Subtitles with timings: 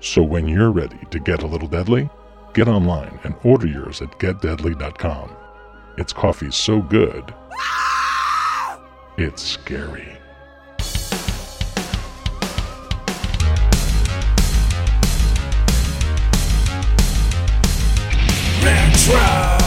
[0.00, 2.08] So when you're ready to get a little deadly,
[2.54, 5.36] get online and order yours at getdeadly.com.
[5.98, 7.34] It's coffee so good,
[9.18, 10.16] it's scary.
[18.62, 19.59] Retro.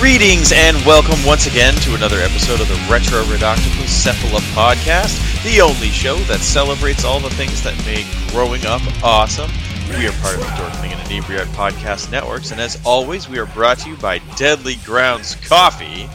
[0.00, 5.60] Greetings and welcome once again to another episode of the Retro Ridoctopus Cephala podcast, the
[5.60, 9.50] only show that celebrates all the things that make growing up awesome.
[9.90, 13.44] We are part of the Dorkening and Inebri-Art podcast networks, and as always, we are
[13.44, 16.08] brought to you by Deadly Grounds Coffee.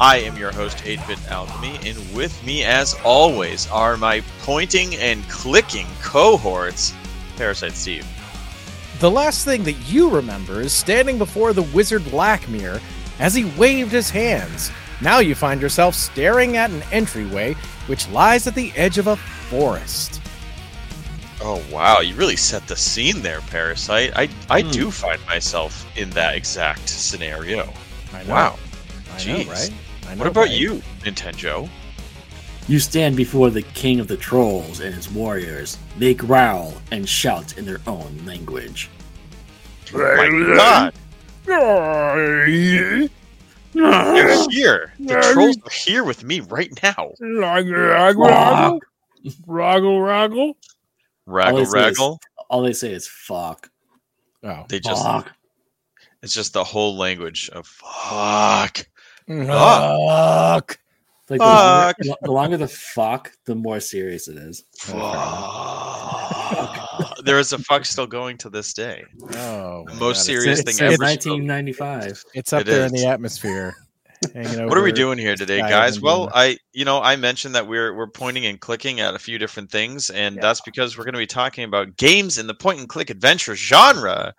[0.00, 5.28] I am your host, 8-Bit Alchemy, and with me, as always, are my pointing and
[5.28, 6.94] clicking cohorts,
[7.36, 8.06] Parasite Steve.
[9.00, 12.80] The last thing that you remember is standing before the wizard Blackmere
[13.18, 14.70] as he waved his hands.
[15.00, 17.54] Now you find yourself staring at an entryway
[17.86, 20.20] which lies at the edge of a forest.
[21.40, 24.12] Oh wow, you really set the scene there, Parasite.
[24.16, 24.70] I I Hmm.
[24.70, 27.72] do find myself in that exact scenario.
[28.12, 28.32] I know.
[28.34, 28.58] Wow.
[29.14, 29.46] I Jeez.
[29.46, 29.70] know, right?
[30.08, 30.50] I know, What about right?
[30.58, 31.68] you, Nintenjoe?
[32.68, 35.78] You stand before the king of the trolls and his warriors.
[35.98, 38.88] They growl and shout in their own language.
[39.92, 40.94] My God,
[41.46, 43.08] they're here.
[44.98, 47.10] The trolls are here with me right now.
[47.18, 48.82] Fuck.
[49.46, 50.54] Roggle, roggle.
[51.28, 52.18] Raggle, All I say is- raggle.
[52.48, 53.68] All they say is fuck.
[54.44, 54.64] Oh.
[54.68, 55.32] They just Fuck.
[56.22, 58.86] it's just the whole language of fuck.
[59.26, 60.78] Fuck.
[61.28, 61.96] Like Fuck.
[61.98, 64.62] The, longer, the longer the fuck, the more serious it is.
[64.78, 65.02] Fuck.
[67.26, 69.04] There is a fuck still going to this day.
[69.34, 71.06] Oh, The most God, serious it's, thing it's, ever.
[71.06, 72.24] Since 1995.
[72.34, 73.74] It's up It there in the atmosphere.
[74.34, 76.00] What are we doing here today, guys?
[76.00, 79.38] Well, I you know I mentioned that we're we're pointing and clicking at a few
[79.38, 80.40] different things, and Yeah.
[80.40, 83.54] that's because we're going to be talking about games in the point and click adventure
[83.54, 84.34] genre.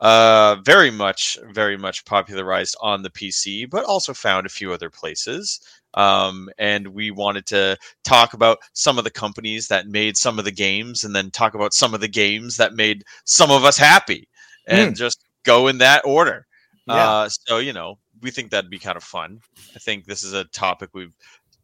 [0.00, 4.88] Uh, very much, very much popularized on the PC, but also found a few other
[4.88, 5.60] places.
[5.98, 10.44] Um, and we wanted to talk about some of the companies that made some of
[10.44, 13.76] the games, and then talk about some of the games that made some of us
[13.76, 14.28] happy,
[14.68, 16.46] and just go in that order.
[16.86, 16.94] Yeah.
[16.94, 19.40] Uh, so you know, we think that'd be kind of fun.
[19.74, 21.12] I think this is a topic we've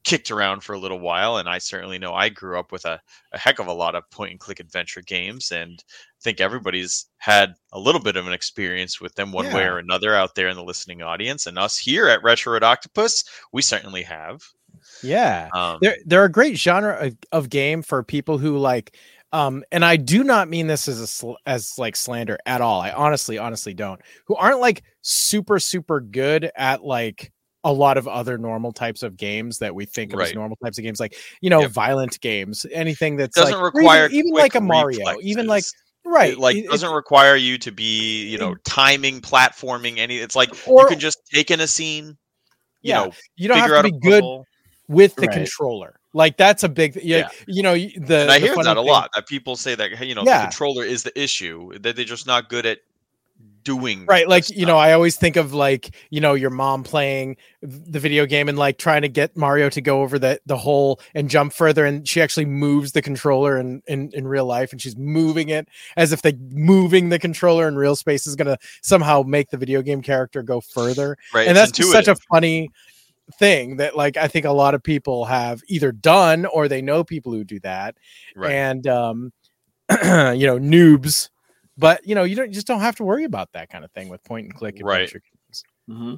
[0.05, 3.01] kicked around for a little while, and I certainly know I grew up with a,
[3.33, 7.07] a heck of a lot of point and click adventure games, and I think everybody's
[7.19, 10.49] had a little bit of an experience with them one way or another out there
[10.49, 14.43] in the listening audience, and us here at Retro Octopus, we certainly have.
[15.03, 15.49] Yeah.
[15.55, 18.97] Um, They're they're a great genre of, of game for people who like
[19.33, 22.81] um and I do not mean this as a sl- as like slander at all.
[22.81, 24.01] I honestly honestly don't.
[24.27, 27.33] Who aren't like super super good at like
[27.65, 30.79] a lot of other normal types of games that we think of as normal types
[30.79, 31.71] of games like, you know, Yep.
[31.71, 35.65] violent games, anything that's doesn't like, require even, even quick like a Mario, even like
[36.05, 40.19] right, It, like it- doesn't it- require you to be you know timing platforming any
[40.19, 42.07] it's like Or- you can just take in a scene
[42.83, 44.47] you Yeah, know you don't have to be good puzzle.
[44.89, 45.33] with the Right.
[45.39, 45.99] controller.
[46.13, 47.29] Like that's a big yeah, Yeah.
[47.49, 49.11] you know, y- the and I the hear funny that a thing- lot.
[49.15, 50.41] That people say that you know Yeah.
[50.41, 51.77] the controller is the issue.
[51.79, 52.81] That they're just not good at
[53.65, 57.37] doing right like you know i always think of like you know your mom playing
[57.63, 61.01] the video game and like trying to get mario to go over the the hole
[61.15, 64.81] and jump further and she actually moves the controller in in, in real life and
[64.81, 65.67] she's moving it
[65.97, 69.57] as if the moving the controller in real space is going to somehow make the
[69.57, 71.49] video game character go further right.
[71.49, 72.71] and that's just such a funny
[73.39, 77.03] thing that like i think a lot of people have either done or they know
[77.03, 77.97] people who do that
[78.37, 78.53] right.
[78.53, 79.33] and um
[79.91, 81.31] you know noobs
[81.77, 83.91] but you know you don't you just don't have to worry about that kind of
[83.93, 85.11] thing with point and click Right.
[85.11, 85.65] adventure games.
[85.89, 86.15] hmm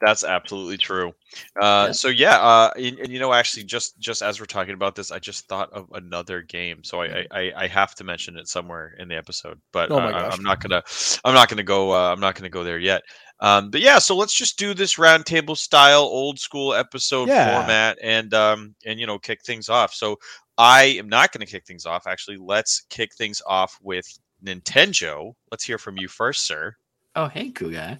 [0.00, 1.12] That's absolutely true.
[1.60, 1.92] Uh, Yeah.
[1.92, 5.10] So yeah, uh, and, and you know, actually, just just as we're talking about this,
[5.10, 6.82] I just thought of another game.
[6.84, 10.12] So I I, I have to mention it somewhere in the episode, but Oh my
[10.12, 10.34] I, gosh.
[10.34, 10.82] I'm not gonna
[11.24, 13.02] I'm not gonna go uh, I'm not gonna go there yet.
[13.40, 17.32] Um, but yeah, so let's just do this roundtable style, old school episode Yeah.
[17.32, 19.94] format, and um and you know kick things off.
[19.94, 20.16] So
[20.58, 22.06] I am not gonna kick things off.
[22.06, 24.06] Actually, let's kick things off with
[24.44, 25.34] Nintenjoe.
[25.50, 26.76] Let's hear from you first, sir.
[27.14, 27.98] Oh, hey, cool guy.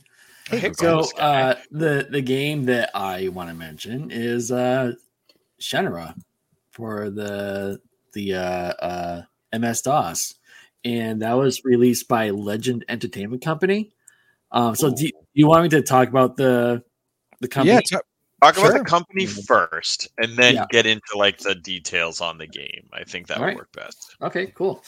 [0.48, 4.92] Hey, So uh, the the game that I want to mention is uh,
[5.60, 6.14] Shannara
[6.72, 7.80] for the
[8.12, 9.22] the uh, uh,
[9.52, 10.34] MS DOS,
[10.84, 13.92] and that was released by Legend Entertainment Company.
[14.50, 16.82] Um, so do you, you want me to talk about the
[17.40, 17.76] the company?
[17.76, 18.04] Yeah, t-
[18.42, 18.78] Talk about Sure.
[18.80, 20.66] the company first, and then Yeah.
[20.70, 22.88] get into like the details on the game.
[22.92, 23.56] I think that would Alright.
[23.56, 24.16] work best.
[24.20, 24.82] Okay, cool.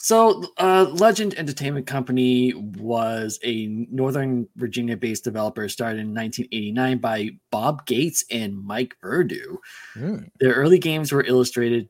[0.00, 7.30] So, uh, Legend Entertainment Company was a Northern Virginia based developer started in 1989 by
[7.50, 9.58] Bob Gates and Mike Verdu.
[9.96, 10.30] Mm.
[10.38, 11.88] Their early games were illustrated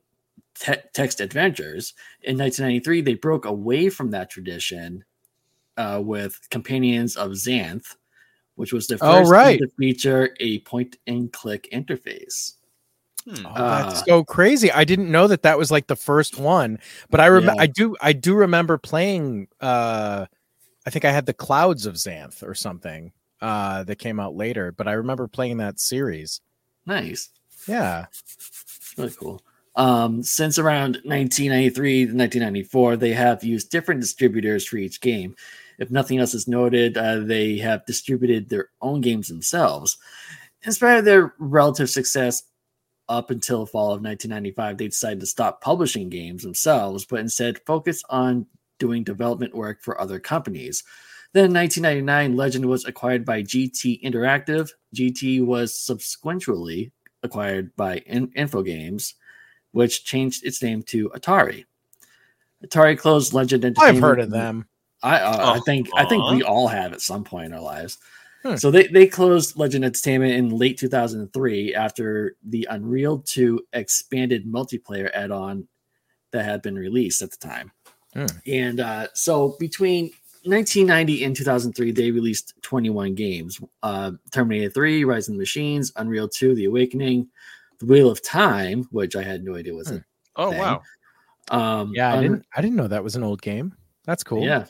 [0.55, 1.93] te- text adventures.
[2.23, 5.03] In 1993, they broke away from that tradition
[5.77, 7.95] uh, with Companions of Xanth,
[8.55, 9.59] which was the Oh, first game right.
[9.59, 12.55] to feature a point and click interface.
[13.29, 13.45] Hmm.
[13.45, 14.71] Oh, that's Uh, so crazy.
[14.71, 16.79] I didn't know that that was like the first one,
[17.09, 17.63] but I remember Yeah.
[17.63, 20.25] I do I do remember playing uh
[20.85, 23.11] I think I had the Clouds of Xanth or something
[23.41, 26.41] uh that came out later, but I remember playing that series.
[26.85, 27.29] Nice.
[27.67, 28.07] Yeah.
[28.97, 29.41] really cool.
[29.75, 35.35] Um, since around 1993 to 1994, they have used different distributors for each game.
[35.77, 39.97] If nothing else is noted, uh, they have distributed their own games themselves.
[40.63, 42.43] In spite of their relative success
[43.09, 48.01] up until fall of 1995, they decided to stop publishing games themselves, but instead focus
[48.09, 48.45] on
[48.77, 50.83] doing development work for other companies.
[51.33, 54.69] Then in 1999, Legend was acquired by GT Interactive.
[54.95, 56.91] GT was subsequently
[57.23, 59.13] acquired by In- Infogrames,
[59.71, 61.65] which changed its name to Atari.
[62.65, 63.97] Atari closed Legend Entertainment.
[63.97, 64.67] I've heard of them.
[65.01, 66.51] I uh, I think I think we Uh-huh.
[66.51, 67.97] all have at some point in our lives.
[68.43, 68.55] Hmm.
[68.55, 75.11] So they, they closed Legend Entertainment in late 2003 after the Unreal 2 expanded multiplayer
[75.13, 75.67] add-on
[76.31, 77.71] that had been released at the time.
[78.13, 78.25] Hmm.
[78.47, 80.05] And uh, so between
[80.45, 86.29] 1990 and 2003, they released 21 games: uh, Terminator 3, Rise of the Machines, Unreal
[86.29, 87.27] 2, The Awakening,
[87.79, 89.95] The Wheel of Time, which I had no idea was Hmm.
[89.97, 90.03] a
[90.37, 90.59] Oh thing.
[90.59, 90.81] wow!
[91.51, 93.75] um, Yeah, I Un- didn't I didn't know that was an old game.
[94.05, 94.43] That's cool.
[94.45, 94.65] yeah.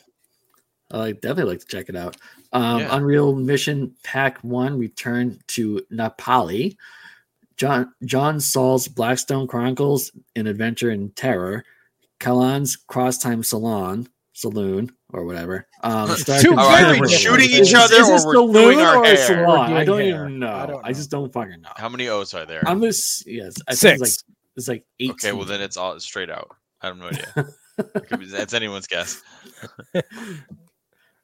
[0.92, 2.16] I definitely like to check it out.
[2.52, 2.96] Um, Yeah.
[2.96, 6.76] Unreal Mission Pack 1 Return to Napali.
[7.56, 11.64] John John Saul's Blackstone Chronicles An Adventure in Terror.
[12.18, 15.66] Callahan's Cross Time Salon Saloon or whatever.
[15.82, 18.80] Um, Star Two Control- very Are shooting each other Is or this we're saloon doing
[18.80, 19.16] our or hair?
[19.16, 19.72] salon?
[19.74, 20.08] I don't hair.
[20.26, 20.48] even know.
[20.48, 20.92] I I, don't know.
[20.92, 21.70] just don't fucking know.
[21.76, 22.62] How many O's are there?
[22.66, 23.54] I'm just yes.
[23.68, 24.00] I think Six.
[24.02, 25.10] it's like it's like eight.
[25.12, 26.48] okay, well then it's all straight out.
[26.80, 27.48] I have no idea.
[27.94, 29.22] It could anyone's guess.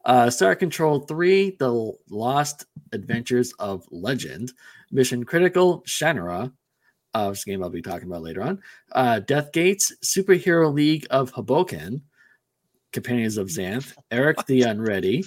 [0.06, 4.52] Uh, Star Control 3, The Lost Adventures of Legend,
[4.92, 6.52] Mission Critical, Shannara,
[7.12, 8.62] uh, which game I'll be talking about later on,
[8.92, 12.02] uh, Death Gates, Superhero League of Hoboken,
[12.92, 15.24] Companions of Xanth, Eric the Unready,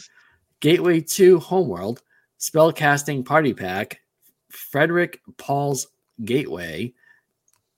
[0.61, 2.01] Gateway 2 Homeworld,
[2.39, 3.99] Spellcasting Party Pack,
[4.47, 5.87] Frederik Pohl's
[6.23, 6.93] Gateway,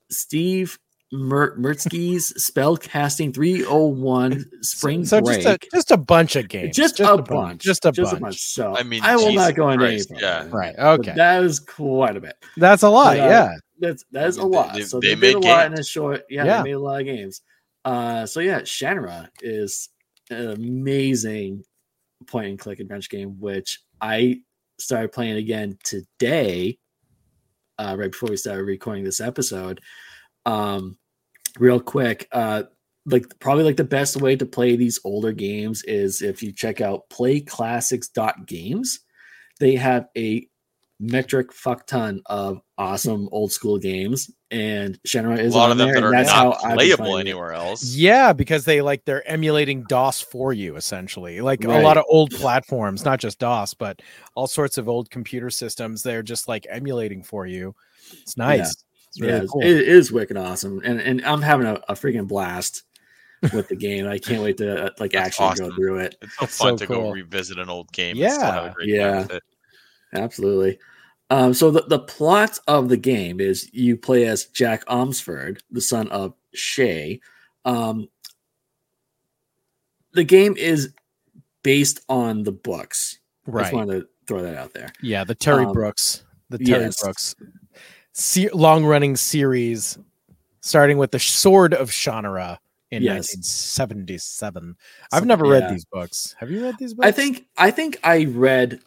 [0.09, 0.77] Steve
[1.11, 5.41] Mer- Meretzky's Spellcasting 301 Spring so Break.
[5.41, 6.75] just a just a bunch of games.
[6.75, 7.61] Just, a bu- bunch.
[7.61, 8.19] Just a just bunch.
[8.19, 8.39] a bunch.
[8.41, 10.21] So I mean, I will not go into any Christ, further.
[10.21, 10.47] yeah.
[10.49, 10.73] Right.
[10.77, 11.13] But Okay.
[11.15, 12.35] that is quite a bit.
[12.57, 13.17] That's a lot.
[13.17, 13.55] But, uh, yeah.
[13.79, 14.73] That's that is a I mean, they- lot.
[14.75, 16.23] they- so they they, made a made lot in a short.
[16.29, 16.57] Yeah, Yeah.
[16.59, 17.41] they made a lot of games.
[17.83, 19.89] Uh, so yeah, Shannara is
[20.29, 21.63] an amazing
[22.27, 24.41] point and click adventure game, which I
[24.79, 26.77] started playing again today,
[27.79, 29.81] uh, right before we started recording this episode.
[30.45, 30.97] Um,
[31.59, 32.63] real quick, uh,
[33.05, 36.81] like probably like the best way to play these older games is if you check
[36.81, 38.99] out playclassics.games.
[39.59, 40.47] They have a
[41.01, 45.87] metric fuck ton of awesome old school games, and Shannara A lot on of them
[45.87, 47.83] there, that are that's not how playable anywhere else.
[47.95, 51.41] Yeah, because they like they're emulating DOS for you essentially.
[51.41, 54.01] Like a lot of old platforms, not just DOS, but
[54.35, 56.03] all sorts of old computer systems.
[56.03, 57.75] They're just like emulating for you.
[58.21, 58.75] It's nice.
[59.11, 59.61] It's really yeah, it's- cool.
[59.61, 62.83] it is wicked awesome, and and I'm having a, a freaking blast
[63.53, 64.07] with the game.
[64.07, 66.15] I can't wait to uh, like That's actually go through it.
[66.21, 68.21] It's so fun so to go revisit an old game.
[68.21, 68.73] and still have a Yeah.
[68.73, 69.11] great Yeah.
[69.11, 69.43] time with it.
[70.13, 70.79] Absolutely.
[71.29, 75.79] Um, so the, the plot of the game is you play as Jack Ohmsford, the
[75.81, 77.21] son of Shea.
[77.63, 78.09] Um,
[80.13, 80.93] the game is
[81.63, 83.19] based on the books.
[83.45, 83.61] Right.
[83.61, 83.79] I just right.
[83.85, 84.91] wanted to throw that out there.
[85.01, 87.01] Yeah, the Terry Um, Brooks, the Terry yes.
[87.01, 87.35] Brooks
[88.13, 89.97] se- long-running series,
[90.61, 92.57] starting with the Sword of Shannara
[92.91, 93.33] in Yes.
[93.35, 94.75] 1977.
[95.13, 96.35] I've never read these books.
[96.39, 97.07] Have you read these books?
[97.07, 98.79] I think I think I read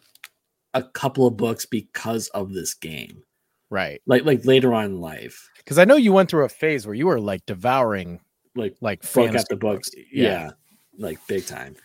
[0.73, 3.23] a couple of books because of this game.
[3.71, 5.49] right Like like later on in life.
[5.57, 8.19] because I know you went through a phase where you were like devouring
[8.55, 9.77] Like like book fantasy after book.
[9.77, 9.89] books.
[10.11, 10.51] Yeah.
[10.99, 11.75] Like big time.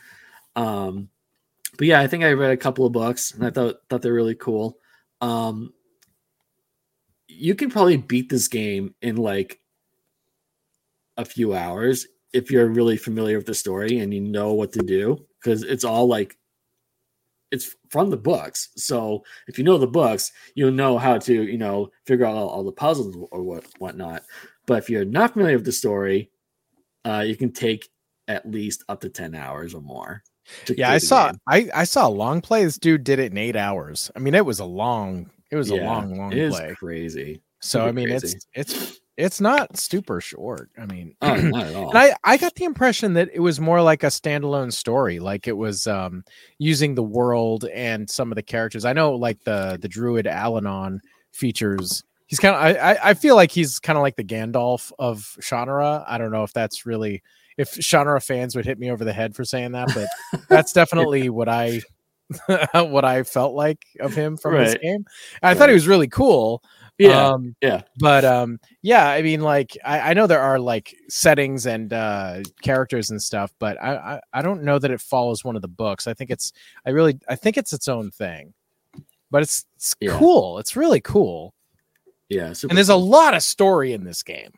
[0.56, 1.08] Um
[1.78, 4.12] but yeah, I think I read a couple of books and I thought thought they're
[4.12, 4.76] really cool.
[5.22, 5.72] Um
[7.40, 9.60] you can probably beat this game in like
[11.16, 14.80] a few hours if you're really familiar with the story and you know what to
[14.80, 16.36] do because it's all like
[17.50, 21.58] it's from the books so if you know the books you'll know how to you
[21.58, 24.22] know figure out all, all the puzzles or what whatnot
[24.66, 26.30] but if you're not familiar with the story
[27.04, 27.88] uh you can take
[28.28, 30.22] at least up to 10 hours or more
[30.76, 31.40] Yeah, I saw game.
[31.46, 32.64] I I saw a long play.
[32.64, 34.10] This dude did it in eight hours.
[34.16, 35.30] I mean, it was a long.
[35.50, 36.74] It was a Yeah, long, long it is play.
[36.78, 38.38] crazy So I mean, crazy.
[38.54, 40.70] it's it's it's not super short.
[40.78, 43.60] I mean, oh not at all and I I got the impression that it was
[43.60, 45.18] more like a standalone story.
[45.18, 46.24] Like it was um
[46.58, 48.84] using the world and some of the characters.
[48.84, 51.00] I know like the the druid Allanon
[51.32, 52.02] features.
[52.26, 55.36] He's kind of I, I I feel like he's kind of like the Gandalf of
[55.40, 56.04] Shannara.
[56.06, 57.22] I don't know if that's really
[57.58, 60.08] if Shannara fans would hit me over the head for saying that, but
[60.48, 61.82] that's definitely what I
[62.74, 65.04] what I felt like of him from this game.
[65.42, 66.62] I thought he was really cool.
[66.98, 70.94] yeah Um, yeah but um yeah i mean like I, I know there are like
[71.08, 75.42] settings and uh characters and stuff but I, I i don't know that it follows
[75.42, 76.52] one of the books i think it's
[76.84, 78.52] i really i think it's its own thing
[79.30, 80.18] but it's it's Yeah.
[80.18, 81.54] cool it's really cool
[82.28, 84.52] yeah and there's a lot of story in this game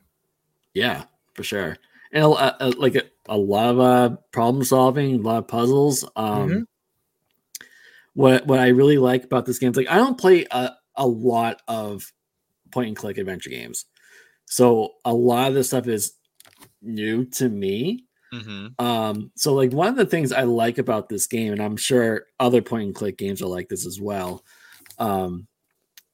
[0.75, 1.77] Yeah, for sure.
[2.13, 2.29] And
[2.77, 6.05] like a, a lot of uh, problem solving, a lot of puzzles.
[6.17, 6.65] Um, Mhm.
[8.15, 11.07] What what I really like about this game is like I don't play a, a
[11.07, 12.13] lot of
[12.71, 13.87] point and click adventure games,
[14.47, 16.15] so a lot of this stuff is
[16.83, 18.07] new to me.
[18.33, 21.77] hmm Um, so like one of the things I like about this game, and I'm
[21.77, 24.45] sure other point and click games are like this as well.
[24.99, 25.47] Um,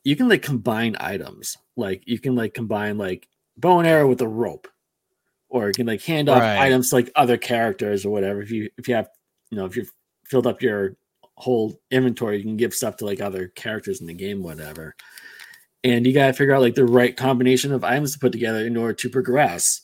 [0.04, 4.20] you can like combine items, like you can like combine like bow and arrow with
[4.22, 4.68] a rope,
[5.48, 6.56] or you can like hand off Right.
[6.56, 8.42] items to, like other characters or whatever.
[8.42, 9.08] If you if you have
[9.50, 9.92] you know if you've
[10.26, 10.96] filled up your
[11.38, 14.94] whole inventory, you can give stuff to like other characters in the game, whatever.
[15.84, 18.76] And you gotta figure out like the right combination of items to put together in
[18.76, 19.82] order to progress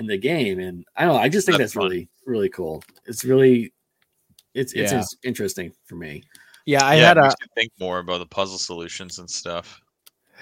[0.00, 0.58] in the game.
[0.58, 2.82] And I don't know, I just think That's that's, really, really cool.
[3.06, 3.72] It's really
[4.54, 5.04] it's it's Yeah.
[5.22, 6.24] interesting for me.
[6.66, 9.80] yeah i yeah, had it a think more about the puzzle solutions and stuff.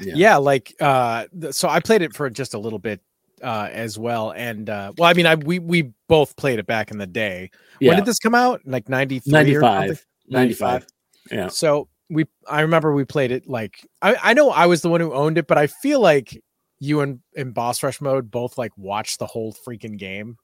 [0.00, 0.37] yeah.
[0.37, 3.00] like uh so i played it for just a little bit
[3.42, 6.90] uh as well and uh well i mean i we we both played it back
[6.90, 7.88] in the day Yeah.
[7.90, 10.07] when did this come out like 93 or 95.
[10.28, 10.87] 95.
[11.30, 11.49] Yeah.
[11.49, 15.00] So we, I remember we played it like I, I know I was the one
[15.00, 16.42] who owned it, but I feel like
[16.80, 20.37] you and in Boss Rush mode both like watched the whole freaking game.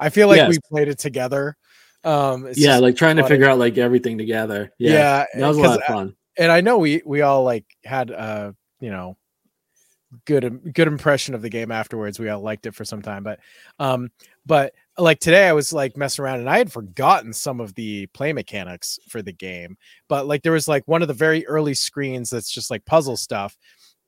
[0.00, 1.56] I feel like we played it together.
[2.04, 4.72] Um, yeah, like trying to figure out like everything together.
[4.78, 4.92] Yeah.
[4.92, 6.16] yeah, That was a lot of I- fun.
[6.38, 9.16] and I know we we all like had uh you know
[10.24, 12.18] good good impression of the game afterwards.
[12.18, 13.40] We all liked it for some time, but
[13.78, 14.10] um,
[14.46, 18.06] but like today I was like messing around and I had forgotten some of the
[18.08, 19.76] play mechanics for the game.
[20.08, 23.16] But like there was like one of the very early screens that's just like puzzle
[23.16, 23.56] stuff.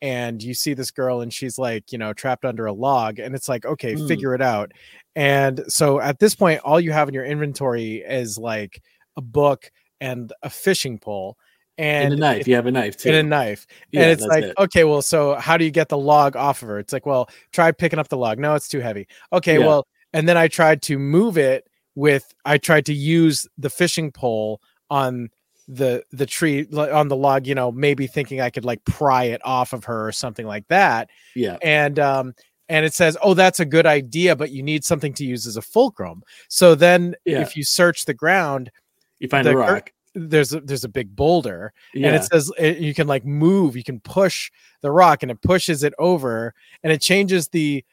[0.02, 3.34] And you see this girl, and she's like, you know, trapped under a log, and
[3.34, 4.06] it's like, okay, Hmm.
[4.06, 4.72] figure it out.
[5.14, 8.82] And so at this point, all you have in your inventory is like
[9.16, 9.70] a book
[10.02, 11.38] and a fishing pole,
[11.78, 12.40] and And a knife.
[12.42, 13.08] it- You have a knife too.
[13.10, 13.66] and a knife.
[13.90, 14.54] Yeah, and it's like, it.
[14.58, 16.78] okay, well, so how do you get the log off of her?
[16.78, 18.38] It's like, well, try picking up the log.
[18.38, 19.06] No, it's too heavy.
[19.32, 19.66] Okay, Yeah.
[19.66, 24.10] well, and then I tried to move it with, I tried to use the fishing
[24.12, 25.28] pole on
[25.68, 29.40] the the tree on the log you know maybe thinking i could like pry it
[29.44, 31.56] off of her or something like that yeah.
[31.60, 32.32] and um
[32.68, 35.56] and it says oh that's a good idea but you need something to use as
[35.56, 37.40] a fulcrum so then Yeah.
[37.40, 38.70] if you search the ground
[39.18, 39.90] You find the a rock.
[40.18, 42.08] There's a, there's a big boulder Yeah.
[42.08, 45.42] and it says it, you can like move you can push the rock and it
[45.42, 47.84] pushes it over and it changes the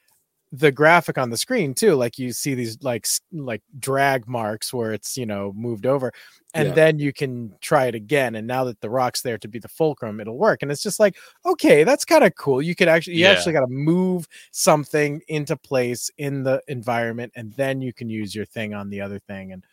[0.54, 4.94] the graphic on the screen too like you see these like like drag marks where
[4.94, 6.14] it's you know moved over
[6.54, 6.74] and Yeah.
[6.76, 9.68] then you can try it again and now that the rock's there to be the
[9.68, 13.16] fulcrum it'll work and it's just like okay that's kind of cool you could actually
[13.18, 13.32] you Yeah.
[13.32, 18.36] actually got to move something into place in the environment and then you can use
[18.36, 19.66] your thing on the other thing and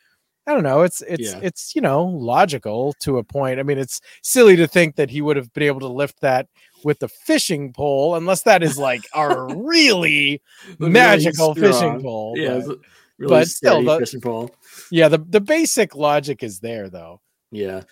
[0.50, 0.82] I don't know.
[0.82, 1.40] It's it's Yeah.
[1.42, 3.60] it's you know logical to a point.
[3.60, 6.48] I mean, it's silly to think that he would have been able to lift that
[6.84, 10.42] with the fishing pole, unless that is like a really
[10.78, 12.34] Really magical fishing pole.
[12.36, 12.60] Yeah.
[12.66, 12.78] but-
[13.18, 14.50] Really but still, the- fishing pole.
[14.90, 15.08] yeah.
[15.08, 17.20] The the basic logic is there though.
[17.52, 17.82] Yeah.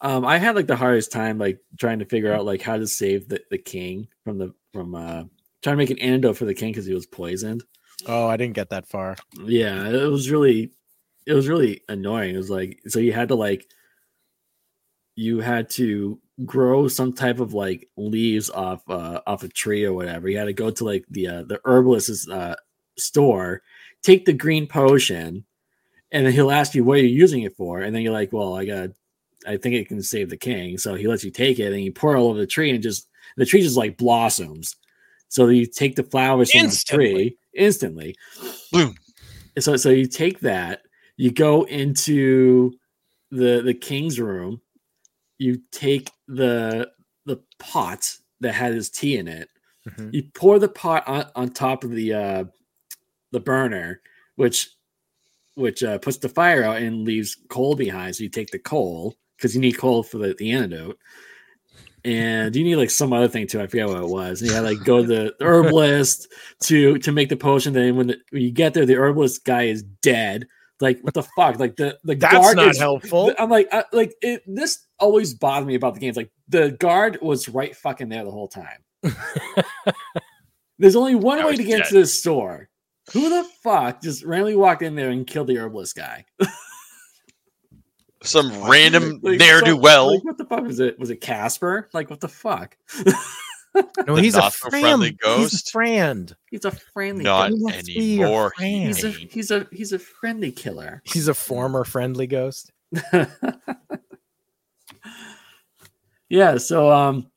[0.00, 2.86] Um, I had like the hardest time like trying to figure out like how to
[2.86, 5.24] save the, the king from the from uh
[5.62, 7.64] trying to make an antidote for the king because he was poisoned.
[8.06, 9.16] Oh, I didn't get that far.
[9.44, 10.70] Yeah, it was really
[11.28, 12.34] it was really annoying.
[12.34, 13.68] It was like so you had to like
[15.14, 19.92] you had to grow some type of like leaves off uh off a tree or
[19.92, 20.28] whatever.
[20.30, 22.56] You had to go to like the uh the herbalist's uh
[22.96, 23.60] store,
[24.02, 25.44] take the green potion,
[26.10, 28.56] and then he'll ask you what you're using it for, and then you're like, Well,
[28.56, 28.90] I got
[29.46, 30.78] I think it can save the king.
[30.78, 32.82] So he lets you take it and you pour it all over the tree and
[32.82, 33.06] just
[33.36, 34.76] the tree just like blossoms.
[35.28, 38.16] So you take the flowers from the tree instantly.
[38.72, 38.94] Bloom.
[39.58, 40.82] So so you take that,
[41.18, 42.72] you go into
[43.30, 44.62] the the king's room,
[45.36, 46.90] you take the
[47.26, 48.10] the pot
[48.40, 49.50] that had his tea in it,
[49.86, 50.14] Mhm.
[50.14, 52.44] you pour the pot on, on top of the uh
[53.32, 54.00] the burner,
[54.36, 54.70] which
[55.54, 58.14] which uh, puts the fire out and leaves coal behind.
[58.16, 60.98] So you take the coal because you need coal for the, the antidote.
[62.04, 63.60] And you need like some other thing too.
[63.60, 64.40] I forget what it was.
[64.40, 66.28] And you had like go to the herbalist
[66.64, 67.72] to to make the potion.
[67.72, 70.46] Then when, the, when you get there, the herbalist guy is dead.
[70.80, 71.58] Like what the fuck?
[71.58, 73.34] Like the the That's guard not is, helpful.
[73.38, 76.16] I'm like I, like it, this always bothered me about the games.
[76.16, 78.84] Like the guard was right fucking there the whole time.
[80.78, 81.88] There's only one Now way to get dead.
[81.88, 82.68] to this store.
[83.12, 86.24] Who the fuck just randomly walked in there and killed the herbalist guy?
[88.22, 90.12] Some random Like, ne'er do well.
[90.14, 90.98] Like, what the fuck was it?
[90.98, 91.88] Was it Casper?
[91.92, 92.76] Like what the fuck?
[94.06, 94.82] No, he's a so friend.
[94.82, 95.68] friendly He's ghost?
[95.68, 96.36] a friend.
[96.50, 97.24] He's a friendly.
[97.24, 97.58] Not killer.
[97.58, 98.52] He must be anymore.
[98.56, 98.86] friend.
[98.86, 99.32] He's a Hank.
[99.32, 101.02] he's a he's a friendly killer.
[101.04, 102.72] He's a former friendly ghost.
[106.28, 106.56] yeah.
[106.58, 107.30] So um,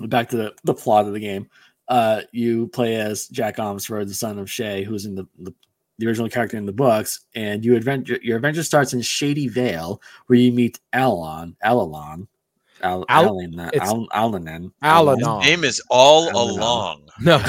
[0.00, 1.48] back to the the plot of the game.
[1.88, 5.54] Uh, you play as Jack Ohmsford, the son of Shea, who's in the, the
[5.98, 8.18] the original character in the books, and you adventure.
[8.22, 12.26] Your adventure starts in Shady Vale, where you meet Alon, Alalon,
[12.86, 15.42] Al, Al- Alanan, it's- Al, Alanan, Allanon.
[15.42, 16.58] Name is all Allanon.
[16.58, 17.02] along.
[17.20, 17.44] No, Known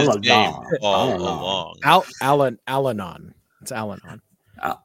[0.00, 1.20] his name Allanon, all Allanon.
[1.20, 1.74] along.
[1.84, 3.32] Al Alan Allanon.
[3.62, 4.20] It's Allanon.
[4.62, 4.80] Al,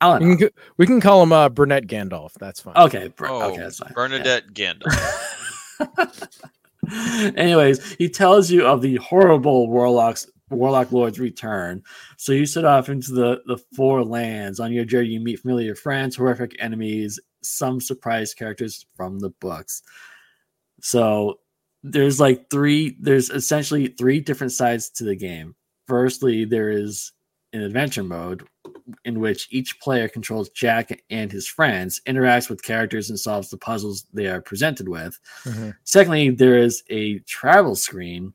[0.00, 2.32] Allanon, We can, we can call him uh, Burnett Gandalf.
[2.34, 2.74] That's fine.
[2.76, 3.92] Okay, br- Oh, okay, that's fine.
[3.94, 6.38] Bernadette Gandalf.
[7.36, 11.82] Anyways, he tells you of the horrible warlocks warlock lord's return.
[12.18, 14.60] So you set off into the the four lands.
[14.60, 19.82] On your journey, you meet familiar friends, horrific enemies, some surprise characters from the books.
[20.80, 21.40] So
[21.82, 22.96] there's like three.
[23.00, 25.54] There's essentially three different sides to the game.
[25.86, 27.12] Firstly, there is
[27.52, 28.46] an adventure mode
[29.04, 33.58] in which each player controls Jack and his friends, interacts with characters, and solves the
[33.58, 35.18] puzzles they are presented with.
[35.44, 35.74] Mhm.
[35.84, 38.32] Secondly, there is a travel screen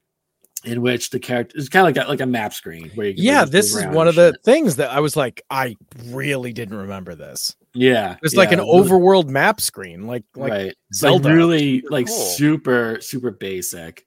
[0.65, 3.15] in which the character is kind of like a, like a map screen where you
[3.15, 5.76] can Yeah, this is one and of the things that I was like, I
[6.08, 7.56] really didn't remember this.
[7.74, 8.17] yeah.
[8.24, 11.28] It's like an really- overworld map screen, like like right Zelda.
[11.30, 12.15] like really like cool.
[12.15, 14.06] super super basic.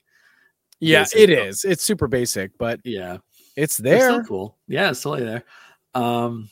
[0.80, 1.46] yeah, basic it stuff.
[1.48, 1.64] is.
[1.64, 3.18] It's super basic, but Yeah,
[3.56, 4.24] it's They're still there.
[4.24, 4.58] cool.
[4.68, 5.44] Yeah, it's totally there.
[5.94, 6.48] Um,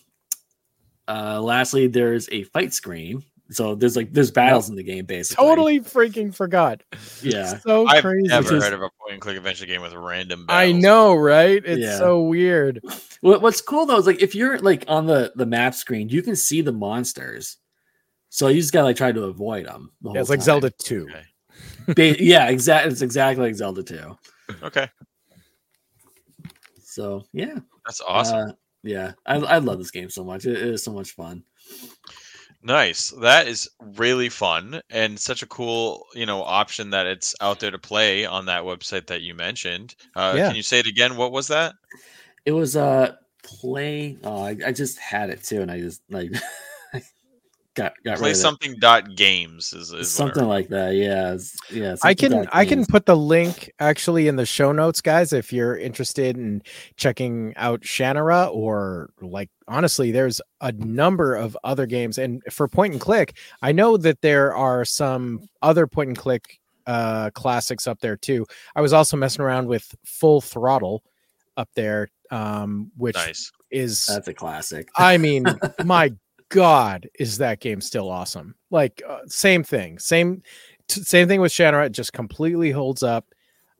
[1.06, 3.22] uh, lastly, there's a fight screen.
[3.50, 5.42] So there's like there's battles in the game basically.
[5.46, 6.82] Totally freaking forgot.
[7.22, 7.58] Yeah.
[7.60, 8.28] so I've crazy.
[8.28, 11.62] never Just- heard of a point and click adventure game with random I know, right?
[11.64, 11.96] It's Yeah.
[11.96, 12.82] so weird.
[13.22, 16.20] What, what's cool though is like if you're like on the the map screen, you
[16.22, 17.56] can see the monsters.
[18.28, 19.92] So you just gotta like try to avoid them.
[20.02, 20.44] The Yeah, it's whole like time.
[20.44, 21.08] Zelda 2.
[21.10, 22.14] Okay.
[22.16, 22.92] Ba- yeah, exactly.
[22.92, 24.18] It's exactly like Zelda 2.
[24.62, 24.88] Okay.
[26.82, 28.50] So yeah, That's awesome.
[28.50, 30.44] Uh, yeah, I, I love this game so much.
[30.46, 31.42] It, it is so much fun.
[32.62, 33.10] Nice.
[33.20, 37.70] That is really fun and such a cool, you know, option that it's out there
[37.70, 39.94] to play on that website that you mentioned.
[40.16, 40.48] Uh, Yeah.
[40.48, 41.16] Can you say it again?
[41.16, 41.74] What was that?
[42.44, 44.18] It was uh play.
[44.24, 46.30] Oh, I, I just had it too, and I just like
[47.78, 48.40] got got Play rid of it.
[48.40, 50.94] something dot games is, is what I something like that.
[50.94, 51.96] Yeah, it's- yeah.
[52.02, 55.76] I can I can put the link actually in the show notes, guys, if you're
[55.78, 56.62] interested in
[56.96, 62.18] checking out Shannara or like honestly, there's a number of other games.
[62.18, 66.58] And for point and click, I know that there are some other point and click
[66.86, 68.46] uh classics up there too.
[68.74, 71.02] I was also messing around with full throttle
[71.56, 73.50] up there, um, which Nice.
[73.70, 74.88] is That's a classic.
[74.96, 75.44] I mean,
[75.84, 76.12] my
[76.50, 78.54] God, is that game still awesome?
[78.70, 80.42] Like uh, same thing, same
[80.88, 81.86] t- same thing with Shannara.
[81.86, 83.26] It just completely holds up.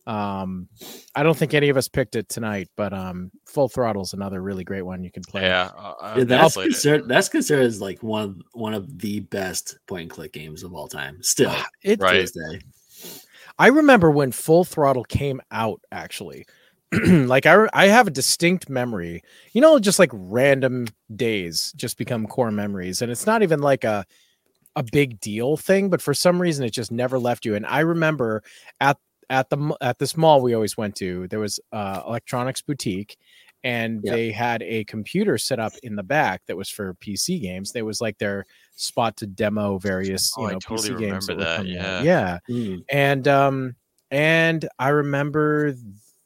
[0.07, 0.69] Um,
[1.15, 4.65] I don't think any of us picked it tonight, but um, Full Throttle's another really
[4.65, 5.43] great one you can play.
[5.43, 5.71] Yeah.
[5.77, 6.71] uh, Yeah, that's played it.
[6.71, 10.63] considered that's considered as like one of one of the best point and click games
[10.63, 11.23] of all time.
[11.23, 12.01] Still, It.
[12.01, 12.21] Right.
[12.21, 12.61] this day.
[13.59, 15.81] I remember when Full Throttle came out.
[15.93, 16.47] Actually,
[17.07, 19.23] like I I have a distinct memory.
[19.53, 23.85] You know, just like random days just become core memories, and it's not even like
[23.85, 24.05] a
[24.77, 27.55] a big deal thing, but for some reason it just never left you.
[27.57, 28.43] And I remember
[28.81, 28.97] at
[29.31, 33.17] at the at this mall we always went to, there was uh electronics boutique
[33.65, 34.15] and Yep.
[34.15, 37.73] they had a computer set up in the back that was for PC games.
[37.73, 38.45] There was like their
[38.77, 41.79] spot to demo various, Oh, you I know, totally PC games remember were that, coming
[41.79, 42.05] out.
[42.05, 42.39] yeah.
[42.49, 42.85] Yeah Mm.
[42.91, 43.77] and um
[44.13, 45.75] and i remember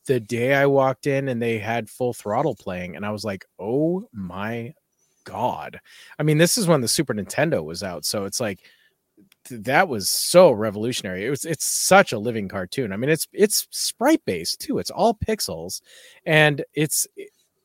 [0.06, 3.44] the day i walked in and they had full throttle playing and i was like
[3.58, 4.72] oh my
[5.24, 5.80] god
[6.18, 8.60] i mean this is when the super nintendo was out so it's like
[9.50, 13.66] that was so revolutionary it was it's such a living cartoon i mean it's it's
[13.70, 15.80] sprite based too it's all pixels
[16.26, 17.06] and it's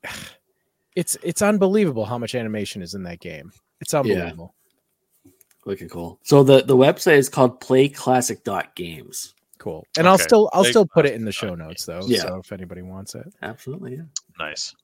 [0.96, 4.54] it's it's unbelievable how much animation is in that game it's unbelievable
[5.68, 6.18] Looking cool.
[6.22, 9.34] So the the website is called playclassic.games.
[9.58, 11.58] cool and i'll still i'll Big still put it in the show games.
[11.58, 12.20] notes though Yeah.
[12.20, 14.02] so if anybody wants it Absolutely, yeah.
[14.38, 14.74] Nice.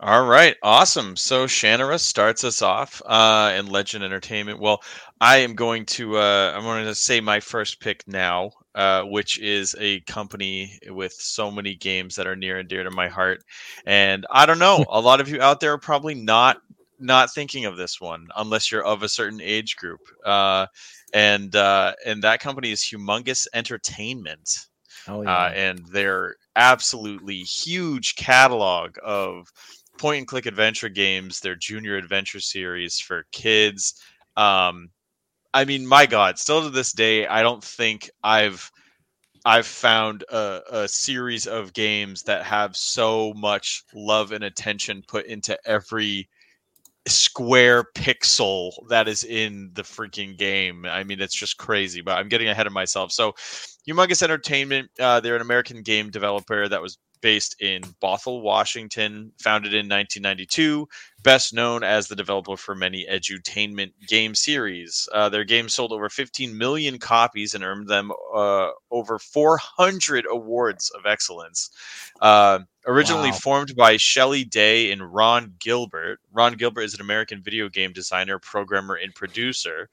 [0.00, 0.56] All right.
[0.64, 1.14] Awesome.
[1.14, 4.58] So Shannara starts us off uh, in Legend Entertainment.
[4.58, 4.82] Well,
[5.20, 9.38] I am going to uh, I'm going to say my first pick now, uh, which
[9.38, 13.44] is a company with so many games that are near and dear to my heart.
[13.86, 16.60] And I don't know, a lot of you out there are probably not
[16.98, 20.00] not thinking of this one unless you're of a certain age group.
[20.24, 20.66] Uh,
[21.14, 24.66] and uh, and that company is Humongous Entertainment
[25.08, 29.50] oh uh, and their absolutely huge catalog of
[29.96, 33.94] point and click adventure games, their junior adventure series for kids.
[34.36, 34.90] Um,
[35.54, 38.70] I mean, my God, still to this day, I don't think I've
[39.46, 45.26] I've found a, a series of games that have so much love and attention put
[45.26, 46.28] into every
[47.06, 50.86] square pixel that is in the freaking game.
[50.86, 53.12] I mean, it's just crazy, but I'm getting ahead of myself.
[53.12, 53.32] So,
[53.88, 59.72] Humongous Entertainment, uh, they're an American game developer that was based in Bothell, Washington, founded
[59.72, 60.86] in 1992,
[61.24, 65.08] best known as the developer for many edutainment game series.
[65.12, 70.90] Uh, their games sold over 15 million copies and earned them uh, over 400 awards
[70.90, 71.70] of excellence.
[72.20, 73.38] Uh, originally Wow.
[73.42, 78.38] formed by Shelley Day and Ron Gilbert, Ron Gilbert is an American video game designer,
[78.38, 79.88] programmer, and producer.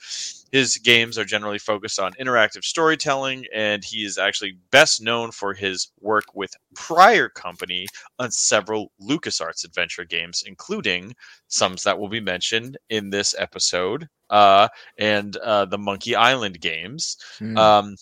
[0.51, 5.53] His games are generally focused on interactive storytelling, and he is actually best known for
[5.53, 7.87] his work with Prior Company
[8.19, 11.15] on several LucasArts adventure games, including
[11.47, 17.17] some that will be mentioned in this episode, uh, and uh, the Monkey Island games.
[17.39, 17.57] Mm.
[17.57, 17.95] Um,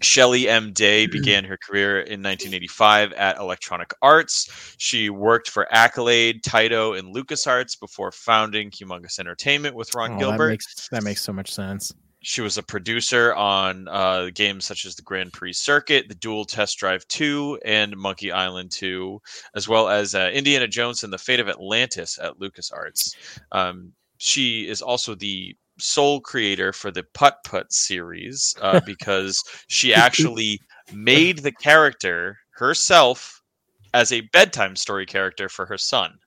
[0.00, 0.72] Shelley M.
[0.72, 4.74] Day began her career in 1985 at Electronic Arts.
[4.78, 10.38] She worked for Accolade, Taito, and LucasArts before founding Humongous Entertainment with Ron Oh, Gilbert.
[10.38, 11.92] That makes, that makes so much sense.
[12.22, 16.44] She was a producer on uh, games such as the Grand Prix Circuit, the Duel
[16.44, 19.20] Test Drive 2, and Monkey Island 2,
[19.56, 23.16] as well as uh, Indiana Jones and the Fate of Atlantis at LucasArts.
[23.50, 29.92] Um, she is also the sole creator for the Putt Putt series uh, because she
[29.92, 30.60] actually
[30.92, 33.42] made the character herself
[33.94, 36.18] as a bedtime story character for her son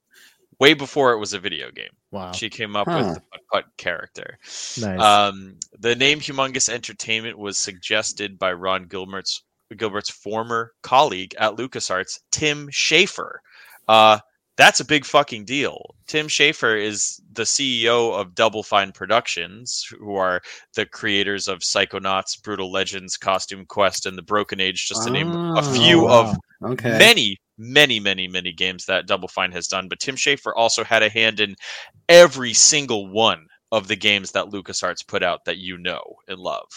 [0.59, 1.89] way before it was a video game.
[2.11, 2.31] Wow.
[2.31, 2.97] She came up Huh.
[2.97, 4.37] with the Putt Putt character.
[4.79, 4.99] nice.
[5.01, 9.43] Um, the name Humongous Entertainment was suggested by Ron Gilbert's
[9.75, 13.37] Gilbert's former colleague at LucasArts, Tim Schafer.
[13.87, 14.19] Uh,
[14.57, 15.95] that's a big fucking deal.
[16.07, 20.41] Tim Schafer is the CEO of Double Fine Productions, who are
[20.75, 25.31] the creators of Psychonauts, Brutal Legends, Costume Quest, and The Broken Age, just to name
[25.31, 26.35] a Oh, few of.
[26.63, 26.97] Okay.
[26.97, 29.87] many, many, many, many games that Double Fine has done.
[29.87, 31.55] But Tim Schafer also had a hand in
[32.09, 36.67] every single one of the games that LucasArts put out that you know and love.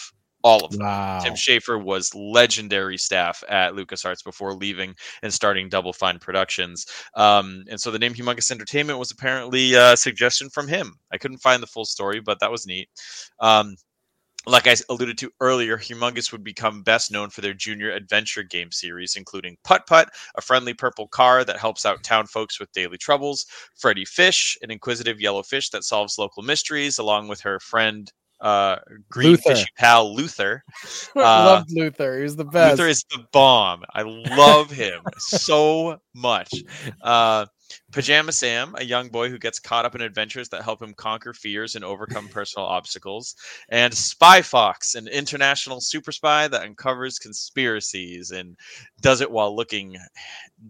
[0.45, 0.83] All of them.
[0.83, 1.19] Wow.
[1.19, 6.87] Tim Schafer was legendary staff at LucasArts before leaving and starting Double Fine Productions.
[7.17, 10.95] Um, and so the name Humongous Entertainment was apparently a suggestion from him.
[11.13, 12.89] I couldn't find the full story, but that was neat.
[13.41, 13.75] Um,
[14.49, 18.73] like I alluded to earlier, Humongous would become best known for their junior adventure game
[18.73, 22.99] series, including Putt Putt, a friendly purple car that helps out town folks with daily
[22.99, 28.11] troubles, Freddy Fish, an inquisitive yellow fish that solves local mysteries, along with her friend
[28.41, 28.77] uh,
[29.11, 29.51] green Luther.
[29.51, 30.63] fishy pal Luther.
[31.17, 32.23] I uh, loved Luther.
[32.23, 32.79] He's the best.
[32.79, 33.83] Luther is the bomb.
[33.93, 36.53] I love him so much.
[37.03, 37.47] Uh,
[37.91, 41.33] Pajama Sam, a young boy who gets caught up in adventures that help him conquer
[41.33, 43.35] fears and overcome personal obstacles.
[43.71, 48.57] And Spy Fox, an international super spy that uncovers conspiracies and
[49.01, 49.97] does it while looking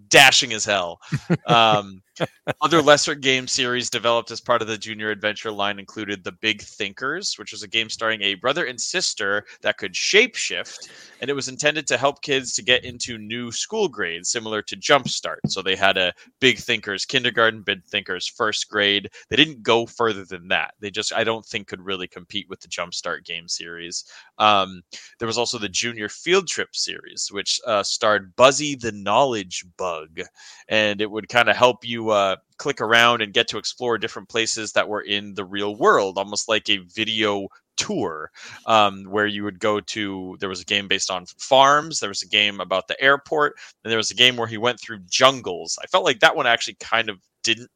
[0.08, 1.00] dashing as hell.
[1.46, 2.02] Um,
[2.60, 6.62] other lesser game series developed as part of the Junior Adventure line included The Big
[6.62, 10.88] Thinkers, which was a game starring a brother and sister that could shapeshift,
[11.20, 14.76] and it was intended to help kids to get into new school grades, similar to
[14.76, 15.38] Jumpstart.
[15.46, 19.10] So they had a Big Thinkers kindergarten bid thinkers, first grade.
[19.28, 20.74] They didn't go further than that.
[20.78, 24.04] They just, I don't think, could really compete with the Jumpstart game series.
[24.38, 24.82] Um,
[25.18, 30.20] there was also the Junior Field Trip series, which uh, starred Buzzy the Knowledge Bug,
[30.68, 34.28] and it would kind of help you uh, click around and get to explore different
[34.28, 38.30] places that were in the real world, almost like a video tour
[38.66, 42.22] um, where you would go to there was a game based on farms there was
[42.22, 45.78] a game about the airport and there was a game where he went through jungles.
[45.82, 47.70] I felt like that one actually kind of didn't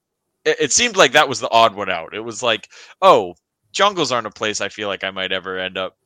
[0.45, 2.15] it, it seemed like that was the odd one out.
[2.15, 2.69] It was like
[3.01, 3.35] oh
[3.73, 5.97] jungles aren't a place i feel like i might ever end up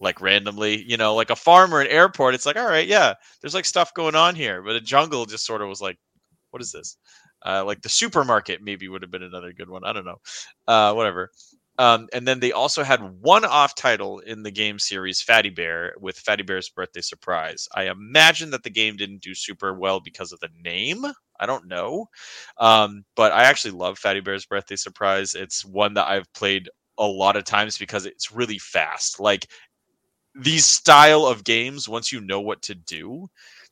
[0.00, 3.14] like randomly you know like a farm or an airport it's like all right yeah
[3.40, 5.98] there's like stuff going on here but a jungle just sort of was like
[6.50, 6.96] what is this?
[7.44, 10.20] Uh, like the supermarket maybe would have been another good one i don't know.
[10.66, 11.30] Uh, whatever
[11.78, 15.94] um, and then they also had one off title in the game series, Fatty Bear,
[15.98, 17.66] with Fatty Bear's Birthday Surprise.
[17.74, 21.04] I imagine that the game didn't do super well because of the name.
[21.40, 22.06] I don't know.
[22.58, 25.34] Um, but I actually love Fatty Bear's Birthday Surprise.
[25.34, 29.18] It's one that I've played a lot of times because it's really fast.
[29.18, 29.48] Like
[30.34, 33.28] these style of games, once you know what to do,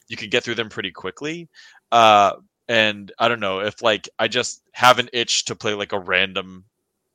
[0.09, 1.49] you can get through them pretty quickly.
[1.93, 2.33] Uh,
[2.67, 5.99] and I don't know if like I just have an itch to play like a
[5.99, 6.65] random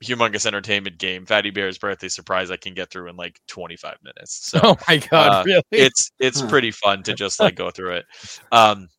[0.03, 1.25] humongous entertainment game.
[1.25, 4.51] Fatty bear's birthday surprise i can get through in like 25 minutes.
[4.51, 5.63] So oh my god, uh, really?
[5.71, 8.05] it's it's pretty fun to just like go through it.
[8.51, 8.89] Um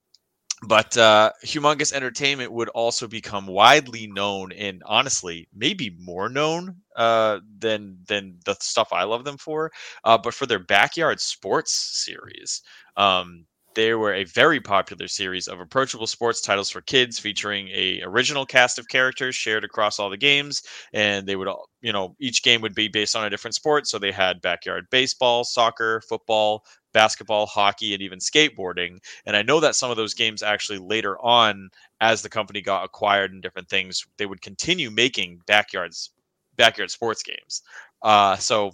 [0.63, 7.41] but uh humongous entertainment would also become widely known and honestly maybe more known uh
[7.59, 9.71] than than the stuff i love them for
[10.05, 11.73] uh but for their backyard sports
[12.05, 12.63] series.
[12.97, 13.45] Um
[13.77, 18.45] they were a very popular series of approachable sports titles for kids featuring a original
[18.47, 20.62] cast of characters shared across all the games.
[20.93, 23.87] And they would all you know each game would be based on a different sport.
[23.87, 28.99] So they had backyard baseball soccer football basketball hockey and even skateboarding.
[29.27, 32.85] And i know that some of those games actually later on as the company got
[32.85, 36.11] acquired and different things they would continue making backyards
[36.57, 37.62] backyard sports games.
[38.03, 38.73] Uh so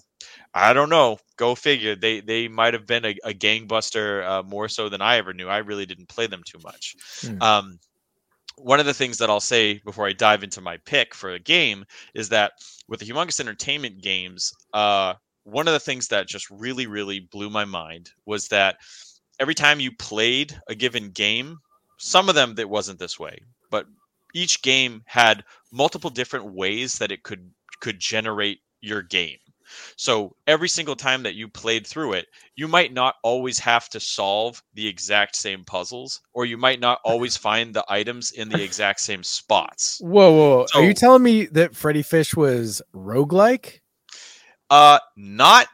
[0.54, 1.18] I don't know.
[1.36, 1.96] Go figure.
[1.96, 5.48] They they might have been a, a gangbuster uh, more so than I ever knew.
[5.48, 6.96] I really didn't play them too much.
[7.20, 7.42] Hmm.
[7.42, 7.78] Um,
[8.56, 11.38] one of the things that I'll say before I dive into my pick for a
[11.38, 12.52] game is that
[12.86, 17.50] with the humongous entertainment games, uh, one of the things that just really really blew
[17.50, 18.76] my mind was that
[19.40, 21.58] every time you played a given game,
[21.98, 23.38] some of them that wasn't this way,
[23.70, 23.86] but
[24.34, 29.38] each game had multiple different ways that it could could generate your game.
[29.96, 34.00] So every single time that you played through it, you might not always have to
[34.00, 38.62] solve the exact same puzzles, or you might not always find the items in the
[38.62, 40.00] exact same spots.
[40.00, 40.66] whoa, whoa, whoa.
[40.74, 43.80] Are you telling me that Freddy Fish was roguelike?
[44.70, 45.66] Uh, not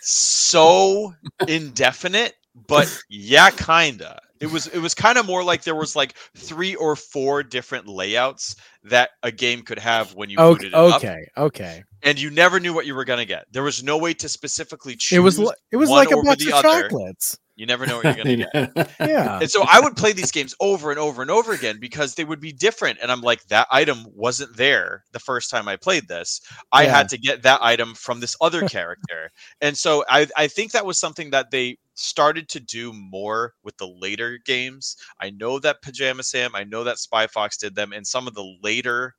[0.00, 1.14] so
[1.46, 2.34] indefinite,
[2.68, 4.20] but yeah, kinda.
[4.40, 7.86] It was it was kind of more like there was like three or four different
[7.86, 11.84] layouts that a game could have when you Okay, booted it up, okay, okay.
[12.02, 13.46] and you never knew what you were gonna get.
[13.52, 15.16] There was no way to specifically choose.
[15.16, 15.38] It was
[15.70, 16.82] it was like a box the of other.
[16.82, 17.38] chocolates.
[17.56, 18.90] You never know what you're gonna get.
[19.00, 19.38] Yeah.
[19.40, 22.24] And so I would play these games over and over and over again because they
[22.24, 22.98] would be different.
[23.00, 26.40] And I'm like, that item wasn't there the first time I played this.
[26.72, 26.96] I Yeah.
[26.96, 29.30] had to get that item from this other character.
[29.60, 33.76] And so I, I think that was something that they started to do more with
[33.76, 34.96] the later games.
[35.20, 38.34] I know that Pajama Sam, I know that Spy Fox did them, and some of
[38.34, 39.14] the later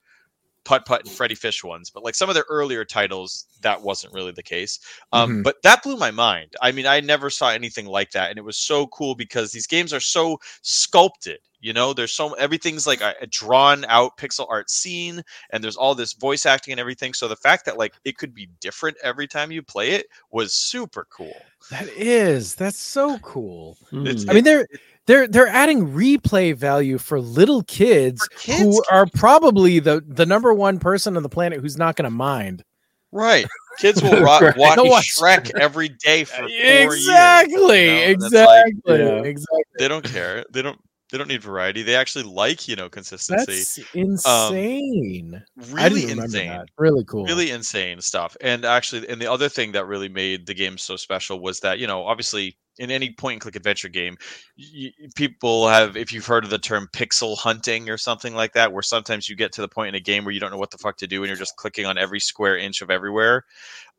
[0.65, 4.13] Putt Putt and Freddy Fish ones, but like some of their earlier titles, that wasn't
[4.13, 4.79] really the case.
[5.13, 5.43] Um, Mhm.
[5.43, 6.55] But that blew my mind.
[6.61, 9.67] I mean, I never saw anything like that, and it was so cool because these
[9.67, 11.39] games are so sculpted.
[11.61, 15.77] You know, there's so everything's like a, a drawn out pixel art scene, and there's
[15.77, 17.13] all this voice acting and everything.
[17.13, 20.53] So the fact that like it could be different every time you play it was
[20.53, 21.35] super cool.
[21.71, 22.53] That is.
[22.53, 23.77] That's so cool.
[23.91, 24.67] It's- I mean, they're
[25.07, 30.25] they're they're adding replay value for little kids, For kids, who are probably the the
[30.25, 32.63] number one person on the planet who's not going to mind.
[33.11, 33.45] Right.
[33.77, 34.57] Kids will ro- Right.
[34.57, 38.23] watch watch- Shrek every day for four exactly, years.
[38.23, 38.45] you know?
[38.45, 39.21] Like- exactly, Yeah.
[39.23, 39.63] exactly.
[39.77, 40.43] they don't care.
[40.51, 40.79] They don't.
[41.15, 41.81] They don't need variety.
[41.81, 43.53] They actually like you know consistency.
[43.53, 45.41] That's insane.
[45.77, 46.49] I really insane.
[46.49, 46.67] that.
[46.77, 47.23] Really cool.
[47.23, 48.35] Really insane stuff.
[48.41, 51.79] And actually, and the other thing that really made the game so special was that
[51.79, 54.17] you know obviously in any point and click adventure game,
[54.57, 58.51] y- y- people have if you've heard of the term pixel hunting or something like
[58.51, 60.57] that, where sometimes you get to the point in a game where you don't know
[60.57, 63.45] what the fuck to do and you're just clicking on every square inch of everywhere.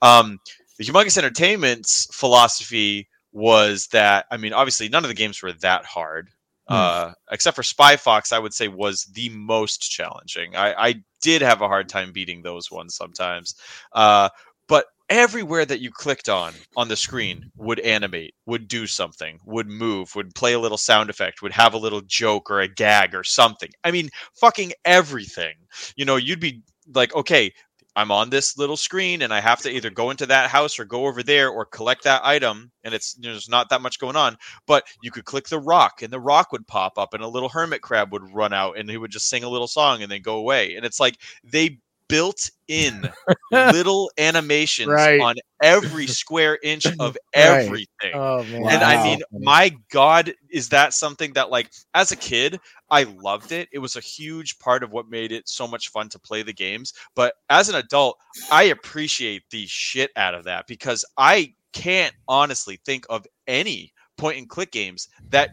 [0.03, 0.39] Um,
[0.77, 5.87] the Humongous Entertainment's philosophy was that I mean, obviously, none of the games were that
[5.87, 6.29] hard.
[6.69, 6.75] Hmm.
[6.75, 10.57] Uh, except for Spy Fox, I would say was the most challenging.
[10.57, 13.55] I, I did have a hard time beating those ones sometimes.
[13.93, 14.31] Uh,
[14.69, 19.69] but everywhere that you clicked on on the screen would animate, would do something, would
[19.69, 23.15] move, would play a little sound effect, would have a little joke or a gag
[23.15, 23.71] or something.
[23.85, 25.55] I mean, fucking everything.
[25.97, 27.53] You know, you'd be like, okay,
[27.97, 30.85] I'm on this little screen and I have to either go into that house or
[30.85, 32.71] go over there or collect that item.
[32.85, 34.37] And it's there's not that much going on.
[34.67, 37.49] But you could click the rock and the rock would pop up and a little
[37.49, 40.21] hermit crab would run out and he would just sing a little song and then
[40.21, 40.77] go away.
[40.77, 43.09] And it's like they built in
[43.53, 45.21] little animations Right.
[45.21, 47.43] on every square inch of Right.
[47.43, 48.15] Oh, everything.
[48.15, 48.73] Oh man.
[48.75, 53.53] And I mean, my God, is that something that, like, as a kid, I loved
[53.53, 53.69] it.
[53.73, 56.53] It was a huge part of what made it so much fun to play the
[56.53, 56.93] games.
[57.15, 58.19] But as an adult,
[58.51, 64.39] I appreciate the shit out of that because I can't honestly think of any point
[64.39, 65.51] and click games that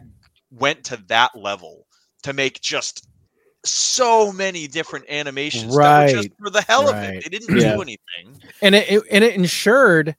[0.50, 1.86] went to that level
[2.22, 3.06] to make just
[3.64, 7.22] so many different animations were just for the hell of it.
[7.24, 7.74] They didn't Yeah.
[7.76, 8.42] do anything.
[8.62, 10.14] and it, it and it ensured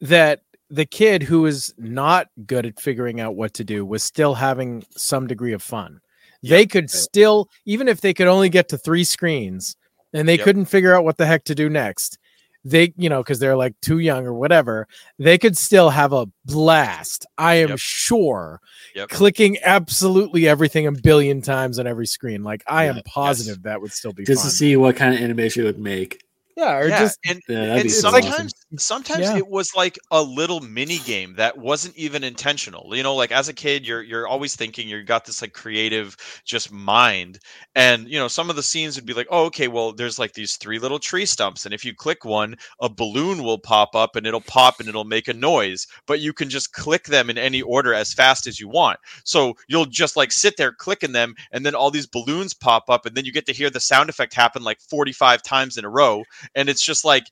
[0.00, 4.34] that the kid who was not good at figuring out what to do was still
[4.34, 6.00] having some degree of fun.
[6.42, 9.76] they could still, even if they could only get to three screens
[10.14, 10.44] and they Yep.
[10.44, 12.18] couldn't figure out what the heck to do next,
[12.64, 14.86] they, you know, because they're like too young or whatever,
[15.18, 17.26] they could still have a blast.
[17.38, 17.78] I am Yep.
[17.78, 18.60] sure
[18.94, 19.08] Yep.
[19.08, 22.42] clicking absolutely everything a billion times on every screen.
[22.42, 24.50] Like I am Yeah, positive that would still be just fun.
[24.50, 26.22] to see what kind of animation it would make.
[26.56, 28.48] Yeah, or yeah, just and Yeah, and be so like- awesome.
[28.48, 29.36] sometimes sometimes Yeah.
[29.38, 33.48] it was like a little mini game that wasn't even intentional you know like as
[33.48, 37.40] a kid you're you're always thinking you've got this like creative just mind
[37.74, 40.34] and you know some of the scenes would be like oh okay well there's like
[40.34, 44.14] these three little tree stumps and if you click one a balloon will pop up
[44.14, 47.36] and it'll pop and it'll make a noise but you can just click them in
[47.38, 51.34] any order as fast as you want so you'll just like sit there clicking them
[51.50, 54.08] and then all these balloons pop up and then you get to hear the sound
[54.08, 56.22] effect happen like 45 times in a row
[56.54, 57.24] and it's just like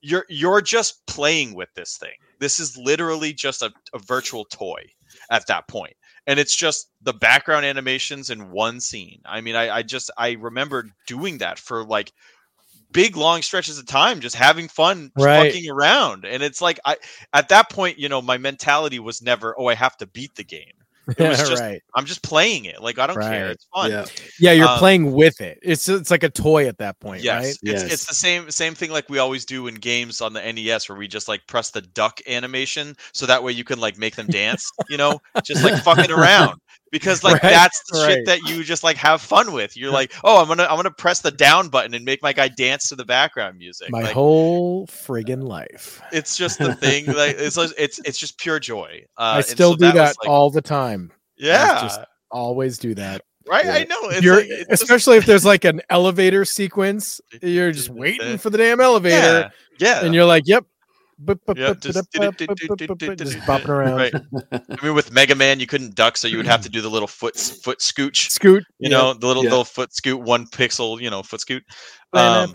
[0.00, 2.14] you're you're just playing with this thing.
[2.38, 4.82] This is literally just a, a virtual toy
[5.30, 5.94] at that point.
[6.26, 9.20] And it's just the background animations in one scene.
[9.24, 12.12] I mean i, I just i remember doing that for like
[12.92, 15.52] big long stretches of time just having fun Right.
[15.52, 16.24] fucking around.
[16.24, 16.96] And it's like i
[17.32, 20.44] at that point you know my mentality was never oh i have to beat the
[20.44, 20.72] game
[21.18, 21.82] it was just right.
[21.94, 24.04] i'm just playing it like i don't care it's fun Yeah.
[24.38, 25.58] Yeah, you're Um, playing with it.
[25.62, 27.48] It's it's like a toy at that point, Yes, right?
[27.74, 27.92] it's Yes.
[27.92, 30.96] it's the same same thing like we always do in games on the NES where
[30.96, 34.26] we just like press the duck animation so that way you can like make them
[34.28, 36.58] dance, you know, just like fucking around
[36.90, 38.12] because like Right, that's the right.
[38.14, 39.76] shit that you just like have fun with.
[39.76, 42.48] You're like, oh, I'm gonna I'm gonna press the down button and make my guy
[42.48, 43.90] dance to the background music.
[43.90, 46.00] My like, whole friggin' life.
[46.12, 47.06] it's just the thing.
[47.06, 49.04] Like it's just- it's it's just pure joy.
[49.16, 51.12] Uh, I still so do was, that like- all the time.
[51.36, 52.00] Yeah, just-
[52.32, 53.22] Always do that.
[53.48, 53.64] right.
[53.64, 53.72] yeah.
[53.72, 54.08] I know.
[54.10, 58.38] It's you're like, it's just- especially if there's like an elevator sequence, you're just waiting
[58.38, 59.50] for the damn elevator,
[59.80, 60.04] yeah, yeah.
[60.04, 60.64] and you're like, "Yep."
[63.42, 63.96] Bopping around.
[63.96, 64.14] Right.
[64.52, 66.88] I mean, with Mega Man, you couldn't duck, so you would have to do the
[66.88, 68.30] little foot foot scooch.
[68.30, 69.50] Scoot, You know, the little Yeah.
[69.50, 71.64] little foot scoot, one pixel, you know, foot scoot.
[72.12, 72.50] Um,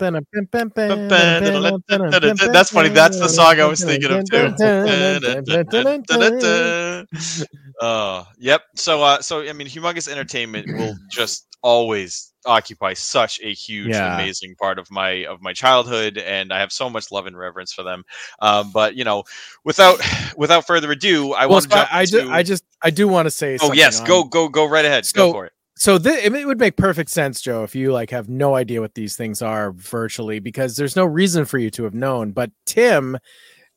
[2.10, 2.90] That's That's funny.
[2.90, 4.54] That's the song I was thinking of too.
[7.80, 8.62] Uh, yep.
[8.74, 14.14] So, uh, so I mean, humongous entertainment will just always occupy such a huge, Yeah.
[14.14, 17.72] amazing part of my of my childhood, and I have so much love and reverence
[17.72, 18.04] for them.
[18.40, 19.24] Um, but you know,
[19.64, 20.00] without
[20.36, 23.30] without further ado, I well, want to I, into- I just, I do want to
[23.30, 23.58] say.
[23.60, 25.04] Oh yes, on- go go go right ahead.
[25.14, 25.52] go So- for it.
[25.78, 28.94] so th- it would make perfect sense joe if you like have no idea what
[28.94, 33.18] these things are virtually because there's no reason for you to have known but tim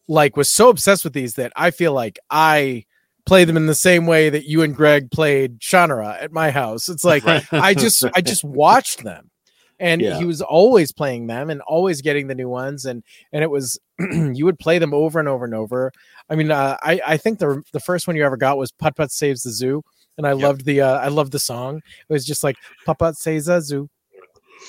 [0.08, 2.86] like was so obsessed with these that i feel like i
[3.26, 6.90] play them in the same way that you and greg played Shannara at my house.
[6.90, 7.46] It's like Right.
[7.52, 9.30] i just i just watched them.
[9.82, 10.18] And Yeah.
[10.18, 12.86] he was always playing them and always getting the new ones.
[12.86, 15.92] And and it was you would play them over and over and over.
[16.30, 18.96] I mean uh, i i think the the first one you ever got was putt
[18.96, 19.84] putt saves the zoo.
[20.18, 20.42] And i Yep.
[20.42, 21.78] loved the uh, i loved the song.
[21.78, 22.56] It was just like
[22.86, 23.90] putt putt saves the zoo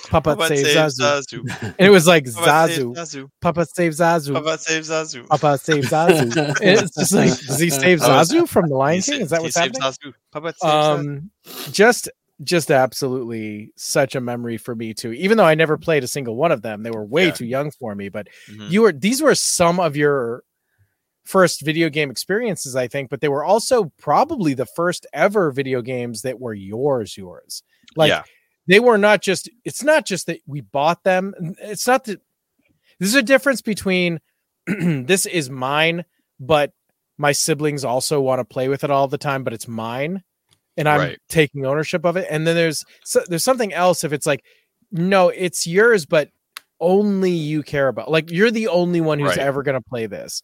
[0.09, 1.63] putt putt Papa saves saves zazu Zazu.
[1.79, 3.31] and it was like Papa saves zazu Zazu.
[3.41, 5.29] putt putt saves zazu Papa saves Zazu.
[5.29, 6.57] Papa saves Zazu.
[6.63, 9.21] It's just like, does he save Zazu from the Lion King?
[9.23, 9.83] Is that what's happening?
[9.83, 10.13] Zazu.
[10.33, 10.99] Papa saves Zazu.
[10.99, 11.31] um
[11.73, 12.09] just
[12.43, 16.37] just absolutely such a memory for me too even though i never played a single
[16.37, 17.33] one of them they were way Yeah.
[17.33, 18.71] too young for me but Mhm.
[18.71, 20.43] you were these were some of your
[21.25, 25.83] first video game experiences i think but they were also probably the first ever video
[25.83, 27.63] games that were yours yours
[27.95, 28.23] like yeah,
[28.71, 32.21] they were not just it's not just that we bought them it's not that
[32.99, 34.19] there's a difference between
[34.67, 36.05] this is mine
[36.39, 36.73] but
[37.19, 40.23] my siblings also want to play with it all the time but it's mine
[40.77, 41.19] and i'm Right.
[41.29, 44.45] taking ownership of it and then there's so, there's something else if it's like
[44.93, 46.31] no it's yours but
[46.81, 48.11] only you care about.
[48.11, 49.39] Like you're the only one who's Right.
[49.39, 50.43] ever going to play this.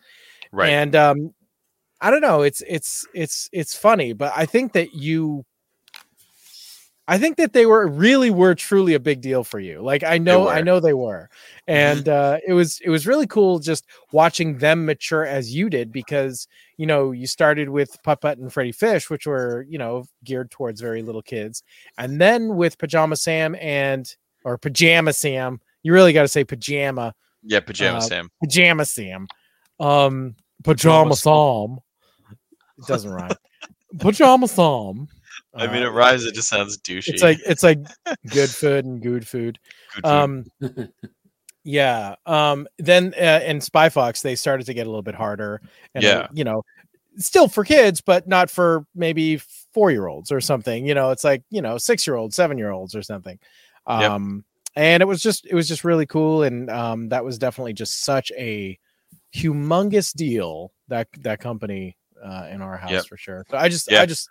[0.52, 0.68] Right.
[0.70, 1.30] And um
[2.00, 5.44] I don't know, it's it's it's it's funny, but I think that you
[7.08, 9.80] I think that they were really were truly a big deal for you.
[9.80, 11.28] Like I know I know they were.
[11.68, 15.92] And uh it was it was really cool just watching them mature as you did
[15.92, 20.04] because you know you started with Putt Putt and Freddy Fish which were, you know,
[20.24, 21.62] geared towards very little kids.
[21.96, 24.12] And then with Pajama Sam and
[24.44, 27.14] or Pajama Sam, you really got to say pajama
[27.46, 28.30] yeah, pajama uh, Sam.
[28.42, 29.28] pajama Sam.
[29.78, 30.34] Um,
[30.64, 31.78] pajama Sam.
[32.78, 33.30] It doesn't rhyme.
[34.00, 35.08] pajama Sam.
[35.56, 36.24] I mean, Uh, it rhymes.
[36.24, 37.08] It just sounds douchey.
[37.08, 37.78] It's like it's like
[38.30, 39.58] good food and good food.
[39.94, 40.10] Good food.
[40.10, 40.44] Um,
[41.64, 42.14] yeah.
[42.26, 45.60] Um, then uh, in Spy Fox, they started to get a little bit harder.
[45.94, 46.26] And, uh, Yeah.
[46.32, 46.62] you know,
[47.18, 49.38] still for kids, but not for maybe
[49.72, 50.86] four year olds or something.
[50.86, 53.38] You know, it's like you know six year olds, seven year olds or something.
[53.88, 54.10] Yep.
[54.10, 54.44] Um,
[54.76, 58.04] and it was just it was just really cool, and um, that was definitely just
[58.04, 58.78] such a
[59.34, 63.06] humongous deal that that company uh, in our house Yep.
[63.06, 63.44] for sure.
[63.50, 64.02] So I just Yeah.
[64.02, 64.28] I just.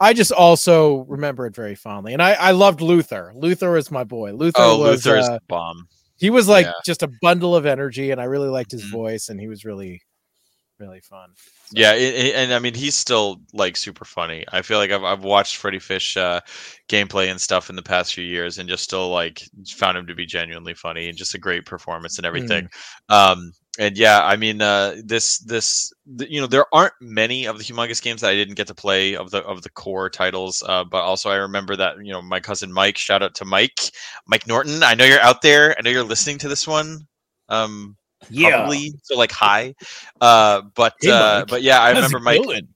[0.00, 3.32] I just also remember it very fondly, and I, I loved Luther.
[3.36, 4.32] Luther was my boy.
[4.32, 5.86] Luther oh, was Luther is uh, bomb.
[6.16, 6.72] he was like Yeah.
[6.86, 8.90] just a bundle of energy, and I really liked his Mhm.
[8.92, 10.00] voice, and he was really,
[10.78, 11.28] really fun.
[11.36, 14.44] So- Yeah, it, it- and I mean he's still like super funny.
[14.50, 16.40] I feel like I've I've watched Freddy Fish uh,
[16.88, 20.14] gameplay and stuff in the past few years, and just still like found him to
[20.14, 22.68] be genuinely funny and just a great performance and everything.
[23.10, 27.58] Um, and yeah, I mean uh, this this th- you know there aren't many of
[27.58, 30.62] the humongous games that I didn't get to play of the of the core titles,
[30.66, 32.98] uh, but also I remember that you know my cousin Mike.
[32.98, 33.78] Shout out to Mike,
[34.26, 34.82] Mike Norton.
[34.82, 35.74] I know you're out there.
[35.78, 37.06] I know you're listening to this one.
[37.48, 37.96] Um,
[38.38, 39.74] probably so like hi
[40.20, 42.68] uh but Hey, uh but yeah i How's remember mike going?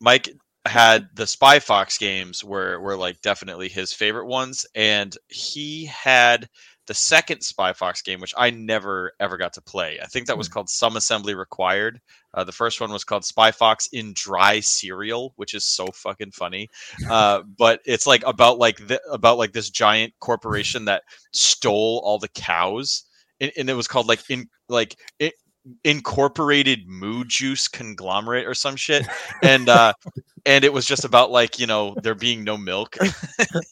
[0.00, 0.28] mike
[0.66, 6.48] had the spy fox games were were like definitely his favorite ones and he had
[6.92, 9.98] the second spy fox game which i never ever got to play.
[10.02, 12.02] I think that was called some assembly required.
[12.34, 16.32] Uh, the first one was called spy fox in dry cereal which is so fucking
[16.32, 16.68] funny.
[17.08, 22.18] Uh, but it's like about like the, about like this giant corporation that stole all
[22.18, 23.04] the cows.
[23.40, 25.34] And, and it was called like in like it
[25.84, 29.06] incorporated moo juice conglomerate or some shit.
[29.42, 29.94] And uh
[30.44, 32.96] and it was just about like you know there being no milk.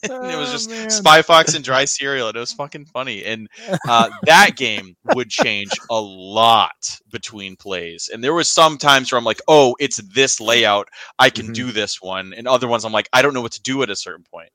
[0.03, 0.91] It was Oh, just man.
[0.91, 3.25] spy fox and dry cereal and it was fucking funny.
[3.25, 3.49] And
[3.87, 8.11] uh that game would change a lot between plays.
[8.13, 10.89] And there was some times where i'm like oh it's this layout.
[11.19, 11.55] I can Mhm.
[11.55, 12.33] do this one.
[12.35, 14.51] And other ones i'm like i don't know what to do at a certain point.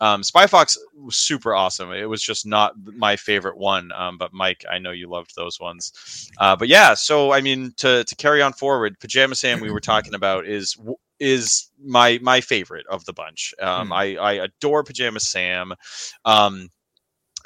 [0.00, 1.92] Um spy fox was super awesome.
[1.92, 5.60] It was just not my favorite one um but mike i know you loved those
[5.60, 6.28] ones.
[6.38, 9.80] Uh but yeah so i mean to to carry on forward pajama sam we were
[9.80, 14.82] talking about is w- is my my favorite of the bunch um i i adore
[14.82, 15.72] pajama sam
[16.24, 16.68] um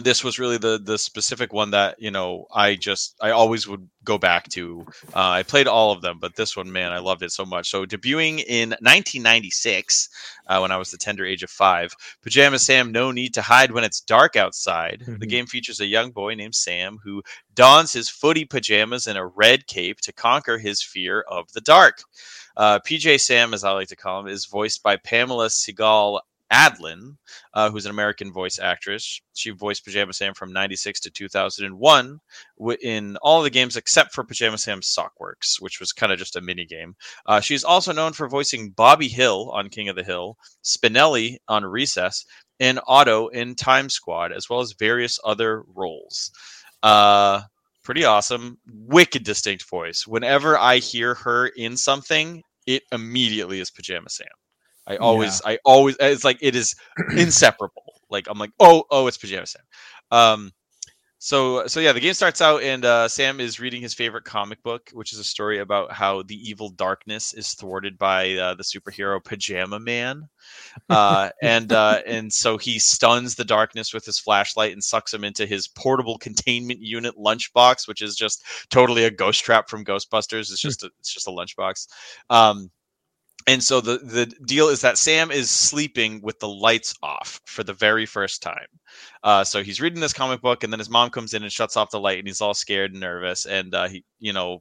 [0.00, 3.88] this was really the the specific one that you know I just I always would
[4.04, 4.86] go back to.
[5.12, 7.68] Uh, I played all of them, but this one, man, I loved it so much.
[7.68, 10.08] So debuting in 1996,
[10.46, 11.92] uh, when I was the tender age of five,
[12.22, 15.02] Pajama Sam: No Need to Hide When It's Dark Outside.
[15.04, 15.30] The Mhm.
[15.30, 17.22] game features a young boy named Sam who
[17.54, 22.04] dons his footy pajamas and a red cape to conquer his fear of the dark.
[22.59, 26.20] Uh, PJ Sam, as I like to call him, is voiced by Pamela Segall
[26.52, 27.16] Adlon,
[27.54, 29.20] uh, who's an American voice actress.
[29.34, 32.18] She voiced Pajama Sam from 96 to 2001
[32.59, 36.36] wi- in all the games except for Pajama Sam Sockworks, which was kind of just
[36.36, 36.96] a mini game.
[37.26, 41.64] Uh, she's also known for voicing Bobby Hill on King of the Hill, Spinelli on
[41.64, 42.24] Recess,
[42.61, 46.32] and Otto in Time Squad, as well as various other roles.
[46.82, 47.42] Uh,
[47.84, 48.59] pretty awesome.
[48.66, 50.06] Wicked distinct voice.
[50.06, 54.26] Whenever I hear her in something, it immediately is Pajama Sam.
[54.86, 56.74] I always, I always, it's like it is
[57.16, 57.94] inseparable.
[58.10, 59.62] Like I'm like, oh, oh, it's Pajama Sam.
[60.10, 60.52] Um,
[61.20, 64.62] so, so yeah, the game starts out, and uh, Sam is reading his favorite comic
[64.62, 68.62] book, which is a story about how the evil darkness is thwarted by uh, the
[68.62, 70.28] superhero Pajama Man,
[70.90, 75.24] uh, and uh, and so he stuns the darkness with his flashlight and sucks him
[75.24, 80.52] into his portable containment unit lunchbox, which is just totally a ghost trap from Ghostbusters.
[80.52, 81.88] It's just a, it's just a lunchbox.
[82.30, 82.70] Um,
[83.49, 87.64] and so the the deal is that Sam is sleeping with the lights off for
[87.64, 88.66] the very first time.
[89.24, 91.74] Uh, so he's reading this comic book, and then his mom comes in and shuts
[91.74, 94.59] off the light, and he's all scared and nervous, and uh, he, you know,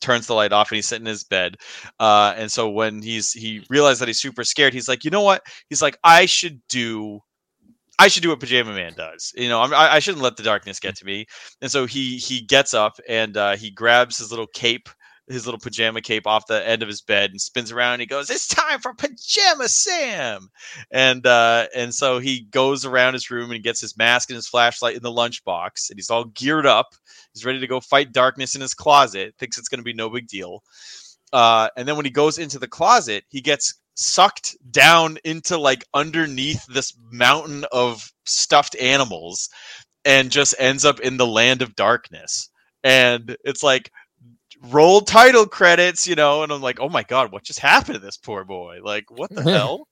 [0.00, 1.56] turns the light off, and he's sitting in his bed.
[1.98, 5.22] Uh, and so when he's he realized that he's super scared, he's like, you know
[5.22, 5.42] what?
[5.68, 7.18] He's like, I should do.
[7.98, 9.32] I should do what Pajama Man does.
[9.36, 11.26] You know, I'm, I, I shouldn't let the darkness get to me.
[11.60, 14.88] And so he he gets up and uh, he grabs his little cape
[15.28, 18.06] his little pajama cape off the end of his bed and spins around and he
[18.06, 20.48] goes it's time for pajama sam!
[20.90, 24.48] And uh and so he goes around his room and gets his mask and his
[24.48, 26.94] flashlight in the lunchbox and he's all geared up.
[27.34, 30.10] He's ready to go fight darkness in his closet thinks it's going to be no
[30.10, 30.62] big deal.
[31.32, 35.84] Uh and then when he goes into the closet he gets sucked down into like
[35.94, 39.48] underneath this mountain of stuffed animals
[40.04, 42.50] and just ends up in the land of darkness.
[42.84, 43.92] And it's like
[44.70, 48.00] roll title credits, you know, and I'm like, oh my god, what just happened to
[48.00, 48.78] this poor boy?
[48.82, 49.88] Like, what the hell?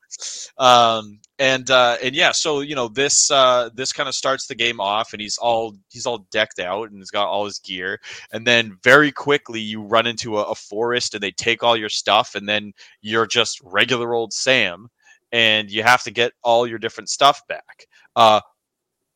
[0.59, 4.55] Um, and uh, and yeah, so you know, this uh, this kind of starts the
[4.55, 8.01] game off, and he's all he's all decked out, and he's got all his gear,
[8.33, 11.89] and then very quickly you run into a, a forest, and they take all your
[11.89, 14.89] stuff, and then you're just regular old Sam,
[15.33, 17.87] and you have to get all your different stuff back.
[18.17, 18.41] Uh,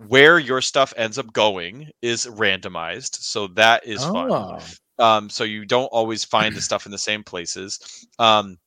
[0.09, 4.59] where your stuff ends up going is randomized, so that is fun Oh.
[4.99, 8.07] Um, so you don't always find the stuff in the same places.
[8.19, 8.59] Um,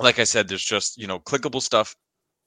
[0.00, 1.94] like I said, there's just you know clickable stuff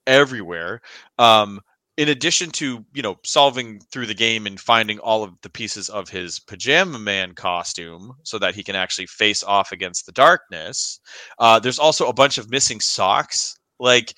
[0.05, 0.81] everywhere.
[1.17, 1.61] Um,
[1.97, 5.89] in addition to you know solving through the game and finding all of the pieces
[5.89, 10.99] of his pajama man costume so that he can actually face off against the darkness,
[11.39, 13.57] uh, there's also a bunch of missing socks.
[13.79, 14.15] Like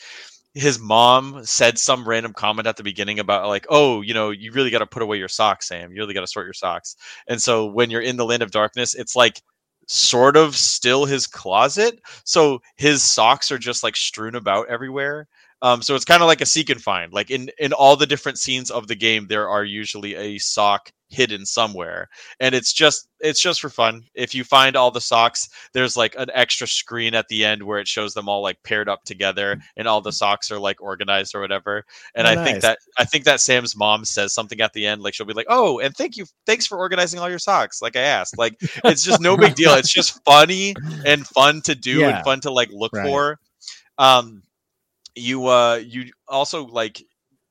[0.54, 4.52] his mom said some random comment at the beginning about like, oh, you know, you
[4.52, 5.92] really got to put away your socks, Sam.
[5.92, 6.96] You really got to sort your socks.
[7.28, 9.42] And so when you're in the land of darkness, it's like
[9.88, 12.00] sort of still his closet.
[12.24, 15.28] So his socks are just like strewn about everywhere.
[15.62, 17.12] Um, so it's kind of like a seek and find.
[17.12, 20.92] Like in in all the different scenes of the game, there are usually a sock
[21.10, 22.08] hidden somewhere,
[22.40, 24.04] and it's just it's just for fun.
[24.14, 27.80] If you find all the socks, there's like an extra screen at the end where
[27.80, 31.36] it shows them all like paired up together, and all the socks are like organized
[31.36, 31.84] or whatever.
[32.16, 35.02] And Oh, I think that I think that Sam's mom says something at the end,
[35.02, 37.96] like she'll be like, "Oh, and thank you, thanks for organizing all your socks." Like
[37.96, 38.56] I asked, like
[38.86, 39.74] it's just no big deal.
[39.74, 42.10] It's just funny and fun to do Yeah.
[42.10, 43.08] and fun to like look Right.
[43.08, 43.40] for.
[43.98, 44.44] Um,
[45.16, 47.04] you uh you also like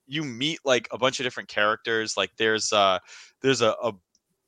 [0.07, 2.17] you meet like a bunch of different characters.
[2.17, 2.97] Like there's uh
[3.41, 3.93] there's a, a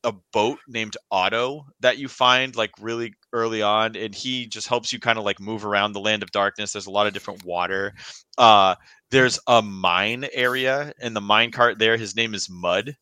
[0.03, 4.91] a boat named Otto that you find like really early on, and he just helps
[4.91, 6.71] you kind of like move around the land of darkness.
[6.73, 7.93] There's a lot of different water.
[8.37, 8.75] Uh,
[9.11, 11.97] there's a mine area, and the mine cart there.
[11.97, 12.95] His name is Mud,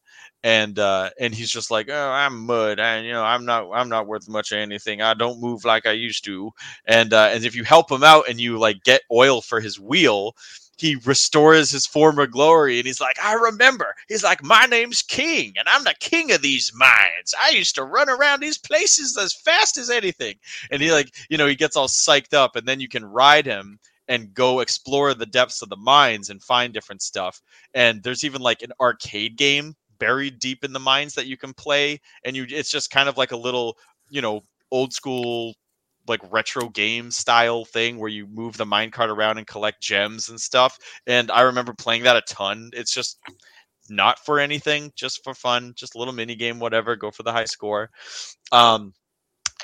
[0.43, 3.89] and uh, and he's just like, oh, I'm Mud, and you know, I'm not, I'm
[3.89, 5.01] not worth much of anything.
[5.01, 6.51] I don't move like I used to,
[6.85, 9.79] and uh, and if you help him out and you like get oil for his
[9.79, 10.35] wheel,
[10.79, 13.95] he restores his former glory and he's like, I remember.
[14.07, 17.33] He's like, My name's King, and I'm the king of these mines.
[17.39, 20.35] I used to run around these places as fast as anything.
[20.71, 23.45] And he like, you know, he gets all psyched up, and then you can ride
[23.45, 27.41] him and go explore the depths of the mines and find different stuff.
[27.75, 31.53] And there's even like an arcade game buried deep in the mines that you can
[31.53, 31.99] play.
[32.25, 33.77] And you it's just kind of like a little,
[34.09, 35.53] you know, old school
[36.09, 40.39] like retro game style thing where you move the minecart around and collect gems and
[40.39, 40.77] stuff.
[41.07, 42.71] And I remember playing that a ton.
[42.73, 43.19] It's just
[43.89, 46.95] not for anything, just for fun, just a little mini game, whatever.
[46.95, 47.89] Go for the high score.
[48.51, 48.93] Um,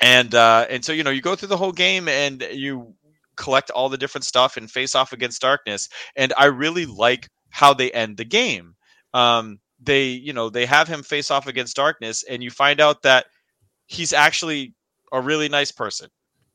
[0.00, 2.94] and uh, and so you know you go through the whole game and you
[3.36, 5.88] collect all the different stuff and face off against darkness.
[6.16, 8.74] And I really like how they end the game.
[9.14, 13.02] Um, they you know they have him face off against darkness, and you find out
[13.02, 13.26] that
[13.86, 14.74] he's actually
[15.12, 16.08] a really nice person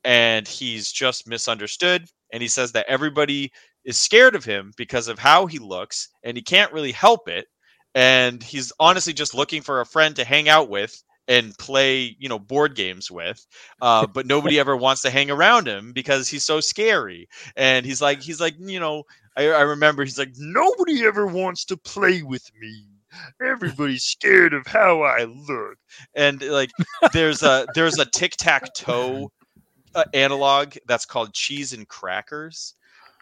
[0.04, 3.52] and he's just misunderstood and he says that everybody
[3.84, 7.46] is scared of him because of how he looks and he can't really help it
[7.94, 12.28] and he's honestly just looking for a friend to hang out with and play you
[12.28, 13.46] know board games with
[13.80, 18.02] uh, but nobody ever wants to hang around him because he's so scary and he's
[18.02, 19.04] like he's like you know
[19.36, 22.86] I, I remember he's like nobody ever wants to play with me.
[23.46, 25.76] Everybody's scared of how i look.
[26.14, 26.70] And like
[27.12, 29.30] there's a there's a tic-tac-toe
[29.94, 32.74] uh, analog that's called cheese and crackers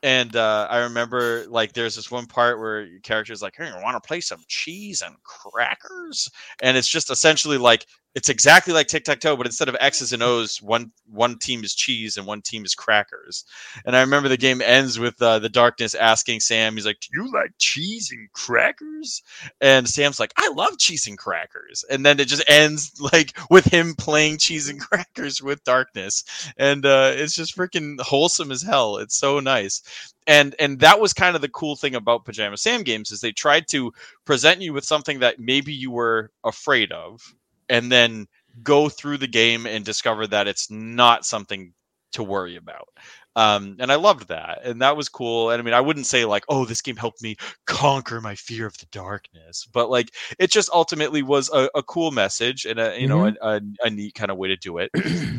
[0.03, 3.83] and uh, I remember like there's this one part where your character's like, "Hey, you
[3.83, 6.31] want to play some cheese and crackers?"
[6.63, 10.13] And it's just essentially like it's exactly like tic tac toe, but instead of X's
[10.13, 13.45] and O's, one one team is cheese and one team is crackers.
[13.85, 17.09] And I remember the game ends with uh, the darkness asking Sam, he's like, "Do
[17.13, 19.23] you like cheese and crackers?"
[19.61, 23.67] And Sam's like, "I love cheese and crackers." And then it just ends like with
[23.67, 26.25] him playing cheese and crackers with darkness,
[26.57, 28.97] and uh, it's just freaking wholesome as hell.
[28.97, 29.83] It's so nice.
[30.27, 33.33] And and that was kind of the cool thing about Pajama Sam games is they
[33.33, 33.93] tried to
[34.25, 37.35] present you with something that maybe you were afraid of,
[37.71, 38.27] and then
[38.63, 41.73] go through the game and discover that it's not something
[42.13, 42.89] to worry about.
[43.37, 45.51] Um, and I loved that, and that was cool.
[45.51, 48.67] And I mean, I wouldn't say like, oh, this game helped me conquer my fear
[48.67, 53.01] of the darkness, but like it just ultimately was a, a cool message and a
[53.01, 54.91] you know a, a, neat kind of way to do it.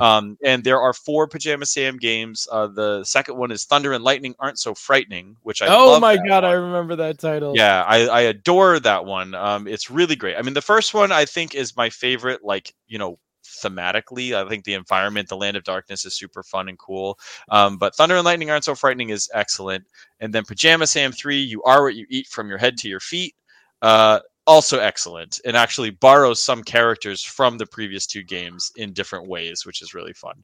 [0.02, 2.48] um, and there are four Pajama Sam games.
[2.50, 6.16] Uh, the second one is Thunder and Lightning aren't so frightening, which I oh my
[6.16, 7.54] god, I remember that title.
[7.58, 9.36] Yeah, I, I adore that one.
[9.36, 10.38] Um, it's really great.
[10.38, 12.42] I mean, the first one I think is my favorite.
[12.44, 13.20] Like you know,
[13.62, 17.18] thematically, I think the environment, the Land of Darkness, is super fun and cool.
[17.50, 19.86] Um, but Thunder and Lightning aren't so frightening is excellent.
[20.20, 23.00] And then Pajama Sam Three, you are what you eat from your head to your
[23.00, 23.36] feet.
[23.82, 29.28] Uh, also excellent and actually borrows some characters from the previous two games in different
[29.28, 30.44] ways, which is really fun.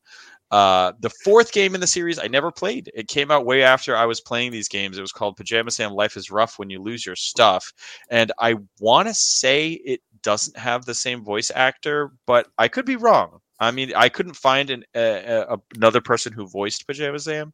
[0.50, 2.90] Uh, the fourth game in the series I never played.
[2.94, 4.98] It came out way after I was playing these games.
[4.98, 7.74] It was called Pajama Sam Life is Rough When You Lose Your Stuff.
[8.10, 12.86] And I want to say it doesn't have the same voice actor, but I could
[12.86, 13.40] be wrong.
[13.60, 17.54] I mean, I couldn't find an, a, a, another person who voiced Pajama Sam.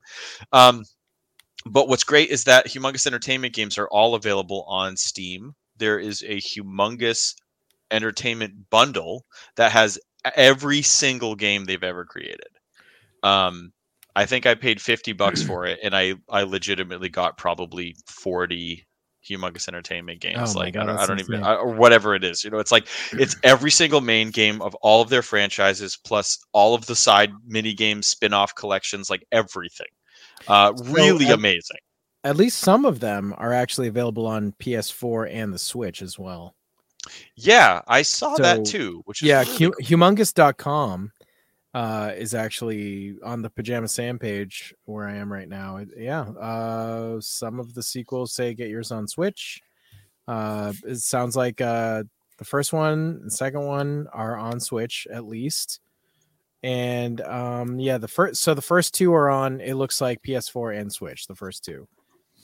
[0.51, 0.83] Um,
[1.65, 5.55] but what's great is that Humongous Entertainment games are all available on Steam.
[5.77, 7.35] There is a humongous
[7.89, 9.99] entertainment bundle that has
[10.35, 12.47] every single game they've ever created.
[13.21, 13.71] Um,
[14.15, 18.85] I think I paid 50 bucks for it and I I legitimately got probably 40
[19.27, 21.43] humongous entertainment games Oh like God, I don't, I don't even.
[21.43, 24.75] I, or whatever it is you know it's like it's every single main game of
[24.75, 29.87] all of their franchises plus all of the side mini games spin-off collections like everything
[30.47, 31.77] uh really at- amazing
[32.25, 36.55] At least some of them are actually available on PS4 and the Switch as well.
[37.35, 41.11] yeah i saw that too which is Yeah, really hu- humongous.com
[41.73, 45.77] uh, is actually on the Pajama Sam page where I am right now.
[45.77, 49.61] It- yeah, uh, some of the sequels say get yours on Switch.
[50.27, 52.03] Uh, it sounds like uh,
[52.37, 55.79] the first one, the second one are on Switch at least.
[56.61, 59.59] And um, yeah, the first so the first two are on.
[59.59, 61.27] It looks like PS4 and Switch.
[61.27, 61.87] The first two,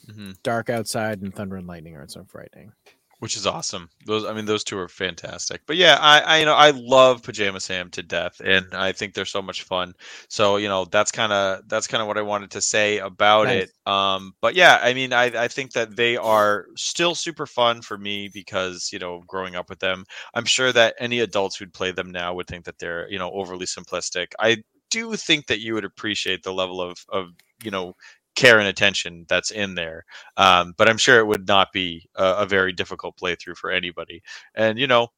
[0.08, 0.36] Mhm.
[0.44, 2.74] Dark Outside and Thunder and Lightning, aren't so frightening.
[3.20, 3.90] Which is awesome.
[4.06, 5.62] Those, I mean, those two are fantastic.
[5.66, 9.14] But yeah, I, I, you know, I love Pajama Sam to death, and I think
[9.14, 9.94] they're so much fun.
[10.30, 13.48] So you know, that's kind of that's kind of what I wanted to say about
[13.48, 13.64] Nice.
[13.64, 13.92] it.
[13.92, 17.98] Um, but yeah, I mean, I, I think that they are still super fun for
[17.98, 21.92] me because you know, growing up with them, I'm sure that any adults who'd play
[21.92, 24.28] them now would think that they're you know overly simplistic.
[24.40, 27.30] I do think that you would appreciate the level of of
[27.64, 27.94] you know
[28.40, 30.06] care and attention that's in there
[30.38, 34.22] um, but I'm sure it would not be a, a very difficult playthrough for anybody.
[34.56, 35.10] And you know,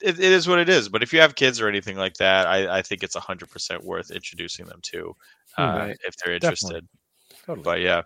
[0.00, 0.88] it, it is what it is.
[0.88, 3.84] But if you have kids or anything like that, I, I think it's hundred percent
[3.84, 5.14] worth introducing them to
[5.58, 5.96] uh, Right.
[6.06, 6.86] if they're interested.
[7.46, 7.62] Totally.
[7.62, 8.02] But yeah,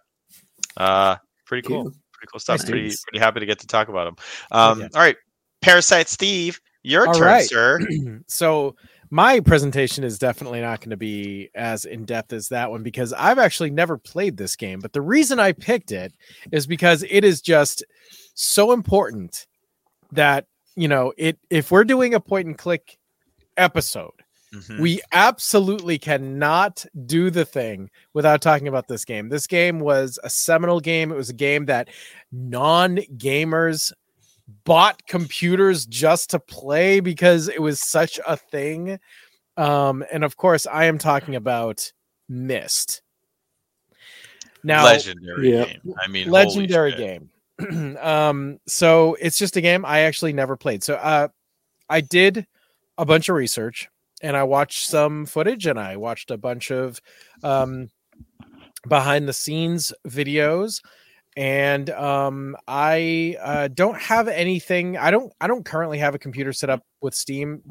[0.77, 1.17] uh,
[1.47, 1.85] pretty cool.
[1.85, 1.93] Cool.
[2.13, 2.59] Pretty cool stuff.
[2.61, 3.03] Nice, pretty dudes.
[3.05, 4.17] pretty happy to get to talk about them.
[4.51, 4.89] Um, yeah.
[4.95, 5.17] All right,
[5.63, 7.49] Parasite Steve, your All turn, right.
[7.49, 7.81] sir.
[8.27, 8.77] so
[9.11, 13.13] my presentation is definitely not going to be as in depth as that one because
[13.13, 14.81] I've actually never played this game.
[14.81, 16.13] But the reason I picked it
[16.53, 17.85] is because it is just
[18.35, 19.47] so important
[20.13, 21.39] that you know it.
[21.51, 22.99] If we're doing a point and click
[23.57, 24.13] episode,
[24.55, 24.81] Mhm.
[24.81, 29.29] we absolutely cannot do the thing without talking about this game.
[29.29, 31.11] This game was a seminal game.
[31.11, 31.89] It was a game that
[32.31, 33.93] non gamers
[34.65, 38.99] bought computers just to play because it was such a thing.
[39.57, 41.93] Um, and of course, I am talking about
[42.29, 43.03] Myst.
[44.63, 45.65] Now, legendary Yeah.
[45.67, 45.95] game.
[46.03, 47.31] I mean, legendary game.
[48.01, 50.83] um, so it's just a game I actually never played.
[50.83, 51.29] So uh,
[51.89, 52.47] I did
[52.99, 53.89] a bunch of research
[54.23, 57.01] and I watched some footage and I watched a bunch of
[57.43, 57.91] um,
[58.89, 60.83] behind the scenes videos.
[61.37, 64.97] And um, I uh, don't have anything.
[64.97, 65.33] I don't.
[65.41, 67.63] I don't currently have a computer set up with Steam.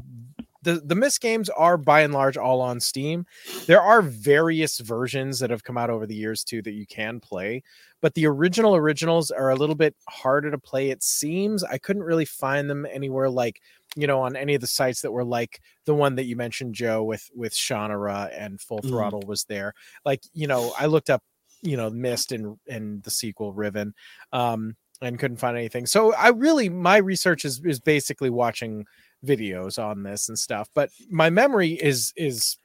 [0.62, 3.26] The the Myst games are by and large all on Steam.
[3.66, 7.20] There are various versions that have come out over the years too that you can
[7.20, 7.64] play
[8.06, 12.04] but the original originals are a little bit harder to play it seems i couldn't
[12.04, 13.60] really find them anywhere like
[13.96, 16.76] you know on any of the sites that were like the one that you mentioned
[16.76, 18.90] joe with with Shannara and full Mhm.
[18.90, 19.74] throttle was there
[20.06, 21.24] like you know i looked up
[21.66, 23.94] you know Myst and and the sequel riven
[24.32, 28.86] um and couldn't find anything so i really my research is is basically watching
[29.26, 32.58] videos on this and stuff but my memory is is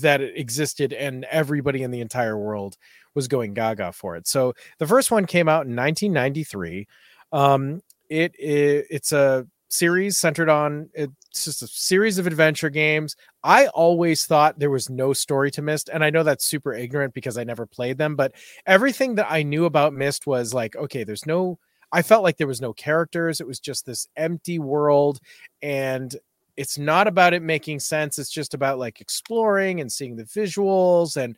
[0.00, 2.76] that it existed and everybody in the entire world
[3.14, 4.26] was going gaga for it.
[4.26, 6.86] So the first one came out in 1993.
[7.32, 10.90] Um, it, it it's a series centered on
[11.30, 13.14] it's just a series of adventure games.
[13.44, 17.14] I always thought there was no story to Myst, and I know that's super ignorant
[17.14, 18.16] because I never played them.
[18.16, 18.32] But
[18.66, 21.58] everything that I knew about Myst was like, okay, there's no.
[21.92, 23.40] I felt like there was no characters.
[23.40, 25.20] It was just this empty world,
[25.62, 26.14] and
[26.56, 28.18] it's not about it making sense.
[28.18, 31.36] It's just about like exploring and seeing the visuals and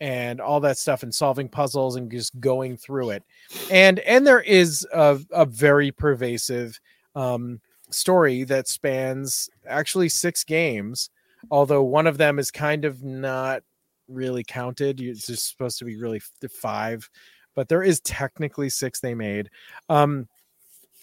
[0.00, 3.24] and all that stuff and solving puzzles and just going through it
[3.68, 6.78] and and there is a, a very pervasive
[7.16, 7.60] um
[7.90, 11.10] story that spans actually six games
[11.50, 13.62] although one of them is kind of not
[14.08, 16.20] really counted it's just supposed to be really
[16.50, 17.08] five
[17.54, 19.50] but there is technically six they made
[19.88, 20.26] um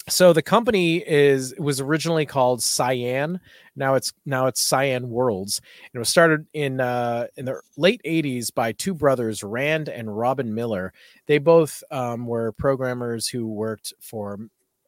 [0.07, 3.39] so the company is was originally called Cyan.
[3.75, 5.61] Now it's now it's Cyan Worlds.
[5.93, 10.53] It was started in uh, in the late '80s by two brothers, Rand and Robyn
[10.53, 10.93] Miller.
[11.25, 14.39] They both um, were programmers who worked for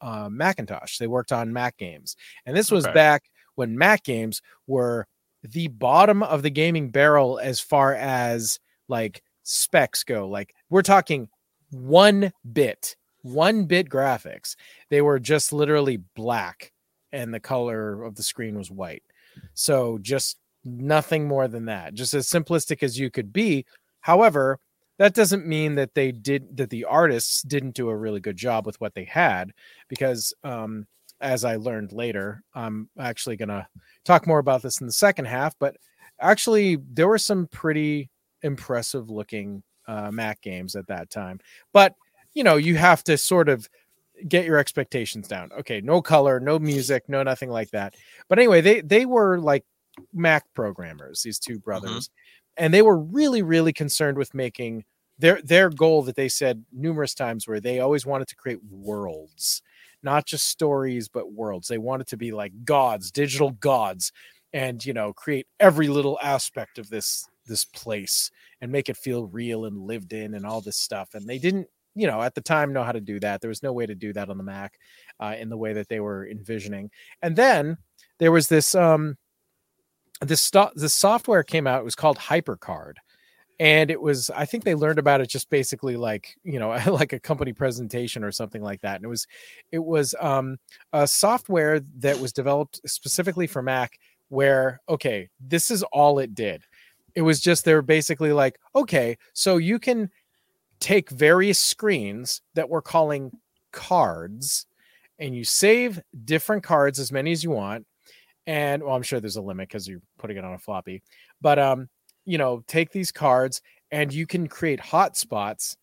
[0.02, 0.98] uh, Macintosh.
[0.98, 2.94] They worked on Mac games, and this was Okay.
[2.94, 3.24] back
[3.56, 5.08] when Mac games were
[5.44, 10.28] the bottom of the gaming barrel as far as like specs go.
[10.28, 11.30] Like we're talking
[11.72, 14.56] one bit, one bit graphics.
[14.90, 16.72] They were just literally black
[17.12, 19.04] and the color of the screen was white.
[19.54, 21.94] So just nothing more than that.
[21.94, 23.66] Just as simplistic as you could be.
[24.02, 24.60] However,
[24.98, 28.66] that doesn't mean that they did that the artists didn't do a really good job
[28.66, 29.54] with what they had
[29.88, 30.88] because um
[31.20, 33.68] as I learned later, I'm actually going to
[34.04, 35.76] talk more about this in the second half, but
[36.20, 38.10] actually there were some pretty
[38.44, 41.40] impressive looking uh, Mac games at that time.
[41.74, 41.96] But
[42.34, 43.68] you know, you have to sort of
[44.28, 45.52] get your expectations down.
[45.60, 47.96] Okay, no color, no music, no nothing like that.
[48.28, 49.66] But anyway, they they were like
[50.14, 52.10] Mac programmers, these two brothers,
[52.58, 54.84] and they were really really concerned with making
[55.20, 59.62] their their goal that they said numerous times where they always wanted to create worlds,
[60.04, 61.68] not just stories but worlds.
[61.68, 64.12] They wanted to be like gods, digital gods
[64.54, 68.30] and you know create every little aspect of this this place
[68.62, 71.10] and make it feel real and lived in and all this stuff.
[71.14, 73.42] And they didn't you know at the time know how to do that.
[73.42, 74.74] There was no way to do that on the mac
[75.20, 76.92] uh, in the way that they were envisioning.
[77.22, 77.78] And then
[78.20, 79.18] there was this um
[80.22, 82.94] this sto- this software came out it was called hypercard
[83.60, 87.14] and it was i think they learned about it just basically like you know like
[87.14, 89.28] a company presentation or something like that and it was
[89.72, 90.58] it was um
[90.94, 93.98] a software that was developed specifically for mac
[94.30, 96.64] where okay this is all it did.
[97.16, 100.10] It was just they're basically like okay so you can
[100.80, 103.32] take various screens that we're calling
[103.72, 104.68] cards
[105.18, 107.87] and you save different cards as many as you want
[108.48, 111.04] and well i'm sure there's a limit because you're putting it on a floppy
[111.42, 111.88] but um
[112.26, 115.76] you know take these cards and you can create hotspots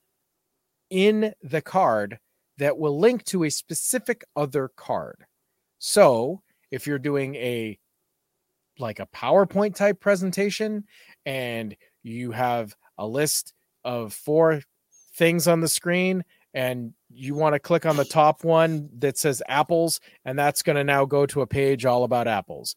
[0.90, 2.18] in the card
[2.58, 5.24] that will link to a specific other card.
[5.78, 7.78] So if you're doing a
[8.78, 10.84] like a PowerPoint type presentation
[11.24, 13.52] and you have a list
[13.84, 14.60] of four
[15.14, 19.42] things on the screen and you want to click on the top one that says
[19.48, 22.74] apples and that's going to now go to a page all about apples.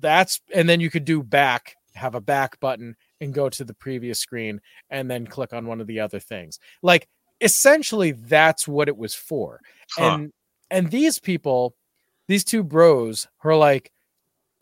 [0.00, 3.74] That's and then you could do back have a back button and go to the
[3.74, 4.60] previous screen
[4.90, 6.58] and then click on one of the other things.
[6.82, 7.08] Like
[7.40, 9.60] essentially that's what it was for.
[9.96, 10.04] Huh.
[10.04, 10.32] and
[10.70, 11.74] and these people
[12.28, 13.92] these two bros are like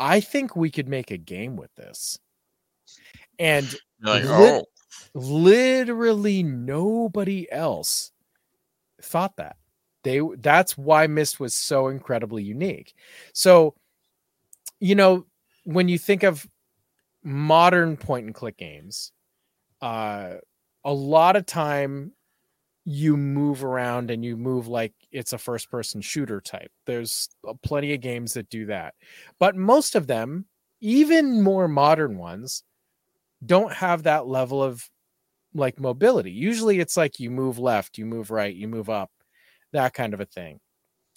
[0.00, 2.18] i think we could make a game with this.
[3.38, 4.64] And like, oh,
[5.14, 8.09] literally nobody else
[9.02, 9.56] thought that.
[10.02, 12.94] They that's why Myst was so incredibly unique.
[13.34, 13.74] So
[14.80, 15.26] you know
[15.64, 16.46] when you think of
[17.22, 19.12] modern point and click games
[19.82, 20.36] uh
[20.84, 22.12] a lot of time
[22.86, 26.72] you move around and you move like it's a first person shooter type.
[26.86, 27.28] There's
[27.62, 28.94] plenty of games that do that.
[29.38, 30.46] But most of them
[30.80, 32.64] even more modern ones
[33.44, 34.88] don't have that level of
[35.54, 36.30] like mobility.
[36.30, 39.10] Usually it's like you move left, you move right, you move up,
[39.72, 40.60] that kind of a thing.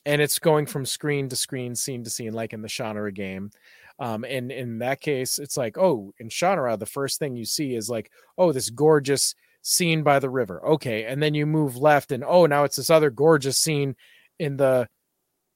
[0.05, 3.51] And it's going from screen to screen, scene to scene, like in the Shannara game.
[3.99, 7.75] Um, and in that case, it's like, oh, in Shannara, the first thing you see
[7.75, 10.65] is like, oh, this gorgeous scene by the river.
[10.65, 11.05] Okay.
[11.05, 13.95] And then you move left, and oh, now it's this other gorgeous scene
[14.39, 14.89] in the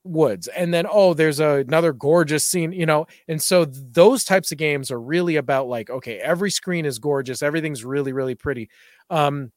[0.07, 4.51] woods and then oh there's a, another gorgeous scene you know and so those types
[4.51, 8.69] of games are really about like okay every screen is gorgeous everything's really really pretty
[9.09, 9.51] um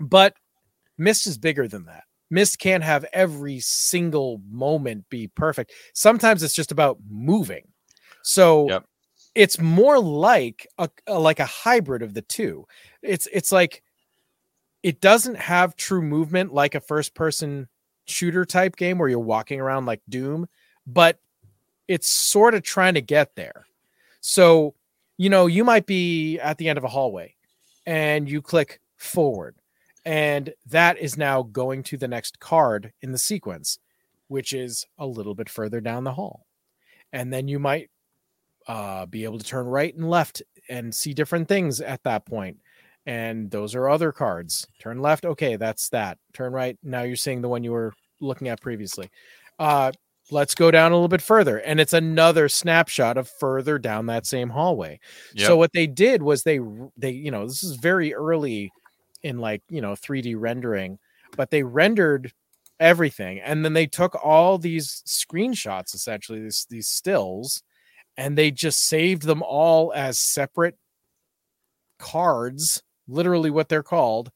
[0.00, 0.34] but
[0.98, 2.04] Myst is bigger than that.
[2.30, 5.72] Myst can't have every single moment be perfect.
[5.94, 7.68] Sometimes it's just about moving.
[8.22, 8.84] So Yep.
[9.34, 12.66] it's more like a, a like a hybrid of the two.
[13.02, 13.82] It's it's like
[14.82, 17.68] it doesn't have true movement like a first person
[18.08, 20.48] shooter type game where you're walking around like Doom,
[20.86, 21.18] but
[21.86, 23.66] it's sort of trying to get there.
[24.20, 24.74] So,
[25.16, 27.34] you know, you might be at the end of a hallway
[27.86, 29.56] and you click forward,
[30.04, 33.78] and that is now going to the next card in the sequence,
[34.28, 36.46] which is a little bit further down the hall.
[37.12, 37.90] And then you might
[38.66, 42.58] uh, be able to turn right and left and see different things at that point.
[43.08, 44.66] And those are other cards.
[44.78, 46.18] Turn left, okay, that's that.
[46.34, 49.08] Turn right, now you're seeing the one you were looking at previously.
[49.58, 49.92] Uh,
[50.30, 54.26] let's go down a little bit further, and it's another snapshot of further down that
[54.26, 55.00] same hallway.
[55.34, 55.46] Yep.
[55.46, 56.60] So what they did was they
[56.98, 58.70] they you know this is very early
[59.22, 60.98] in like you know 3D rendering,
[61.34, 62.30] but they rendered
[62.78, 67.60] everything and then they took all these screenshots essentially these these stills
[68.16, 70.76] and they just saved them all as separate
[71.98, 74.30] cards literally what they're called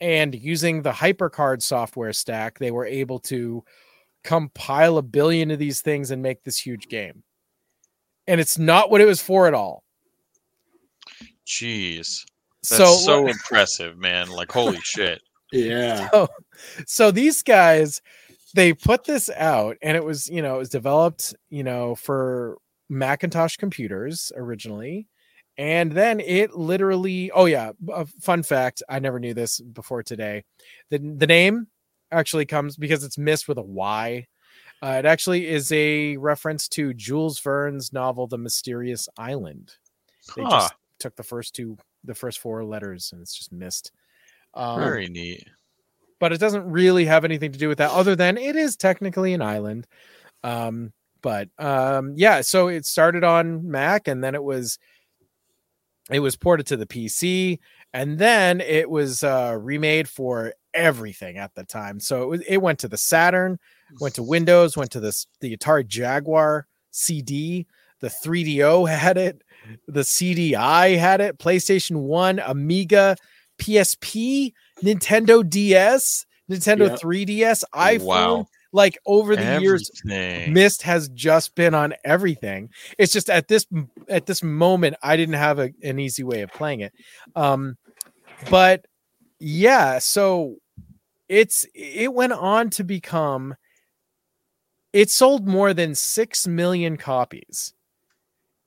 [0.00, 3.64] and using the hypercard software stack they were able to
[4.24, 7.22] compile a billion of these things and make this huge game
[8.26, 9.84] and it's not what it was for at all
[11.46, 12.24] Jeez.
[12.62, 14.28] That's so so, impressive, man.
[14.28, 15.22] Like holy shit.
[15.52, 16.10] Yeah.
[16.10, 16.28] so,
[16.86, 18.02] so these guys
[18.54, 22.58] they put this out and it was you know it was developed you know for
[22.88, 25.06] macintosh computers originally
[25.58, 30.44] and then it literally oh yeah a fun fact i never knew this before today
[30.90, 31.66] the, the name
[32.12, 34.26] actually comes because it's Myst with a y
[34.82, 39.74] uh, it actually is a reference to jules verne's novel the mysterious island
[40.36, 40.58] they Huh.
[40.58, 43.92] just took the first two the first four letters and it's just Myst
[44.54, 45.46] um, Very neat.
[46.20, 49.32] but it doesn't really have anything to do with that other than it is technically
[49.34, 49.86] an island
[50.44, 50.92] um
[51.22, 54.78] but um yeah so it started on mac and then it was
[56.10, 57.58] it was ported to the pc
[57.92, 62.58] and then it was uh remade for everything at the time so it was it
[62.58, 63.58] went to the saturn
[64.00, 67.66] went to windows went to this the atari jaguar cd
[68.00, 69.42] the 3do had it
[69.88, 73.16] the cdi had it playstation 1 amiga
[73.58, 74.52] psp
[74.82, 77.00] nintendo ds nintendo Yep.
[77.00, 78.46] 3ds iphone Wow.
[78.76, 80.52] Like over the years Everything.
[80.52, 82.68] Myst has just been on everything
[82.98, 83.66] it's just at this
[84.08, 86.92] at this moment i didn't have a, an easy way of playing it
[87.34, 87.78] um
[88.50, 88.84] but
[89.40, 90.56] yeah so
[91.28, 93.54] it's it went on to become
[94.92, 97.72] it sold more than 6 million copies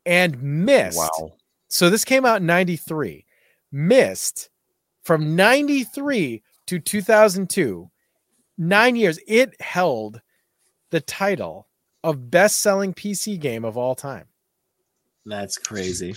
[0.07, 1.33] and Myst Wow.
[1.67, 3.25] so this came out in 93
[3.71, 4.49] Myst
[5.03, 7.89] from 93 to 2002
[8.59, 10.21] nine years it held
[10.91, 11.67] the title
[12.03, 14.25] of best-selling pc game of all time
[15.25, 16.15] That's crazy.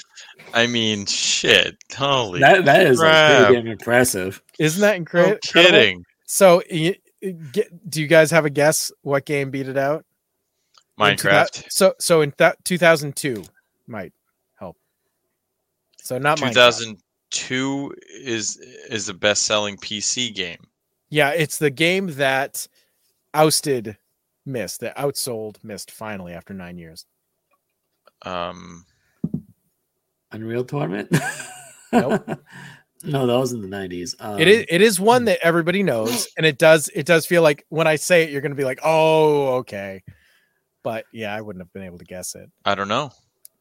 [0.54, 1.76] I mean, shit.
[1.96, 2.40] Holy.
[2.40, 4.42] That that is like, pretty impressive.
[4.58, 6.04] isn't that no incredible kidding.
[6.26, 10.04] so y- y- get, do you guys have a guess what game beat it out
[10.98, 11.64] In two Minecraft.
[11.70, 13.44] so so in that 2002
[13.86, 14.12] might
[14.58, 14.76] help
[16.00, 16.54] so not Minecraft.
[17.30, 18.56] 2002 is
[18.88, 20.58] is the best selling PC game.
[21.12, 22.66] Yeah, it's the game that
[23.34, 23.98] ousted
[24.46, 27.04] Myst, that outsold Myst finally after nine years.
[28.22, 28.86] Um,
[30.32, 31.14] Unreal Tournament.
[31.92, 32.26] Nope.
[33.04, 34.16] no, that was in the nineties.
[34.20, 37.42] Um, it is it is one that everybody knows, and it does it does feel
[37.42, 40.02] like when I say it, you're gonna be like, oh, okay.
[40.82, 42.50] But yeah, I wouldn't have been able to guess it.
[42.64, 43.12] I don't know.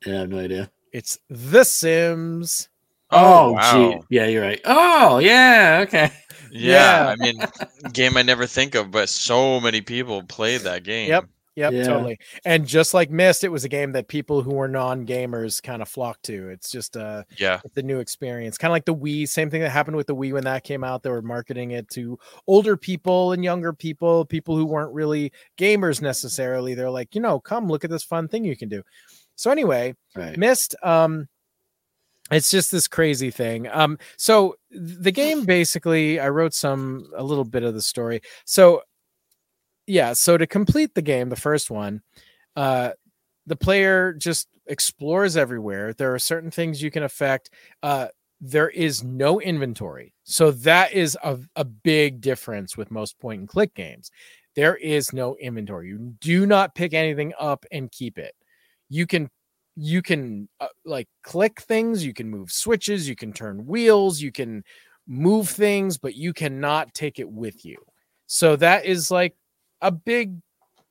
[0.05, 0.71] Yeah, I have no idea.
[0.93, 2.69] It's The Sims.
[3.11, 3.91] Oh, wow.
[3.91, 3.99] gee.
[4.09, 4.61] Yeah, you're right.
[4.63, 5.83] Oh, yeah.
[5.85, 6.11] Okay.
[6.51, 7.07] Yeah, Yeah.
[7.09, 7.39] I mean,
[7.93, 11.09] game I never think of, but so many people played that game.
[11.09, 11.25] Yep.
[11.55, 11.83] Yep, Yeah.
[11.83, 12.17] totally.
[12.45, 15.89] And just like Myst, it was a game that people who were non-gamers kind of
[15.89, 16.47] flocked to.
[16.47, 17.59] It's just uh Yeah.
[17.65, 18.57] it's a new experience.
[18.57, 20.83] Kind of like the Wii, same thing that happened with the Wii when that came
[20.83, 21.03] out.
[21.03, 26.01] They were marketing it to older people and younger people, people who weren't really gamers
[26.01, 26.73] necessarily.
[26.73, 28.81] They're like, you know, come look at this fun thing you can do.
[29.35, 30.37] So anyway, Right.
[30.37, 31.27] Myst, um,
[32.31, 33.67] it's just this crazy thing.
[33.71, 38.21] Um, so the game basically, I wrote some a little bit of the story.
[38.45, 38.83] So
[39.87, 42.01] yeah, so to complete the game, the first one,
[42.55, 42.91] uh,
[43.45, 45.93] the player just explores everywhere.
[45.93, 47.49] There are certain things you can affect.
[47.83, 48.07] Uh,
[48.39, 50.13] there is no inventory.
[50.23, 54.11] So that is a, a big difference with most point and click games.
[54.55, 55.89] There is no inventory.
[55.89, 58.33] You do not pick anything up and keep it.
[58.89, 59.29] You can
[59.75, 64.31] you can uh, like click things, you can move switches, you can turn wheels, you
[64.31, 64.63] can
[65.07, 67.77] move things, but you cannot take it with you.
[68.27, 69.35] So that is like
[69.81, 70.35] a big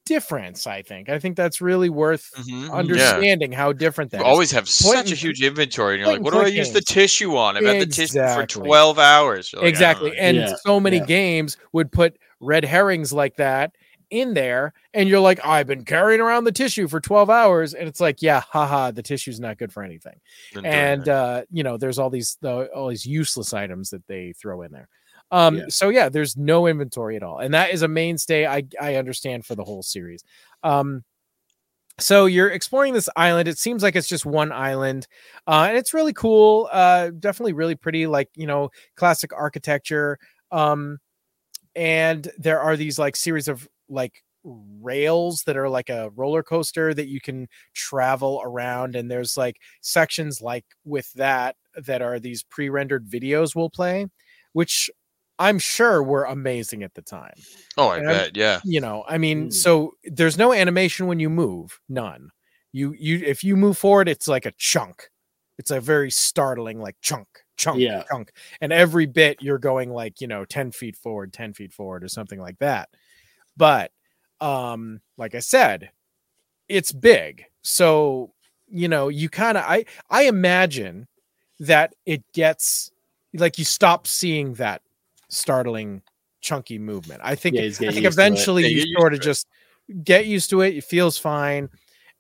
[0.06, 1.08] difference, I think.
[1.10, 2.72] I think that's really worth Mhm, yeah.
[2.76, 4.28] understanding how different that You is.
[4.28, 6.80] always have such a huge inventory, and you're like, "What do I click use the
[6.82, 7.56] tissue on?
[7.56, 11.04] I've had the tissue for 12 hours." Like, exactly and Yeah, so many yeah.
[11.06, 13.74] games would put red herrings like that
[14.10, 17.88] in there and you're like i've been carrying around the tissue for 12 hours and
[17.88, 20.20] it's like yeah haha the tissue's not good for anything
[20.52, 24.32] Didn't and uh you know there's all these the, all these useless items that they
[24.32, 24.88] throw in there
[25.30, 25.64] um Yeah.
[25.68, 29.46] so yeah there's no inventory at all and that is a mainstay i i understand
[29.46, 30.24] for the whole series
[30.62, 31.04] um
[31.98, 33.46] so you're exploring this island.
[33.46, 35.06] It seems like it's just one island,
[35.46, 36.66] uh, and it's really cool.
[36.72, 40.18] Uh, definitely really pretty, like you know, classic architecture.
[40.50, 40.98] Um,
[41.76, 46.94] and there are these like series of like rails that are like a roller coaster
[46.94, 52.42] that you can travel around and there's like sections like with that that are these
[52.44, 54.06] pre-rendered videos we'll play
[54.54, 54.88] which
[55.38, 57.34] i'm sure were amazing at the time
[57.76, 58.36] Oh, I And I'm- bet.
[58.36, 58.60] Yeah.
[58.64, 59.52] you know i mean Mm.
[59.52, 62.30] so there's no animation when you move none
[62.72, 65.10] you you if you move forward it's like a chunk
[65.58, 67.28] it's a very startling like chunk
[67.58, 68.04] chunk Yeah.
[68.10, 68.32] chunk
[68.62, 72.08] and every bit you're going like you know 10 feet forward 10 feet forward or
[72.08, 72.88] something like that
[73.60, 73.92] but
[74.40, 75.92] um like i said
[76.68, 77.44] it's big.
[77.62, 78.32] So
[78.72, 81.08] you know you kind of i i imagine
[81.58, 82.92] that it gets
[83.34, 84.82] like you stop seeing that
[85.28, 86.02] startling
[86.40, 87.20] chunky movement.
[87.24, 88.12] I think Yeah, i think used to it.
[88.12, 89.48] eventually you sort of just
[90.04, 91.68] get used to it it feels fine.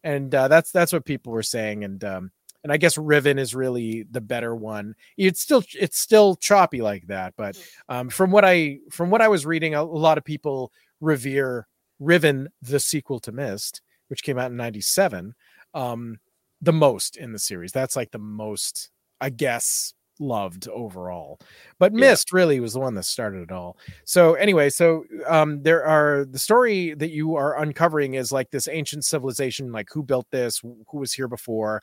[0.02, 1.84] And uh, that's that's what people were saying.
[1.84, 2.30] And um
[2.64, 4.94] and i guess riven is really the better one.
[5.16, 7.56] It's still it's still choppy like that but
[7.88, 11.66] um from what i from what i was reading a, a lot of people revere
[11.98, 15.34] riven the sequel to Myst which came out in 97
[15.74, 16.18] um
[16.62, 17.72] the most in the series.
[17.72, 18.90] That's like the most
[19.20, 21.38] i guess loved overall.
[21.78, 22.10] But Yeah.
[22.10, 23.78] Myst really was the one that started it all.
[24.04, 28.68] So anyway so um there are the story that you are uncovering is like this
[28.68, 31.82] ancient civilization like who built this who was here before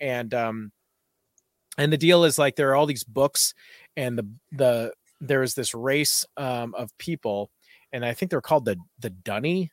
[0.00, 0.72] and um
[1.78, 3.54] and the deal is like there are all these books
[3.96, 7.50] and the the there is this race um of people
[7.92, 9.70] and i think they're called the the D'ni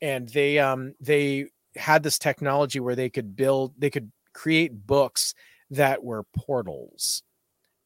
[0.00, 1.46] and they um they
[1.76, 5.34] had this technology where they could build they could create books
[5.70, 7.22] that were portals.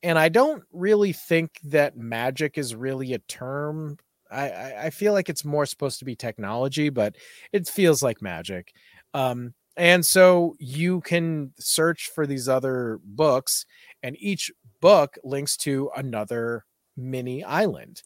[0.02, 3.98] And i don't really think that magic is really a term.
[4.30, 7.16] I, I feel like it's more supposed to be technology, but
[7.52, 8.72] it feels like magic.
[9.12, 13.66] Um, and so you can search for these other books,
[14.02, 16.64] and each book links to another
[16.96, 18.02] mini island,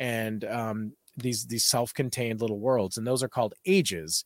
[0.00, 4.24] and um, these these self-contained little worlds, and those are called ages.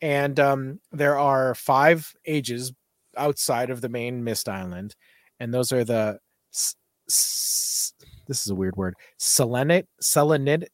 [0.00, 2.72] And um, there are five ages
[3.16, 4.94] outside of the main Myst Island,
[5.40, 6.18] and those are the
[6.52, 6.76] s-
[7.08, 7.92] s-
[8.26, 10.66] this is a weird word selenite selenid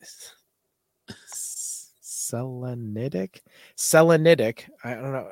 [2.03, 3.41] selenitic
[3.77, 5.29] selenitic i don't know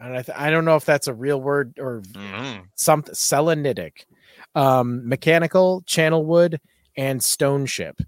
[0.00, 2.68] I don't, I don't know if that's a real word or Mhm.
[2.74, 4.04] something selenitic
[4.54, 6.58] um mechanical Channelwood
[6.96, 8.00] and Stoneship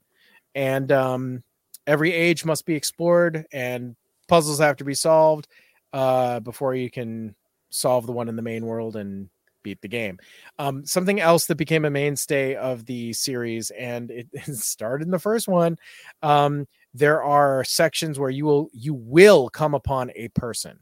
[0.55, 1.43] and um
[1.87, 3.97] every age must be explored and
[4.29, 5.49] puzzles have to be solved
[5.93, 7.35] uh before you can
[7.71, 9.29] solve the one in the main world and
[9.63, 10.19] beat the game.
[10.59, 15.11] Um something else that became a mainstay of the series and it, it started in
[15.11, 15.77] the first one
[16.23, 20.79] um there are sections where you will you will come upon a person.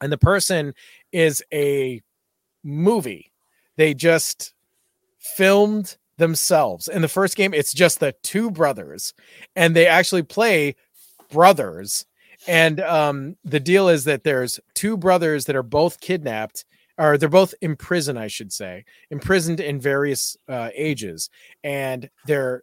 [0.00, 0.74] And the person
[1.12, 2.02] is a
[2.62, 3.32] movie.
[3.76, 4.52] They just
[5.18, 6.88] filmed themselves.
[6.88, 9.14] In the first game it's just the two brothers
[9.54, 10.76] and they actually play
[11.30, 12.06] brothers.
[12.46, 16.64] And um the deal is that there's two brothers that are both kidnapped
[16.98, 21.30] or they're both imprisoned i should say imprisoned in various uh, ages.
[21.62, 22.62] And they're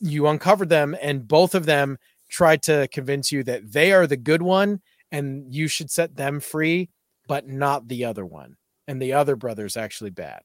[0.00, 1.98] you uncovered them and both of them
[2.28, 4.80] tried to convince you that they are the good one
[5.12, 6.90] and you should set them free
[7.28, 8.56] but not the other one.
[8.86, 10.42] And the other brother's actually bad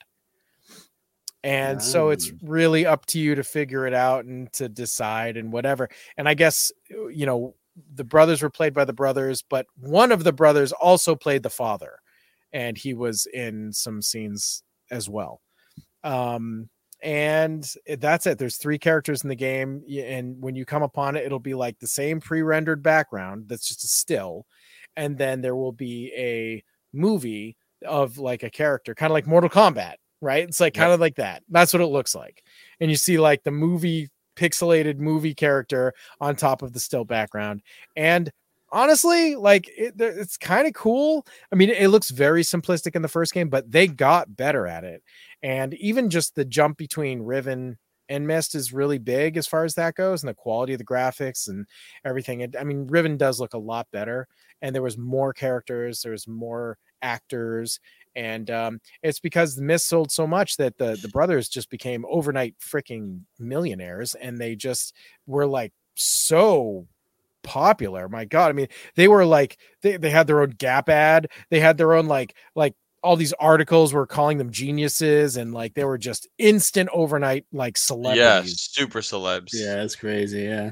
[1.43, 5.51] and so it's really up to you to figure it out and to decide and
[5.51, 5.89] whatever.
[6.17, 7.55] And i guess uh, you know
[7.95, 11.49] the brothers were played by the brothers but one of the brothers also played the
[11.49, 11.97] father
[12.53, 15.41] and he was in some scenes as well.
[16.03, 16.69] Um
[17.03, 17.65] and
[17.97, 18.37] that's it.
[18.37, 21.79] There's three characters in the game and when you come upon it it'll be like
[21.79, 24.45] the same pre-rendered background that's just a still.
[24.95, 26.63] And then there will be a
[26.93, 30.47] movie of like a character kind of like mortal kombat right?
[30.47, 30.83] It's like Yep.
[30.83, 31.43] kind of like that.
[31.49, 32.43] That's what it looks like.
[32.79, 37.61] And you see like the movie pixelated movie character on top of the still background.
[37.95, 38.31] And
[38.71, 41.25] honestly like it, it's kind of cool.
[41.51, 44.83] I mean it looks very simplistic in the first game but they got better at
[44.83, 45.03] it.
[45.43, 47.77] And even just the jump between riven
[48.09, 50.85] and Myst is really big as far as that goes and the quality of the
[50.85, 51.65] graphics and
[52.05, 52.41] everything.
[52.41, 54.27] It, i mean riven does look a lot better
[54.61, 57.79] and there was more characters there was more actors
[58.15, 62.05] and um, it's because the Myst sold so much that the the brothers just became
[62.09, 64.95] overnight freaking millionaires and they just
[65.25, 66.87] were like so
[67.43, 71.27] popular my god i mean they were like they, they had their own gap ad
[71.49, 75.73] they had their own like like all these articles were calling them geniuses and like
[75.73, 79.49] they were just instant overnight like Yeah, celebrities super celebs.
[79.53, 80.43] Yeah, that's crazy.
[80.43, 80.71] Yeah.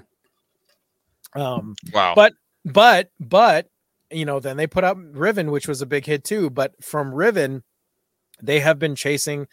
[1.36, 2.14] um Wow.
[2.16, 2.34] But-
[2.66, 3.68] but but
[4.12, 6.50] you know, then they put out Riven, which was a big hit too.
[6.50, 7.64] But from Riven,
[8.42, 9.48] they have been chasing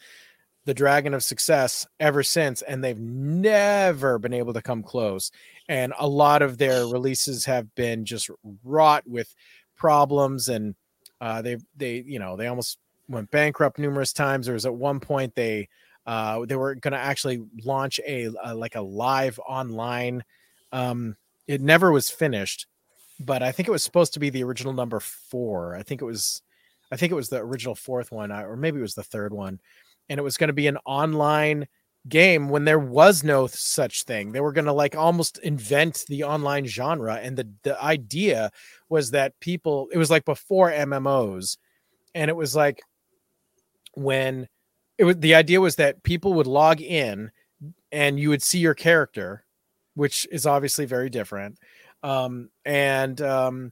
[0.65, 5.31] the dragon of success ever since, and they've never been able to come close.
[5.69, 8.29] And a lot of their releases have been just
[8.63, 9.33] wrought with
[9.75, 10.75] problems, and
[11.21, 12.77] uh, they they you know they almost
[13.07, 14.45] went bankrupt numerous times.
[14.45, 15.69] There was at one point they
[16.05, 20.23] uh, they were going to actually launch a, a like a live online.
[20.71, 21.15] Um,
[21.47, 22.67] it never was finished,
[23.19, 25.75] but I think it was supposed to be the original number four.
[25.75, 26.41] I think it was,
[26.91, 29.59] I think it was the original fourth one, or maybe it was the third one,
[30.09, 31.67] and it was going to be an online
[32.07, 34.31] game when there was no such thing.
[34.31, 38.51] They were going to like almost invent the online genre, and the the idea
[38.89, 39.87] was that people.
[39.91, 41.57] It was like before MMOs,
[42.13, 42.81] and it was like
[43.93, 44.47] when
[44.97, 47.31] it was the idea was that people would log in
[47.91, 49.43] and you would see your character
[49.95, 51.57] which is obviously very different
[52.03, 53.71] um, and um,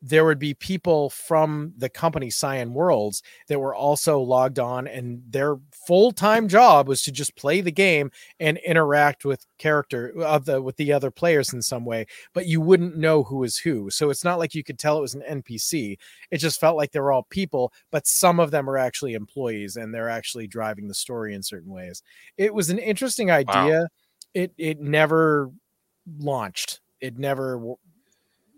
[0.00, 5.22] there would be people from the company Cyan Worlds that were also logged on, and
[5.28, 10.44] their full time job was to just play the game and interact with character of
[10.44, 12.06] the with the other players in some way.
[12.32, 15.02] But you wouldn't know who was who, so it's not like you could tell it
[15.02, 15.98] was an NPC.
[16.30, 19.76] It just felt like they were all people, but some of them are actually employees,
[19.76, 22.02] and they're actually driving the story in certain ways.
[22.36, 23.88] It was an interesting idea.
[24.32, 25.50] It it never
[26.18, 26.80] launched.
[27.00, 27.60] It never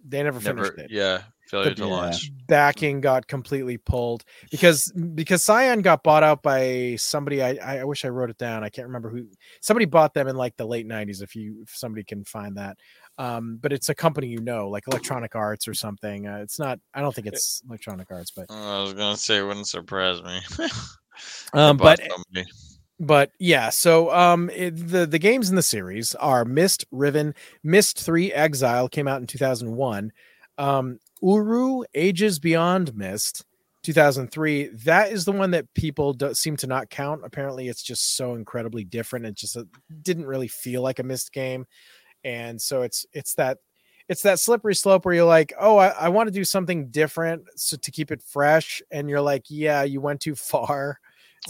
[0.07, 1.89] they never, Never, finished it yeah, failure The- to Yeah.
[1.91, 2.33] launch.
[2.47, 8.05] backing got completely pulled because because Cyan got bought out by somebody I I wish
[8.07, 9.27] I wrote it down I can't remember who
[9.61, 12.79] somebody bought them in like the late 90s if you if somebody can find that
[13.19, 16.81] um but it's a company you know like Electronic Arts or something uh, it's not
[16.95, 20.41] I don't think it's Electronic Arts but I was gonna say, it wouldn't surprise me.
[21.53, 22.51] um but somebody.
[23.03, 27.99] But yeah so um it, the the games in the series are Myst riven Myst
[27.99, 30.13] 3 exile came out in 2001
[30.59, 33.47] um uru ages beyond Myst
[33.85, 37.23] 2003 that is the one that people do, seem to not count.
[37.25, 39.25] Apparently it's just so incredibly different.
[39.25, 39.65] It just uh,
[40.03, 41.65] didn't really feel like a Myst game.
[42.25, 43.59] And so it's it's that
[44.09, 47.45] it's that slippery slope where you're like oh i, I want to do something different
[47.57, 48.83] so to keep it fresh.
[48.91, 50.99] And you're like yeah you went too far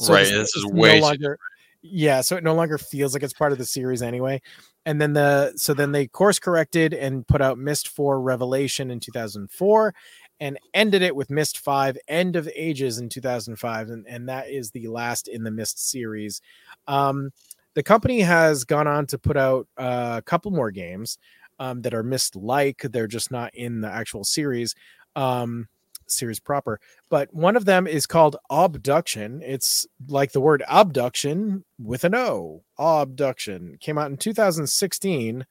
[0.09, 1.39] Right, this is way too longer
[1.83, 4.41] yeah so it no longer feels like it's part of the series anyway.
[4.87, 8.99] And then the so then they course corrected and put out Myst 4 revelation in
[9.01, 9.95] 2004
[10.41, 14.71] and ended it with Myst 5 end of ages in 2005 and, and that is
[14.71, 16.41] the last in the Myst series.
[16.87, 17.31] Um
[17.75, 21.19] the company has gone on to put out uh, a couple more games
[21.61, 24.75] um, that are Myst like they're just not in the actual series.
[25.15, 25.69] Um
[26.11, 29.43] series proper but one of them is called Obduction.
[29.45, 33.77] It's like the word abduction with an o Obduction.
[33.81, 35.45] Came out in 2016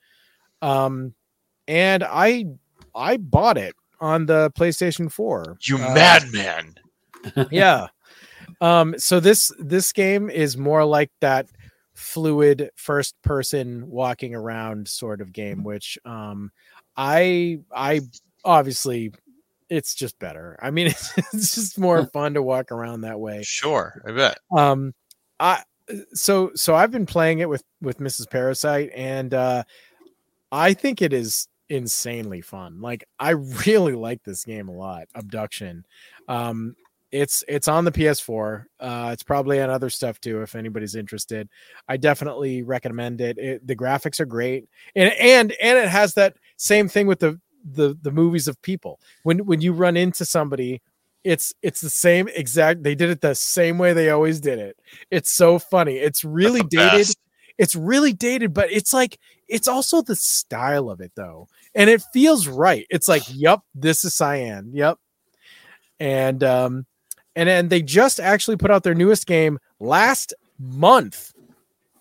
[0.62, 1.14] um
[1.68, 2.45] and i
[2.95, 6.76] i bought it on the playstation 4 You Uh, madman!
[7.51, 7.88] yeah.
[8.62, 11.47] Um so this this game is more like that
[11.93, 16.49] fluid first person walking around sort of game which um
[16.95, 17.99] i i
[18.45, 19.12] obviously
[19.70, 20.57] it's just better.
[20.61, 23.43] I mean it's, it's just more fun to walk around that way.
[23.43, 24.39] Sure, I bet.
[24.55, 24.93] um
[25.39, 25.61] i
[26.13, 29.63] so so i've been playing it with with mrs parasite and uh
[30.51, 32.82] i think it is insanely fun.
[32.82, 33.30] Like i
[33.65, 35.86] really like this game a lot Obduction.
[36.28, 36.76] Um
[37.11, 41.49] it's it's on the ps4 uh it's probably on other stuff too if anybody's interested.
[41.88, 46.36] I definitely recommend it, it the graphics are great and and and it has that
[46.57, 48.99] same thing with the the the movies of people.
[49.24, 50.82] When when you run into somebody
[51.24, 54.78] it's it's the same exact they did it the same way they always did it.
[55.12, 55.95] It's so funny.
[55.97, 56.91] It's really dated.
[56.91, 57.18] best.
[57.57, 61.47] it's really dated but it's like it's also the style of it though.
[61.76, 62.86] And it feels right.
[62.89, 64.72] It's like yep this is cyan.
[64.74, 64.97] Yep
[65.99, 66.86] and um
[67.36, 71.34] and then they just actually put out their newest game last month.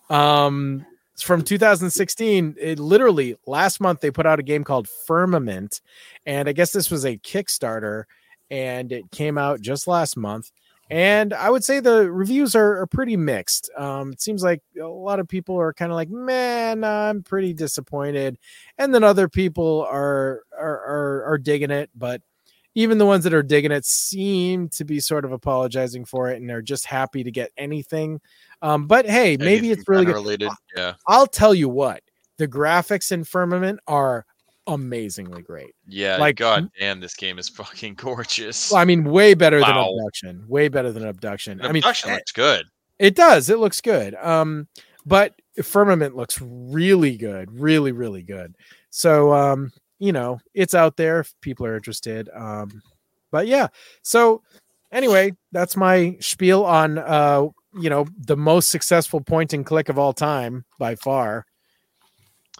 [0.09, 0.85] Um
[1.19, 5.81] it's from 2016 it literally last month they put out a game called firmament
[6.25, 8.05] and i guess this was a kickstarter
[8.49, 10.51] and it came out just last month.
[10.91, 13.69] And i would say the reviews are, are pretty mixed.
[13.77, 17.53] Um it seems like a lot of people are kind of like man i'm pretty
[17.53, 18.37] disappointed.
[18.77, 22.21] And then other people are are are, are digging it but
[22.79, 26.39] even the ones that are digging it seem to be sort of apologizing for it
[26.39, 28.19] and they're just happy to get anything
[28.61, 30.49] um but hey maybe it's really good related.
[30.75, 32.01] Yeah, i'll tell you what
[32.37, 34.25] the graphics in firmament are
[34.67, 36.17] amazingly great yeah.
[36.17, 38.71] Like- god damn, this game is fucking gorgeous.
[38.71, 40.45] Well, I mean, way better than Obduction.
[40.47, 41.57] Way better than Obduction.
[41.57, 42.65] The I mean, production eh, looks good.
[42.99, 43.49] it does.
[43.49, 44.13] It looks good.
[44.15, 44.67] Um,
[45.05, 45.33] but
[45.63, 48.55] firmament looks really good, really, really good.
[48.91, 52.29] So, um, you know, it's out there if people are interested.
[52.33, 52.81] Um,
[53.31, 53.67] but yeah,
[54.01, 54.41] so
[54.91, 59.99] anyway, that's my spiel on uh, you know, the most successful point and click of
[59.99, 61.45] all time by far.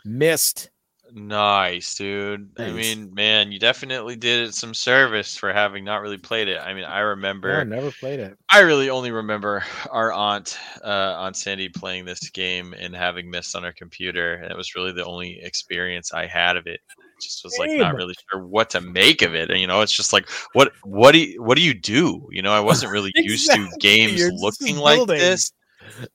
[0.05, 0.69] Myst.
[1.11, 2.51] Nice, dude.
[2.59, 6.59] I mean, man, you definitely did it some service for having not really played it.
[6.59, 8.37] I mean, I No, remember never played it.
[8.51, 13.55] I really only remember our aunt, uh, Aunt Sandy, playing this game and having Myst
[13.55, 16.79] on her computer, and it was really the only experience I had of it.
[17.21, 19.91] Just was like not really sure what to make of it, and you know, it's
[19.95, 22.27] just like what what do you, what do you do?
[22.31, 25.51] You know, I wasn't really used to games you're looking like this.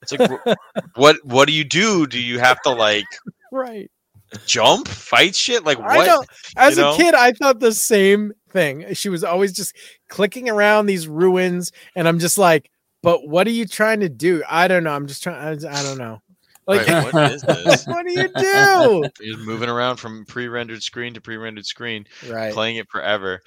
[0.02, 0.31] It's like
[0.97, 2.06] what what do you do?
[2.06, 3.06] Do you have to like
[3.51, 3.90] Right.
[4.47, 5.64] jump, fight shit?
[5.64, 6.06] Like I what?
[6.06, 6.24] know.
[6.56, 8.94] As you a kid, I thought the same thing.
[8.94, 9.76] She was always just
[10.09, 12.70] clicking around these ruins, and I'm just like,
[13.02, 14.43] but what are you trying to do?
[14.48, 14.93] I don't know.
[14.93, 15.36] I'm just trying.
[15.36, 16.20] I, I don't know.
[16.66, 17.86] Like, Right, what is this?
[17.86, 19.05] what do you do?
[19.24, 22.07] You're moving around from pre-rendered screen to pre-rendered screen.
[22.28, 22.53] right.
[22.53, 23.41] playing it forever.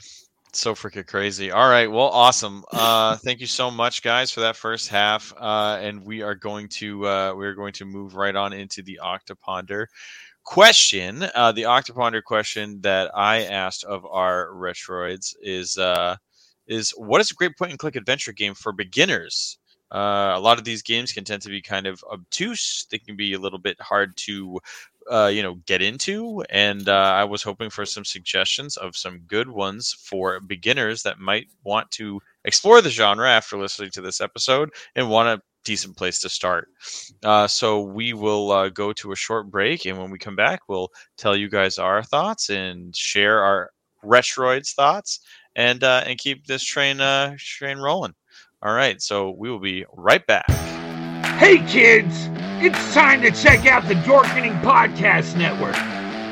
[0.50, 1.52] It's so freaking crazy.
[1.52, 2.64] All right, well, awesome.
[2.72, 5.34] Uh, thank you so much, guys, for that first half.
[5.38, 9.00] Uh, and we are going to uh, we're going to move right on into the
[9.04, 9.88] Octoponder
[10.44, 11.26] question.
[11.36, 16.16] Uh, the Octoponder question that I asked of our Retroids is uh,
[16.68, 19.58] is what is a great point and click adventure game for beginners?
[19.92, 22.86] Uh, a lot of these games can tend to be kind of obtuse.
[22.92, 24.60] They can be a little bit hard to
[25.10, 26.44] uh, you know get into.
[26.50, 31.20] And uh, i was hoping for some suggestions of some good ones for beginners that
[31.20, 35.98] might want to explore the genre after listening to this episode and want a decent
[35.98, 36.70] place to start.
[37.24, 39.86] Uh, so we will uh, go to a short break.
[39.86, 43.72] And when we come back we'll tell you guys our thoughts and share our
[44.04, 45.20] retroids thoughts
[45.56, 46.98] and and keep this train
[47.38, 48.14] train rolling
[48.64, 50.46] all right so we will be right back
[51.38, 52.30] Hey kids,
[52.66, 55.76] it's time to check out the Dorkening Podcast Network.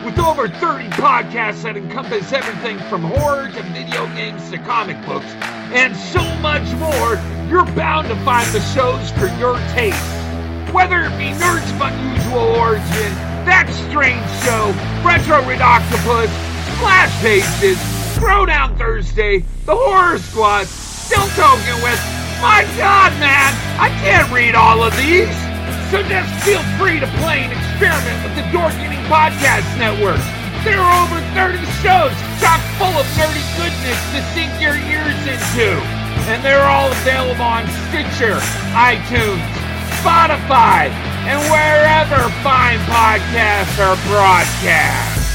[0.03, 5.27] With over 30 podcasts that encompass everything from horror to video games to comic books,
[5.77, 10.01] and so much more, you're bound to find the shows for your taste.
[10.73, 13.13] Whether it be Nerds of Unusual Origin,
[13.45, 14.73] That Strange Show,
[15.05, 16.33] Retro Ridoctopus,
[16.77, 17.77] Splash Pages,
[18.17, 20.65] Throwdown Thursday, The Horror Squad,
[21.05, 22.01] Still Talking with,
[22.41, 25.29] my god man, I can't read all of these!
[25.93, 30.17] So just feel free to play and experiment with the Dorkening Podcast Network.
[30.65, 32.09] There are over 30 shows
[32.41, 35.77] chock full of nerdy goodness to sink your ears into.
[36.25, 38.41] And they're all available on Stitcher,
[38.73, 39.45] iTunes,
[40.01, 40.89] Spotify,
[41.29, 45.34] and wherever fine podcasts are broadcast.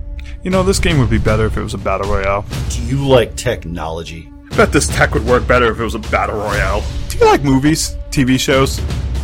[0.43, 2.45] You know, this game would be better if it was a battle royale.
[2.69, 4.27] Do you like technology?
[4.51, 6.83] I Bet this tech would work better if it was a battle royale.
[7.09, 8.79] Do you like movies, TV shows,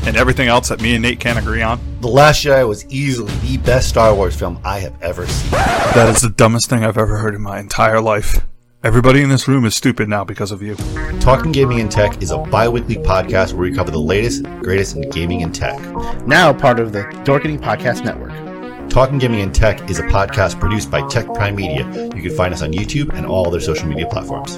[0.05, 1.79] and everything else that me and Nate can't agree on?
[2.01, 5.49] The Last Jedi was easily the best Star Wars film I have ever seen.
[5.51, 8.45] That is the dumbest thing I've ever heard in my entire life.
[8.83, 10.75] Everybody in this room is stupid now because of you.
[11.19, 14.95] Talking Gaming and Tech is a bi weekly podcast where we cover the latest, greatest
[14.95, 15.79] in gaming and tech.
[16.27, 18.46] Now part of the Dorkening Podcast Network.
[18.89, 21.85] Talking Gaming and Tech is a podcast produced by Tech Prime Media.
[22.15, 24.57] You can find us on YouTube and all other social media platforms.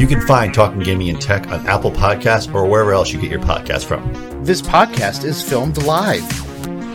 [0.00, 3.30] You can find Talking Gaming and Tech on Apple Podcasts or wherever else you get
[3.30, 4.44] your podcast from.
[4.44, 6.22] This podcast is filmed live.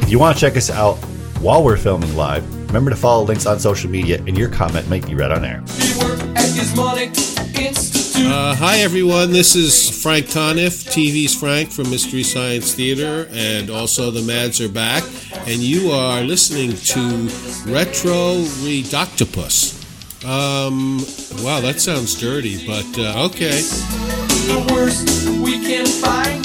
[0.03, 0.95] If you want to check us out
[1.41, 5.05] while we're filming live, remember to follow links on social media and your comment might
[5.05, 5.61] be read on air.
[8.19, 9.31] Uh, hi, everyone.
[9.31, 14.67] This is Frank Conniff, TV's Frank from Mystery Science Theater, and also the Mads are
[14.69, 15.03] back.
[15.45, 16.99] And you are listening to
[17.71, 19.77] Retro Ridoctopus.
[20.25, 20.97] Um,
[21.45, 23.61] wow, that sounds dirty, but uh, okay.
[24.49, 26.43] The worst we can find.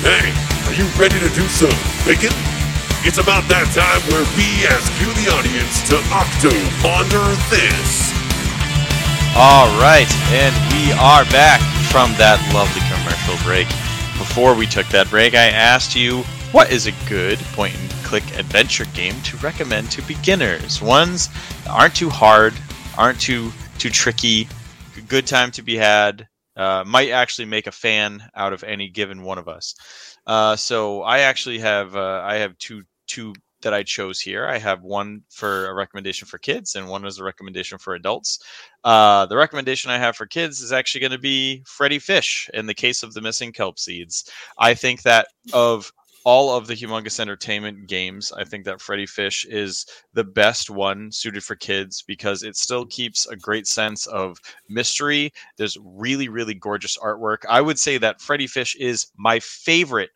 [0.00, 0.32] Hey,
[0.64, 1.68] are you ready to do some
[2.08, 2.32] thinking?
[3.04, 6.48] It's about that time where we ask you, the audience, to octo
[6.80, 8.13] ponder this.
[9.36, 13.66] All right, and we are back from that lovely commercial break.
[14.16, 18.22] Before we took that break, I asked you what is a good point and click
[18.38, 20.80] adventure game to recommend to beginners.
[20.80, 21.30] Ones
[21.64, 22.54] that aren't too hard,
[22.96, 24.46] aren't too too tricky,
[25.08, 29.24] good time to be had, Uh, might actually make a fan out of any given
[29.24, 29.74] one of us.
[30.28, 33.34] Uh, so I actually have uh, I have two two
[33.64, 34.46] that I chose here.
[34.46, 38.38] I have one for a recommendation for kids and one as a recommendation for adults.
[38.84, 42.66] Uh, the recommendation I have for kids is actually going to be Freddy Fish in
[42.66, 44.30] the case of the missing kelp seeds.
[44.58, 45.92] I think that of
[46.24, 51.12] all of the humongous entertainment games i think that freddy fish is the best one
[51.12, 56.54] suited for kids because it still keeps a great sense of mystery there's really really
[56.54, 60.10] gorgeous artwork i would say that freddy fish is my favorite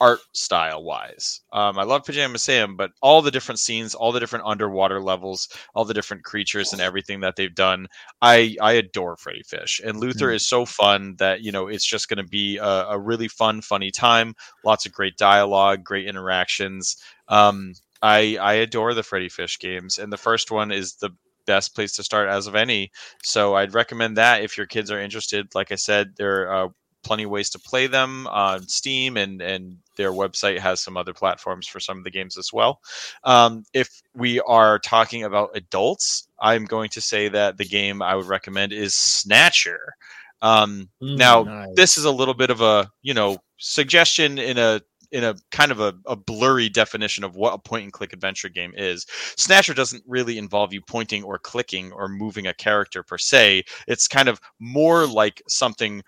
[0.00, 1.42] art style wise.
[1.52, 5.48] Um, I love Pajama Sam, but all the different scenes, all the different underwater levels,
[5.74, 7.86] all the different creatures and everything that they've done,
[8.22, 9.80] I I adore Freddy Fish.
[9.84, 10.34] And Luther mm.
[10.34, 13.60] is so fun that you know it's just going to be a, a, really fun,
[13.60, 14.34] funny time.
[14.64, 16.96] Lots of great dialogue, great interactions.
[17.28, 21.10] Um, I I adore the Freddy Fish games, and the first one is the
[21.46, 22.90] best place to start as of any.
[23.22, 25.48] So I'd recommend that if your kids are interested.
[25.54, 26.68] Like I said, they're uh,
[27.02, 31.12] plenty of ways to play them on Steam, and and their website has some other
[31.12, 32.80] platforms for some of the games as well.
[33.24, 38.14] Um, if we are talking about adults, I'm going to say that the game I
[38.14, 39.94] would recommend is Snatcher.
[40.42, 41.68] Um, mm, now, nice.
[41.74, 44.80] this is a little bit of a you know suggestion in a
[45.12, 48.48] in a kind of a, a, blurry definition of what a point and click adventure
[48.48, 49.06] game is.
[49.36, 53.64] Snatcher doesn't really involve you pointing or clicking or moving a character per se.
[53.88, 56.02] It's kind of more like something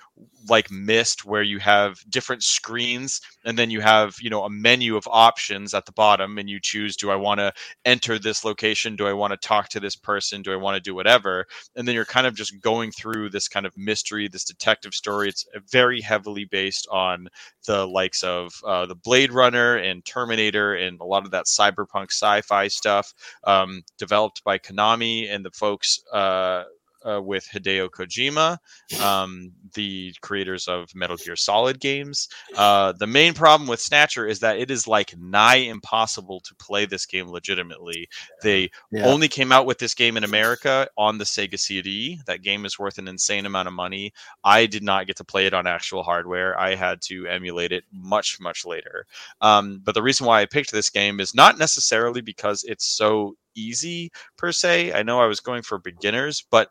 [0.48, 4.96] like Myst, where you have different screens and then you have you know a menu
[4.96, 7.52] of options at the bottom, and you choose: Do I want to
[7.84, 8.96] enter this location?
[8.96, 10.42] Do I want to talk to this person?
[10.42, 11.46] Do I want to do whatever?
[11.76, 15.28] And then you're kind of just going through this kind of mystery, this detective story.
[15.28, 17.28] It's very heavily based on
[17.66, 22.10] the likes of uh, the Blade Runner and Terminator and a lot of that cyberpunk
[22.10, 23.12] sci-fi stuff,
[23.44, 26.00] um, developed by Konami and the folks.
[26.12, 26.64] Uh,
[27.08, 28.58] uh, with Hideo Kojima,
[29.02, 32.28] um, the creators of Metal Gear Solid games.
[32.56, 36.86] Uh, the main problem with Snatcher is that it is like nigh impossible to play
[36.86, 38.08] this game legitimately.
[38.42, 39.06] They yeah.
[39.06, 42.20] only came out with this game in America on the Sega CD.
[42.26, 44.12] That game is worth an insane amount of money.
[44.44, 46.58] I did not get to play it on actual hardware.
[46.58, 49.06] I had to emulate it much, much later.
[49.40, 53.36] Um, but the reason why I picked this game is not necessarily because it's so
[53.54, 54.92] easy per se.
[54.92, 56.68] I know I was going for beginners, but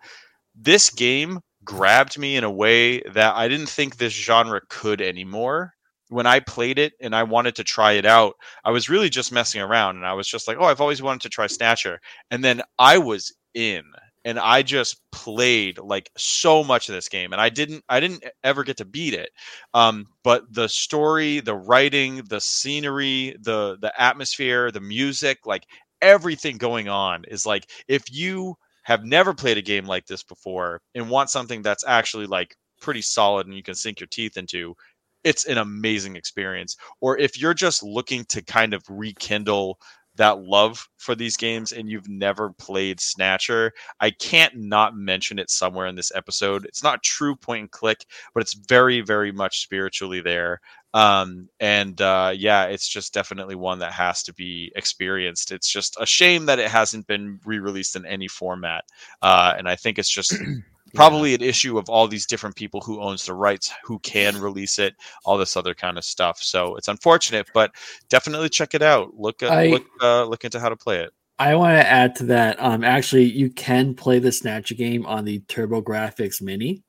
[0.55, 5.73] this game grabbed me in a way that I didn't think this genre could anymore.
[6.09, 8.35] When I played it and I wanted to try it out,
[8.65, 11.21] I was really just messing around and I was just like, oh, I've always wanted
[11.21, 11.99] to try Snatcher.
[12.31, 13.83] And then I was in
[14.23, 18.23] and I just played like so much of this game, and I didn't I didn't
[18.43, 19.31] ever get to beat it.
[19.73, 25.63] Um, but the story, the writing, the scenery, the the atmosphere, the music, like
[26.01, 30.81] everything going on is like if you have never played a game like this before
[30.95, 34.75] and want something that's actually like pretty solid and you can sink your teeth into
[35.23, 39.77] it's an amazing experience or if you're just looking to kind of rekindle
[40.15, 45.49] that love for these games and you've never played Snatcher, I can't not mention it
[45.49, 46.65] somewhere in this episode.
[46.65, 50.59] It's not true point and click, but it's very, very much spiritually there.
[50.93, 55.51] Um, and uh, yeah, it's just definitely one that has to be experienced.
[55.51, 58.83] It's just a shame that it hasn't been re released in any format.
[59.21, 60.35] Uh, and I think it's just
[60.93, 64.79] probably an issue of all these different people who owns the rights who can release
[64.79, 64.95] it
[65.25, 67.71] all this other kind of stuff so it's unfortunate but
[68.09, 71.11] definitely check it out look at, I, look uh, look into how to play it
[71.39, 75.25] i want to add to that um actually you can play the snatch game on
[75.25, 76.83] the TurboGrafx mini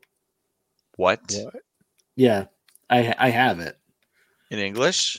[0.97, 1.55] what, what?
[2.17, 2.47] yeah
[2.91, 3.79] i i have it
[4.53, 5.19] in english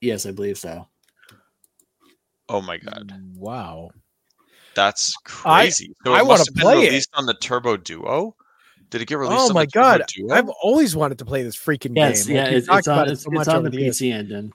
[0.00, 0.86] yes i believe so
[2.48, 3.90] oh my god wow
[4.74, 5.94] that's crazy.
[6.04, 8.34] I, so I want to play released it on the Turbo Duo.
[8.90, 9.50] Did it get oh released?
[9.50, 10.02] Oh my god!
[10.30, 12.36] I've always wanted to play this freaking yes, game.
[12.36, 14.52] Yeah, it's, it's, on, it so it's on the PC engine.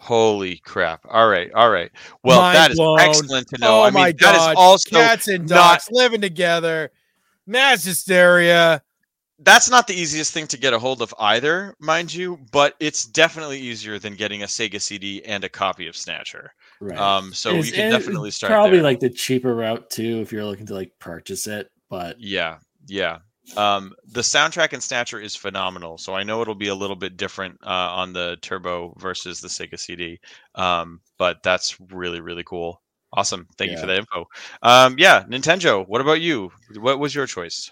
[0.00, 1.04] Holy crap!
[1.08, 1.90] All right, all right.
[2.22, 3.00] Well, Mind that is blown.
[3.00, 3.80] excellent to know.
[3.80, 4.34] Oh I mean, my god!
[4.34, 5.96] That is also cats and dogs not...
[5.96, 6.92] living together,
[7.46, 8.82] mass hysteria
[9.40, 13.04] that's not the easiest thing to get a hold of either, mind you, but it's
[13.04, 16.52] definitely easier than getting a Sega CD and a copy of Snatcher.
[16.80, 16.98] Right.
[16.98, 18.50] Um, so you can definitely start.
[18.50, 18.84] Probably there.
[18.84, 21.70] like the cheaper route too, if you're looking to like purchase it.
[21.88, 23.18] But yeah, yeah.
[23.56, 27.16] Um, the soundtrack in Snatcher is phenomenal, so I know it'll be a little bit
[27.16, 30.20] different uh, on the Turbo versus the Sega CD.
[30.54, 32.82] Um, but that's really really cool.
[33.12, 33.46] Awesome.
[33.56, 33.76] Thank yeah.
[33.76, 34.26] you for that info.
[34.62, 35.88] Um, yeah, Nintenjoe.
[35.88, 36.50] What about you?
[36.76, 37.70] What was your choice?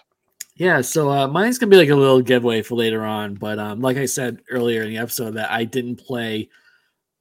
[0.57, 3.79] Yeah, so uh, mine's gonna be like a little giveaway for later on, but um,
[3.79, 6.49] like I said earlier in the episode, that I didn't play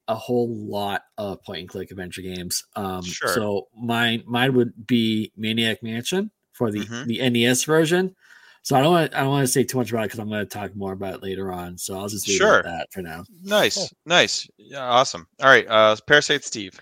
[0.09, 2.65] a whole lot of point and click adventure games.
[2.77, 3.29] Um, sure.
[3.29, 7.07] So mine mine would be Maniac Mansion for the mm-hmm.
[7.07, 8.15] the NES version.
[8.63, 10.29] So I don't want I don't want to say too much about it because I'm
[10.29, 11.79] going to talk more about it later on.
[11.79, 12.63] So I'll just leave Sure.
[12.63, 13.25] that for now.
[13.43, 15.27] Nice, nice, yeah, awesome.
[15.41, 16.79] All right, uh, Parasite Steve.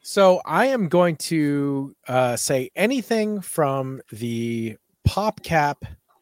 [0.00, 5.76] So I am going to uh, say anything from the PopCap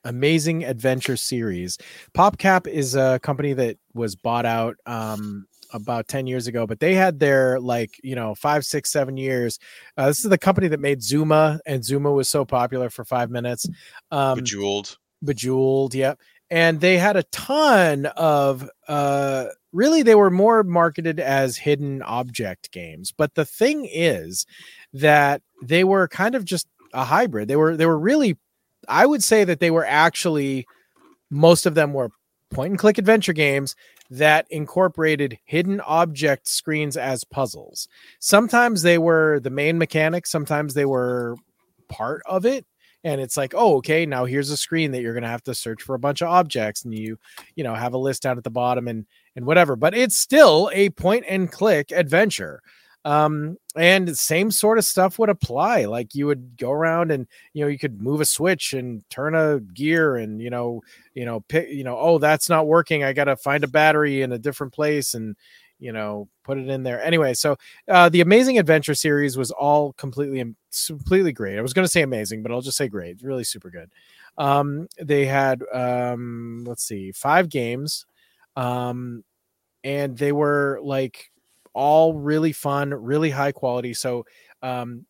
[0.04, 1.78] Amazing Adventure series.
[2.14, 6.94] PopCap is a company that was bought out um, about 10 years ago, but they
[6.94, 9.58] had their like, you know, five, six, seven years.
[9.96, 13.30] Uh, this is the company that made Zuma, and Zuma was so popular for five
[13.30, 13.66] minutes.
[14.10, 14.96] Um, Bejeweled.
[15.22, 16.18] Bejeweled, yep.
[16.50, 22.72] And they had a ton of uh really they were more marketed as hidden object
[22.72, 23.12] games.
[23.16, 24.46] But the thing is
[24.92, 27.48] that they were kind of just a hybrid.
[27.48, 28.36] They were they were really
[28.90, 30.66] I would say that they were actually
[31.30, 32.10] most of them were
[32.50, 33.76] point and click adventure games
[34.10, 37.86] that incorporated hidden object screens as puzzles.
[38.18, 41.36] Sometimes they were the main mechanic, sometimes they were
[41.88, 42.66] part of it
[43.04, 45.54] and it's like oh okay now here's a screen that you're going to have to
[45.54, 47.18] search for a bunch of objects and you
[47.56, 49.06] you know have a list down at the bottom and
[49.36, 52.62] and whatever but it's still a point and click adventure
[53.04, 57.62] um and same sort of stuff would apply like you would go around and you
[57.62, 60.82] know you could move a switch and turn a gear and you know
[61.14, 64.32] you know pick you know oh that's not working i gotta find a battery in
[64.32, 65.34] a different place and
[65.78, 67.02] you know put it in there.
[67.02, 67.56] Anyway so
[67.88, 70.44] uh the amazing adventure series was all completely
[70.86, 71.58] completely great.
[71.58, 73.90] I was going to say amazing but i'll just say great really super good.
[74.36, 78.04] Um they had um let's see five games
[78.56, 79.24] um
[79.84, 81.29] and they were like
[81.74, 84.24] all really fun really high quality so
[84.62, 85.04] um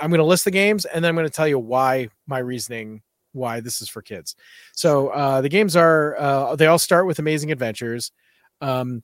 [0.00, 2.38] i'm going to list the games and then i'm going to tell you why my
[2.38, 3.02] reasoning
[3.32, 4.36] why this is for kids.
[4.72, 8.12] So uh the games are uh they all start with amazing adventures.
[8.60, 9.02] Um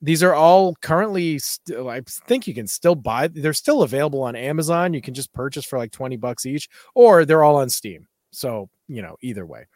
[0.00, 4.34] these are all currently still i think you can still buy they're still available on
[4.34, 8.06] amazon you can just purchase for like 20 bucks each or they're all on steam.
[8.32, 9.66] So you know either way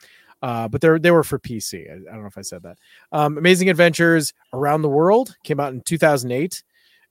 [0.42, 2.78] uh, but they're they were for pc I, I don't know if i said that.
[3.12, 6.62] Um, amazing adventures around the world came out in 2008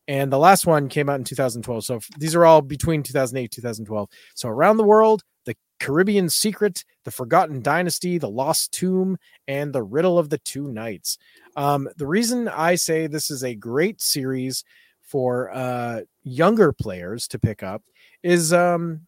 [0.07, 3.51] and the last one came out in 2012 so f- these are all between 2008
[3.51, 9.71] 2012 so around the world the caribbean secret the forgotten dynasty the lost tomb and
[9.71, 11.17] the riddle of the two knights.
[11.55, 14.63] Um, the reason I say this is a great series
[15.01, 17.83] for uh, younger players to pick up
[18.23, 19.01] is um,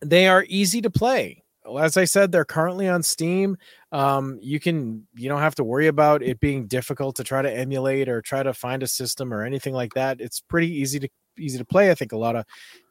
[0.00, 1.41] they are easy to play.
[1.78, 3.56] As I said, they're currently on Steam.
[3.92, 7.52] Um, you can you don't have to worry about it being difficult to try to
[7.52, 10.20] emulate or try to find a system or anything like that.
[10.20, 11.08] It's pretty easy to
[11.38, 11.90] easy to play.
[11.90, 12.44] I think a lot of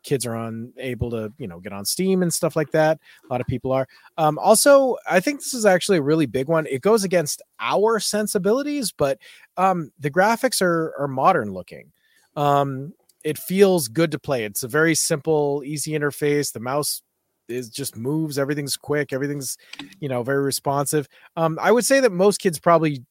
[0.04, 3.00] kids are on able to you know get on Steam and stuff like that.
[3.24, 3.88] A lot of people are.
[4.18, 6.66] Um, also, I think this is actually a really big one.
[6.68, 9.18] It goes against our sensibilities, but
[9.58, 11.92] um, the graphics are are modern looking.
[12.36, 12.94] Um,
[13.24, 14.46] it feels good to play.
[14.46, 16.52] It's a very simple, easy interface.
[16.52, 17.04] The mouse
[17.52, 18.40] is just moves.
[18.40, 19.14] Everything's quick.
[19.14, 19.58] Everything's
[20.00, 21.08] you know very responsive.
[21.36, 23.04] Um, I would say that most kids probably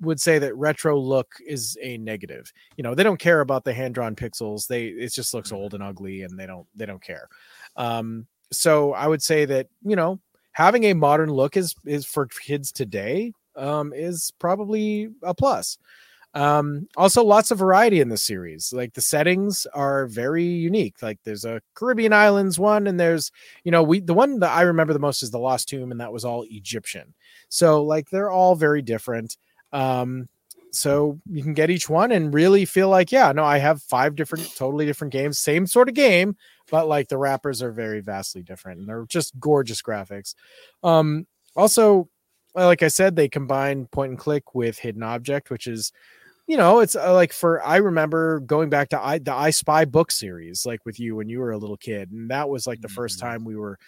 [0.00, 2.52] would say that retro look is a negative.
[2.76, 4.66] You know, they don't care about the hand drawn pixels.
[4.66, 7.28] They it just looks old and ugly, and they don't they don't care.
[7.76, 10.20] Um, so I would say that you know
[10.52, 15.78] having a modern look is is for kids today um, is probably a plus.
[16.38, 18.72] Um, also, lots of variety in the series.
[18.72, 21.02] Like the settings are very unique.
[21.02, 23.32] Like there's a Caribbean islands one, and there's
[23.64, 26.00] you know we the one that I remember the most is the Lost Tomb, and
[26.00, 27.12] that was all Egyptian.
[27.48, 29.36] So like they're all very different.
[29.72, 30.28] Um,
[30.70, 34.14] so you can get each one and really feel like, yeah, no, I have five
[34.14, 36.36] different, totally different games, same sort of game,
[36.70, 40.34] but like the wrappers are very vastly different and they're just gorgeous graphics.
[40.82, 42.10] Um, also,
[42.54, 45.90] like I said, they combine point and click with hidden object, which is,
[46.48, 49.84] you know, it's uh, like for I remember going back to I the I Spy
[49.84, 52.80] book series, like with you when you were a little kid, and that was like
[52.80, 53.78] the first time we were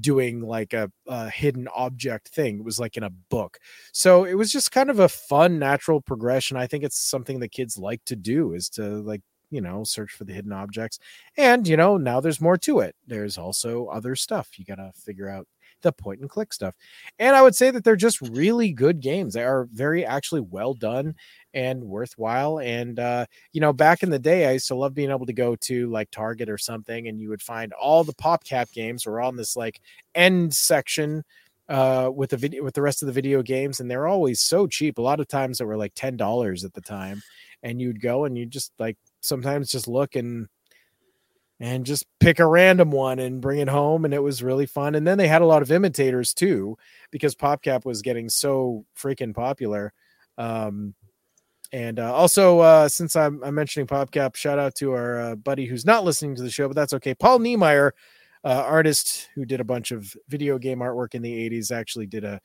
[0.00, 2.58] doing like a, a hidden object thing.
[2.58, 3.58] It was like in a book.
[3.92, 6.56] So it was just kind of a fun, natural progression.
[6.56, 10.12] I think it's something that kids like to do is to like, you know, search
[10.12, 10.98] for the hidden objects.
[11.36, 12.94] And, you know, now there's more to it.
[13.06, 14.58] There's also other stuff.
[14.58, 15.46] You got to figure out
[15.82, 16.74] the point and click stuff.
[17.18, 19.34] And I would say that they're just really good games.
[19.34, 21.14] They are very actually well done
[21.54, 22.58] and worthwhile.
[22.58, 25.32] And uh, you know, back in the day, I used to love being able to
[25.32, 29.20] go to like Target or something, and you would find all the PopCap games were
[29.20, 29.80] on this like
[30.14, 31.24] end section
[31.68, 34.66] uh with the video with the rest of the video games and they're always so
[34.66, 37.22] cheap a lot of times they were like ten dollars at the time
[37.62, 40.48] and you'd go and you just like sometimes just look and
[41.60, 44.96] and just pick a random one and bring it home and it was really fun
[44.96, 46.76] and then they had a lot of imitators too
[47.12, 49.92] because popcap was getting so freaking popular
[50.38, 50.94] um
[51.72, 55.66] and uh, also uh since I'm, I'm mentioning popcap shout out to our uh, buddy
[55.66, 57.94] who's not listening to the show but that's okay paul niemeyer
[58.44, 62.24] uh, artist who did a bunch of video game artwork in the 80s, actually did
[62.24, 62.40] a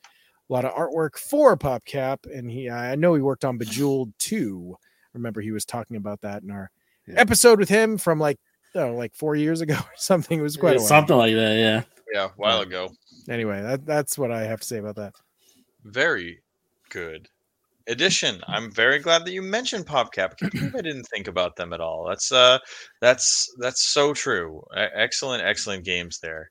[0.48, 2.18] lot of artwork for PopCap.
[2.32, 4.76] And he, I know he worked on Bejeweled too.
[5.12, 6.70] Remember, he was talking about that in our
[7.08, 7.14] Yeah.
[7.16, 8.38] episode with him from like,
[8.76, 10.38] oh, like four years ago or something.
[10.38, 10.86] It was quite a while.
[10.86, 11.56] something like that.
[11.58, 11.82] Yeah.
[12.14, 12.92] Yeah, a while ago.
[13.28, 15.14] Anyway, that, that's what I have to say about that.
[15.84, 16.42] Very
[16.90, 17.28] good
[17.88, 18.40] addition.
[18.46, 20.32] I'm very glad that you mentioned PopCap.
[20.32, 22.06] I can't believe I didn't think about them at all.
[22.08, 22.58] That's uh,
[23.00, 24.62] that's that's so true.
[24.76, 26.50] Excellent, excellent games there.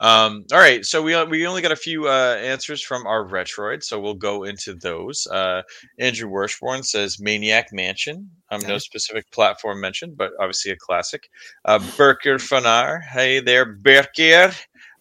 [0.00, 3.82] Um, all right, so we we only got a few uh, answers from our Retroid,
[3.82, 5.26] so we'll go into those.
[5.26, 5.62] Uh,
[5.98, 8.30] Andrew Worshborn says Maniac Mansion.
[8.50, 11.28] Um, no specific platform mentioned, but obviously a classic.
[11.64, 14.52] Uh, Berker Fanar, hey there, Berker.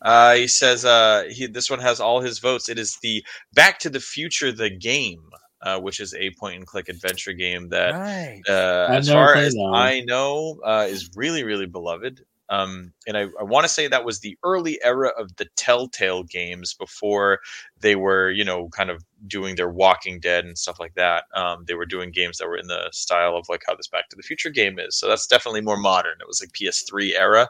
[0.02, 2.68] Uh, he says uh, he this one has all his votes.
[2.68, 3.24] It is the
[3.54, 5.22] Back to the Future the game,
[5.68, 8.42] uh, which is a point and click adventure game that, Right.
[8.48, 9.72] uh, as far as that.
[9.74, 12.24] I know, uh, is really really beloved.
[12.50, 16.24] Um, and I, I want to say that was the early era of the Telltale
[16.24, 17.40] games before
[17.82, 21.26] they were, you know, kind of doing their Walking Dead and stuff like that.
[21.34, 24.08] Um, they were doing games that were in the style of like how this Back
[24.12, 24.96] to the Future game is.
[24.96, 26.22] So that's definitely more modern.
[26.22, 27.50] It was like PS3 era.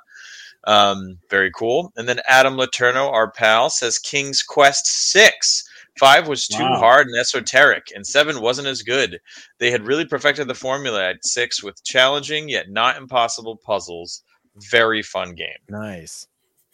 [0.64, 1.94] Um, very cool.
[1.96, 5.64] And then Adam Laterno, our pal, says King's Quest Six.
[6.00, 6.78] Five was too Wow.
[6.80, 9.20] hard and esoteric, and seven wasn't as good.
[9.60, 14.24] They had really perfected the formula at six with challenging yet not impossible puzzles.
[14.72, 15.48] Very fun game.
[15.70, 16.28] Nice.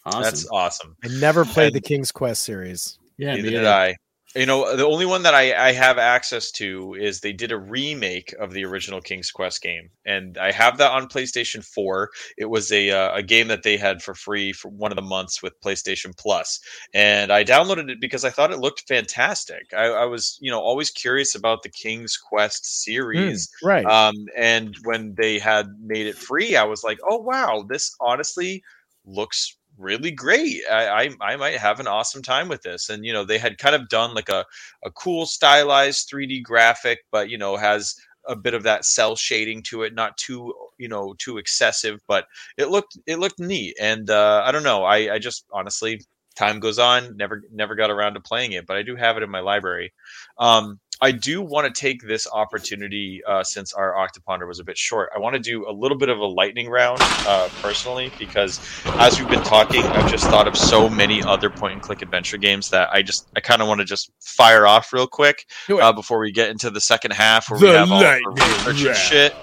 [0.05, 0.21] Awesome.
[0.21, 0.95] That's awesome.
[1.03, 2.97] I never played the King's Quest series.
[3.17, 3.35] yeah.
[3.35, 3.69] Neither me did either.
[3.69, 3.95] I.
[4.35, 7.57] You know, the only one that I, I have access to is they did a
[7.57, 12.10] remake of the original King's Quest game, and I have that on PlayStation Four.
[12.38, 15.03] It was a uh, a game that they had for free for one of the
[15.03, 16.60] months with PlayStation Plus,
[16.95, 19.72] and I downloaded it because I thought it looked fantastic.
[19.72, 23.49] I, I was you know always curious about the King's Quest series.
[23.61, 23.85] Right.
[23.85, 28.64] Um, and when they had made it free, I was like, oh wow, this honestly
[29.05, 30.61] looks really great.
[30.71, 32.89] I, I I might have an awesome time with this.
[32.89, 34.45] And you know, they had kind of done like a
[34.83, 37.95] a cool stylized 3D graphic, but you know, has
[38.27, 42.25] a bit of that cell shading to it, not too you know too excessive, but
[42.57, 43.75] it looked it looked neat.
[43.79, 46.01] And uh, I don't know, I I just honestly
[46.35, 49.21] time goes on never never got around to playing it but i do have it
[49.21, 49.93] in my library
[50.39, 54.77] um, i do want to take this opportunity uh, since our octoponder was a bit
[54.77, 58.59] short i want to do a little bit of a lightning round uh, personally because
[58.99, 62.37] as we've been talking i've just thought of so many other point and click adventure
[62.37, 65.45] games that i just i kind of want to just fire off real quick
[65.81, 68.33] uh, before we get into the second half where we The have all our lightning
[68.65, 69.33] research and shit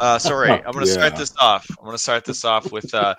[0.00, 1.66] Uh, so all right, I'm gonna start this off.
[1.78, 3.14] I'm gonna start this off with uh,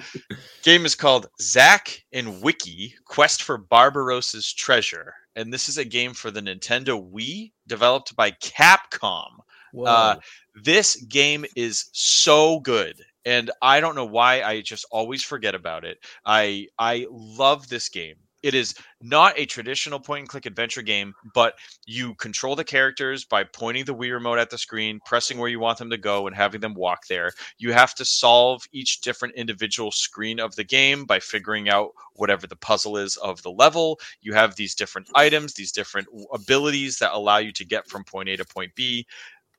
[0.63, 6.13] game is called Zack and Wiki Quest for Barbarossa's Treasure, and this is a game
[6.13, 9.29] for the Nintendo Wii, developed by Capcom.
[9.73, 9.85] Whoa.
[9.85, 10.15] Uh,
[10.55, 12.95] this game is so good,
[13.25, 15.99] and I don't know why I just always forget about it.
[16.25, 18.15] I I love this game.
[18.43, 21.53] It is not a traditional point and click adventure game, but
[21.85, 25.59] you control the characters by pointing the Wii remote at the screen, pressing where you
[25.59, 27.31] want them to go, and having them walk there.
[27.59, 32.47] You have to solve each different individual screen of the game by figuring out whatever
[32.47, 33.99] the puzzle is of the level.
[34.21, 38.29] You have these different items, these different abilities that allow you to get from point
[38.29, 39.05] A to point B.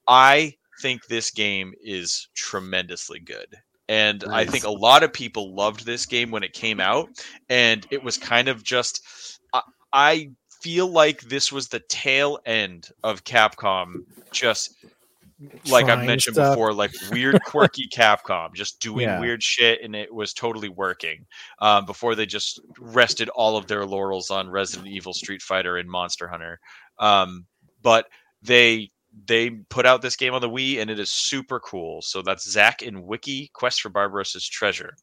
[0.08, 3.56] I think this game is tremendously good.
[3.92, 7.10] And I think a lot of people loved this game when it came out.
[7.50, 9.60] And it was kind of just, I,
[9.92, 10.30] I
[10.62, 13.96] feel like this was the tail end of Capcom
[14.32, 14.74] just.
[15.68, 16.52] Like I've mentioned stuff.
[16.54, 19.18] before, like weird, quirky Capcom, just doing Yeah.
[19.20, 21.26] weird shit, and it was totally working.
[21.58, 25.90] Um, before they just rested all of their laurels on Resident Evil, Street Fighter, and
[25.90, 26.60] Monster Hunter.
[27.00, 27.44] Um,
[27.82, 28.06] but
[28.40, 28.91] they
[29.26, 32.02] they put out this game on the Wii, and it is super cool.
[32.02, 34.94] So that's Zack and Wiki Quest for Barbarossa's Treasure.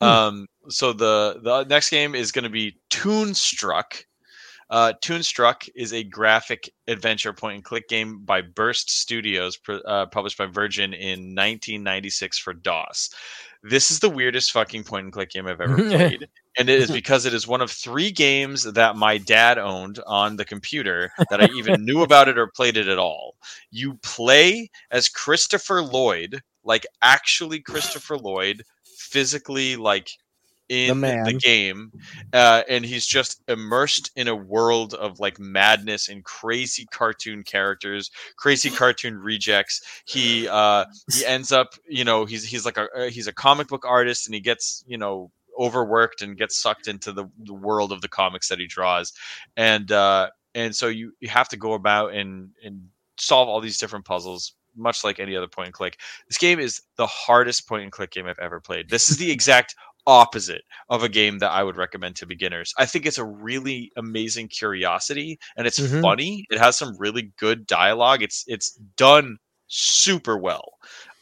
[0.00, 0.06] Hmm.
[0.06, 4.04] Um, so the the next game is going to be Toonstruck.
[4.70, 10.06] Uh, Toonstruck is a graphic adventure point and click game by Burst Studios, pr- uh,
[10.06, 13.10] published by Virgin in 1996 for DOS.
[13.62, 16.28] This is the weirdest fucking point and click game I've ever played.
[16.58, 20.36] And it is because it is one of three games that my dad owned on
[20.36, 23.34] the computer that I even knew about it or played it at all.
[23.70, 30.10] You play as Christopher Lloyd, like actually Christopher Lloyd, physically like
[30.68, 31.38] in the, man.
[31.38, 31.92] game,
[32.32, 38.10] uh, and he's just immersed in a world of like madness and crazy cartoon characters,
[38.36, 39.82] crazy cartoon rejects.
[40.06, 43.68] He uh, he ends up, you know, he's he's like a uh, he's a comic
[43.68, 47.92] book artist, and he gets you know overworked and gets sucked into the, the world
[47.92, 49.12] of the comics that he draws,
[49.56, 52.82] and uh, and so you you have to go about and and
[53.18, 56.82] solve all these different puzzles much like any other point and click this game is
[56.96, 59.76] the hardest point and click game i've ever played this is the exact
[60.06, 62.74] opposite of a game that I would recommend to beginners.
[62.78, 66.02] I think it's a really amazing curiosity and it's Mhm.
[66.02, 66.44] funny.
[66.50, 68.22] It has some really good dialogue.
[68.22, 70.74] It's it's done super well.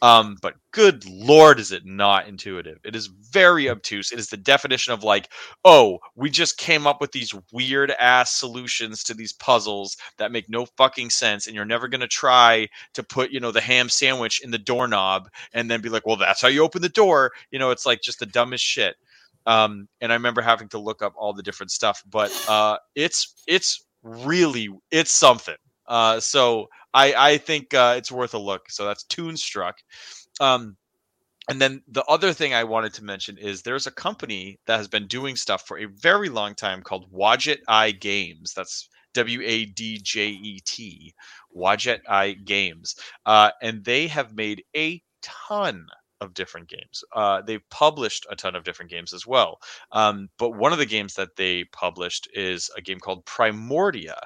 [0.02, 2.78] Um, but good lord, is it not intuitive?
[2.84, 4.10] It is very obtuse.
[4.10, 5.28] It is the definition of like,
[5.64, 10.50] oh, we just came up with these weird ass solutions to these puzzles that make
[10.50, 14.42] no fucking sense, and you're never gonna try to put, you know, the ham sandwich
[14.42, 17.30] in the doorknob and then be like, well, that's how you open the door.
[17.52, 18.96] You know, it's like just the dumbest shit.
[19.46, 23.34] Um, and I remember having to look up all the different stuff, but uh, it's
[23.46, 25.56] it's really it's something.
[25.86, 28.70] Uh, so I I think uh, it's worth a look.
[28.70, 29.74] So that's Toonstruck.
[30.40, 30.76] Um,
[31.48, 34.88] and then the other thing I wanted to mention is there's a company that has
[34.88, 38.54] been doing stuff for a very long time called Wadjet Eye Games.
[38.54, 41.14] That's W A D J E T,
[41.56, 42.94] Wadjet Eye Games,
[43.26, 45.86] uh, and they have made a ton
[46.20, 47.02] of different games.
[47.14, 49.58] Uh, they've published a ton of different games as well.
[49.90, 54.18] Um, but one of the games that they published is a game called Primordia.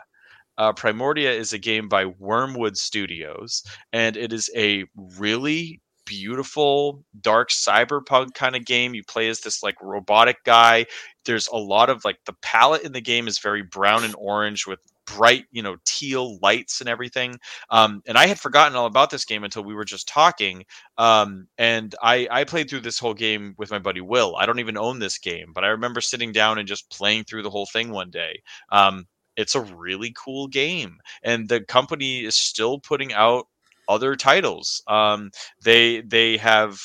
[0.59, 3.62] Uh, Primordia is a game by Wormwood Studios,
[3.93, 4.85] and it is a
[5.19, 8.95] really beautiful, dark cyberpunk kind of game.
[8.95, 10.87] You play as this like robotic guy.
[11.24, 14.66] There's a lot of like the palette in the game is very brown and orange
[14.66, 17.37] with bright, you know, teal lights and everything.
[17.70, 20.65] Um, and I had forgotten all about this game until we were just talking.
[20.99, 24.37] Um, and I, I played through this whole game with my buddy Will.
[24.37, 27.43] I don't even own this game, but I remember sitting down and just playing through
[27.43, 28.43] the whole thing one day.
[28.70, 33.46] Um, it's a really cool game, and the company is still putting out
[33.88, 34.82] other titles.
[34.88, 35.30] Um,
[35.62, 36.80] they they have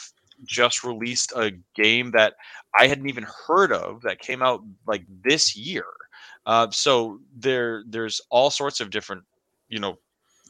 [0.45, 2.33] just released a game that
[2.79, 5.85] I hadn't even heard of that came out like this year.
[6.45, 9.23] Uh, so there there's all sorts of different
[9.69, 9.97] you know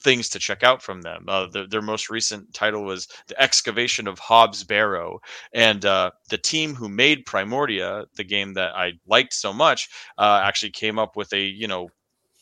[0.02, 1.26] things to check out from them.
[1.28, 5.20] Uh, the, their most recent title was The Excavation of Hobbs Barrow.
[5.54, 10.42] And uh, the team who made Primordia, the game that I liked so much, uh,
[10.44, 11.90] actually came up with a, you know,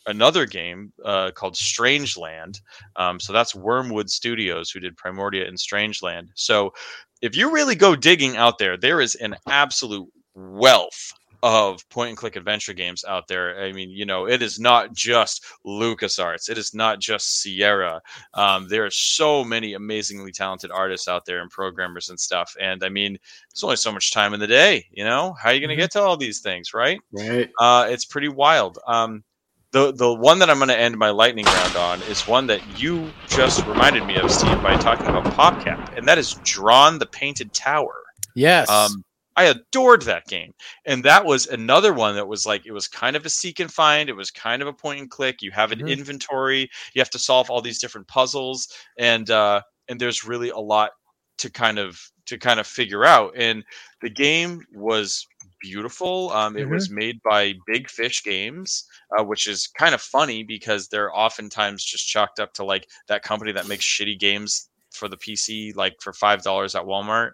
[0.06, 2.60] another game uh, called Strangeland.
[2.96, 6.30] Um, so that's Wormwood Studios who did Primordia and Strangeland.
[6.36, 6.74] So
[7.22, 12.18] if you really go digging out there, there is an absolute wealth of point and
[12.18, 13.64] click adventure games out there.
[13.64, 18.02] I mean, you know, it is not just LucasArts, it is not just Sierra.
[18.34, 22.56] Um, there are so many amazingly talented artists out there and programmers and stuff.
[22.60, 23.18] And I mean,
[23.52, 25.36] there's only so much time in the day, you know?
[25.42, 27.00] How are you going to get to all these things, right?
[27.12, 27.50] Right.
[27.60, 28.80] Uh, it's pretty wild.
[28.88, 29.24] Um,
[29.72, 32.82] the the one that I'm going to end my lightning round on is one that
[32.82, 37.06] you just reminded me of, Steve, by talking about PopCap, and that is Drawn the
[37.06, 38.02] Painted Tower.
[38.34, 38.68] Yes.
[38.70, 39.04] Um,
[39.40, 40.54] I adored that game,
[40.86, 43.72] and that was another one that was like it was kind of a seek and
[43.72, 44.10] find.
[44.10, 45.42] It was kind of a point and click.
[45.42, 45.88] You have an Mhm.
[45.88, 46.70] inventory.
[46.94, 48.68] You have to solve all these different puzzles,
[48.98, 50.92] and uh, and there's really a lot
[51.38, 53.32] to kind of to kind of figure out.
[53.38, 53.64] And
[54.02, 55.26] the game was
[55.62, 56.32] beautiful.
[56.32, 58.86] Um, it was made by Big Fish Games,
[59.18, 63.24] uh, which is kind of funny because they're oftentimes just chalked up to like that
[63.24, 67.32] company that makes shitty games for the PC, like for five dollars at Walmart.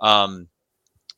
[0.00, 0.48] Um,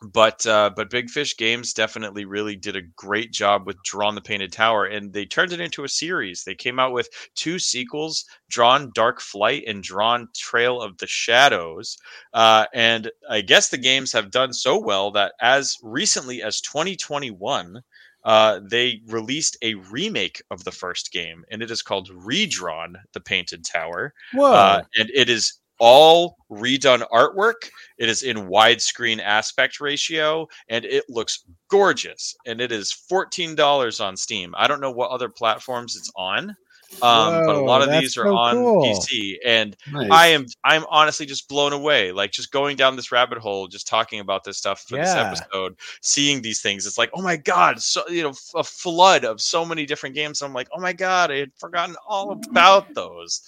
[0.02, 4.20] but uh, but Big Fish Games definitely really did a great job with Drawn the
[4.20, 6.42] Painted Tower, and they turned it into a series.
[6.42, 11.98] They came out with two sequels: Drawn Dark Flight and Drawn Trail of the Shadows.
[12.32, 17.82] Uh, and I guess the games have done so well that as recently as 2021.
[18.22, 23.20] Uh, they released a remake of the first game, and it is called Redrawn: The
[23.20, 24.12] Painted Tower.
[24.34, 24.52] Whoa.
[24.52, 27.70] Uh, and it is all redone artwork.
[27.98, 32.36] It is in widescreen aspect ratio, and it looks gorgeous.
[32.46, 34.54] And it is fourteen dollars on Steam.
[34.56, 36.56] I don't know what other platforms it's on,
[37.02, 38.84] um, but a lot of these are so on cool.
[38.84, 39.36] PC.
[39.46, 40.10] And Nice.
[40.10, 42.12] I am I'm honestly just blown away.
[42.12, 45.76] Like just going down this rabbit hole, just talking about this stuff for this episode,
[46.02, 46.86] seeing these things.
[46.86, 50.42] It's like, oh my god, so you know, a flood of so many different games.
[50.42, 53.40] I'm like, oh my god, I had forgotten all about those.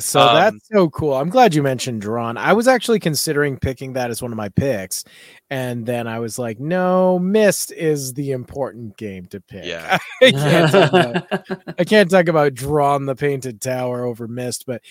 [0.00, 1.14] So Um, that's so cool.
[1.14, 2.36] I'm glad you mentioned Drawn.
[2.36, 5.04] I was actually considering picking that as one of my picks.
[5.50, 9.64] And then I was like, no, Myst is the important game to pick.
[9.64, 9.98] Yeah.
[10.22, 14.82] I can't about, I can't talk about Drawn the Painted Tower over Myst, but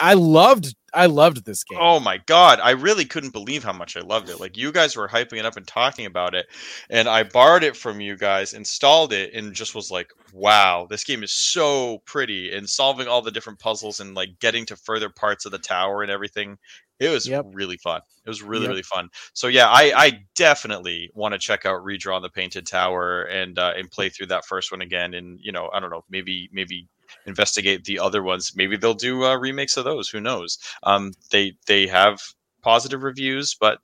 [0.00, 1.78] I loved I loved this game.
[1.78, 4.40] Oh my god, I really couldn't believe how much I loved it.
[4.40, 6.46] Like you guys were hyping it up and talking about it,
[6.88, 11.04] and I borrowed it from you guys, installed it, and just was like, "Wow, this
[11.04, 15.10] game is so pretty!" And solving all the different puzzles and like getting to further
[15.10, 16.56] parts of the tower and everything.
[16.98, 17.46] It was Yep.
[17.52, 18.00] really fun.
[18.24, 18.68] It was really Yep.
[18.68, 19.10] really fun.
[19.34, 23.74] So yeah, I, I definitely want to check out Redraw the Painted Tower and uh,
[23.76, 25.12] and play through that first one again.
[25.12, 26.88] And you know, I don't know, maybe maybe
[27.26, 28.52] investigate the other ones.
[28.54, 30.08] Maybe they'll do uh, remakes of those.
[30.08, 30.58] Who knows?
[30.82, 32.20] Um, they they have
[32.62, 33.78] positive reviews, but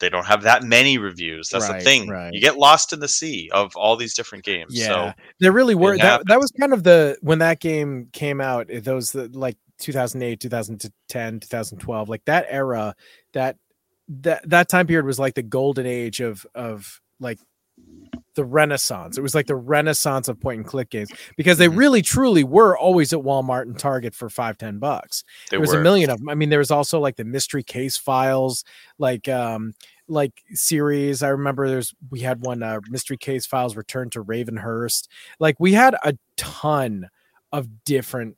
[0.00, 1.48] they don't have that many reviews.
[1.48, 2.08] That's Right, the thing.
[2.08, 2.32] right.
[2.32, 4.78] You get lost in the sea of all these different games.
[4.78, 5.96] Yeah, So there really were.
[5.96, 8.68] That, that was kind of the when that game came out.
[8.82, 12.94] Those the, like 2008, 2010, 2012, like that era.
[13.32, 13.56] That
[14.08, 17.38] that that time period was like the golden age of of like
[18.38, 19.18] the renaissance.
[19.18, 21.76] It was like the renaissance of point and click games because they Mhm.
[21.76, 25.72] really truly were always at Walmart and Target for five ten bucks they there was
[25.72, 25.80] were.
[25.80, 26.28] a million of them.
[26.28, 28.64] I mean, there was also like the mystery case files,
[28.98, 29.74] like um
[30.06, 31.22] like series.
[31.22, 35.08] I remember there's we had one uh mystery case files return to Ravenhurst.
[35.40, 37.08] Like we had a ton
[37.52, 38.36] of different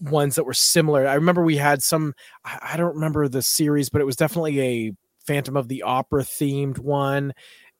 [0.00, 1.06] ones that were similar.
[1.06, 4.60] I remember we had some I, I don't remember the series, but it was definitely
[4.60, 4.92] a
[5.26, 7.32] Phantom of the Opera themed one.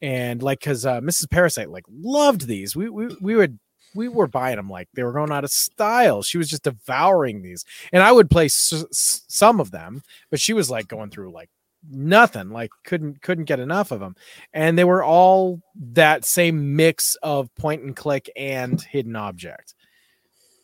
[0.05, 1.31] And like cuz uh Mrs.
[1.31, 2.77] Parasite like loved these.
[2.77, 3.59] We we we would
[3.95, 6.23] we were buying them like they were going out of style.
[6.23, 10.41] She was just devouring these and I would play s- s- some of them, but
[10.41, 11.49] she was like going through like
[11.91, 14.17] nothing, like couldn't couldn't get enough of them,
[14.53, 15.61] and they were all
[15.93, 19.75] that same mix of point and click and hidden object.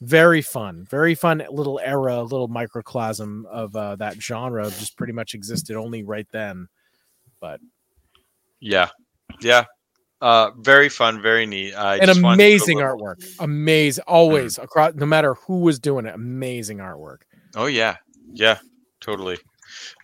[0.03, 4.65] Very fun, very fun little era, little microcosm of uh, that genre.
[4.65, 6.69] Just pretty much existed only right then.
[7.41, 7.61] But
[8.61, 8.89] Yeah,
[9.41, 9.65] yeah.
[10.21, 11.73] Uh, very fun, very neat.
[11.75, 14.95] I and just wanted to do a amazing little- artwork, amazing always across.
[14.95, 17.19] No matter who was doing it, amazing artwork.
[17.57, 17.97] Oh yeah,
[18.35, 18.59] yeah,
[19.01, 19.39] totally.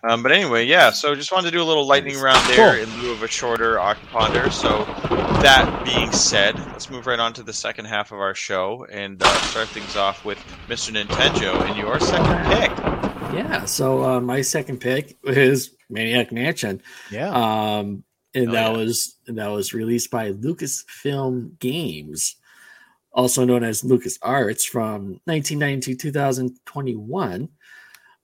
[0.09, 0.89] Um, but anyway, yeah.
[0.91, 3.75] So just wanted to do a little lightning round there in lieu of a shorter
[3.75, 4.51] Octoponder.
[4.51, 4.85] So
[5.41, 9.21] that being said, let's move right on to the second half of our show and
[9.21, 10.37] uh, start things off with
[10.67, 10.91] Mr.
[10.95, 12.71] Nintenjoe and your second pick.
[13.35, 13.65] Yeah.
[13.65, 16.81] So uh, my second pick is Maniac Mansion.
[17.11, 18.03] Yeah, Um,
[18.37, 18.77] and Oh, that yeah.
[18.77, 22.35] was that was released by Lucasfilm Games,
[23.11, 27.49] also known as Lucas Arts, from 1990 to 2021.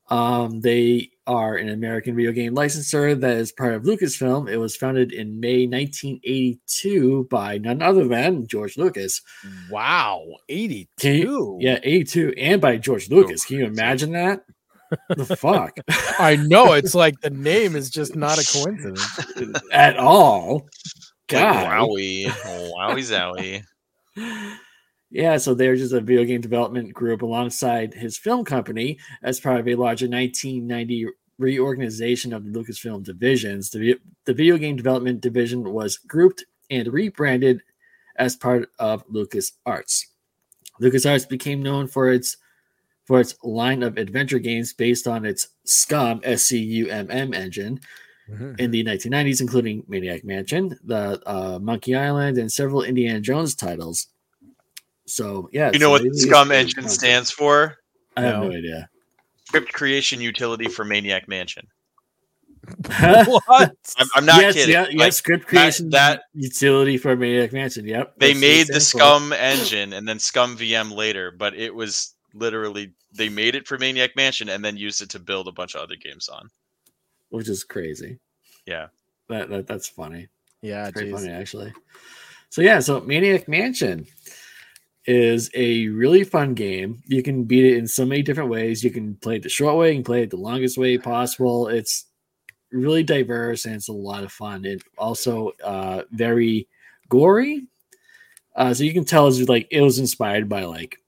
[0.10, 4.52] Um, they are an American video game licensor that is part of Lucasfilm.
[4.52, 9.22] It was founded in May 1982 by none other than George Lucas.
[9.70, 11.10] wow, 82.
[11.18, 13.46] You- Yeah, 82, and by George Lucas.
[13.46, 14.44] Can you imagine that?
[15.10, 15.78] The fuck
[16.20, 19.62] I know it's like the name is just not a coincidence.
[19.72, 20.68] at all?
[21.28, 21.64] God.
[21.64, 23.64] Like, wowie, wowie
[24.16, 24.58] zowie.
[25.10, 29.60] Yeah, so they're just a video game development group alongside his film company as part
[29.60, 31.08] of a larger 1990
[31.38, 33.70] reorganization of the Lucasfilm divisions.
[33.70, 37.62] The, the video game development division was grouped and rebranded
[38.16, 40.06] as part of LucasArts.
[40.82, 42.38] LucasArts became known for its
[43.06, 47.34] for its line of adventure games based on its SCUMM S C U M M
[47.34, 47.80] engine
[48.58, 54.08] in the 1990s, including Maniac Mansion, the uh, Monkey Island, and several Indiana Jones titles.
[55.06, 57.76] So yeah, You know so what they the SCUMM engine bunch stands for?
[58.16, 58.56] I have no No.
[58.56, 58.90] idea.
[59.46, 61.68] Script Creation Utility for Maniac Mansion.
[62.88, 63.76] what?
[63.98, 64.74] I'm, I'm not yes, kidding.
[64.74, 67.86] Yeah, Like, yes, script creation that- utility for Maniac Mansion.
[67.86, 68.14] Yep.
[68.18, 69.00] they that's what it made the stands for.
[69.00, 74.16] SCUMM engine and then ScummVM later but it was literally they made it for maniac
[74.16, 76.50] mansion and then used it to build a bunch of other games on
[77.34, 78.20] which is crazy.
[78.68, 78.88] yeah
[79.28, 80.28] That, that that's funny.
[80.62, 81.74] Yeah, It's very funny actually.
[82.50, 84.06] So yeah, so Maniac Mansion
[85.08, 87.02] is a really fun game.
[87.08, 88.84] You can beat it in so many different ways.
[88.84, 91.68] You can play it the short way, you can play it the longest way possible.
[91.68, 92.06] It's
[92.72, 94.64] really diverse and it's a lot of fun.
[94.64, 96.68] It also uh very
[97.10, 97.66] gory.
[98.56, 101.00] Uh so you can tell it's like it was inspired by like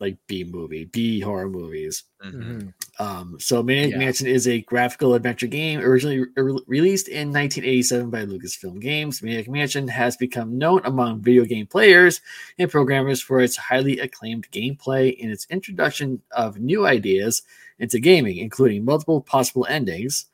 [0.00, 2.04] like B movie, B horror movies.
[2.24, 2.72] Mhm.
[2.98, 3.98] Um, so Maniac Yeah.
[3.98, 9.22] Mansion is a graphical adventure game originally re- released in 1987 by Lucasfilm Games.
[9.22, 12.20] Maniac Mansion has become known among video game players
[12.58, 17.42] and programmers for its highly acclaimed gameplay and its introduction of new ideas
[17.78, 20.26] into gaming, including multiple possible endings,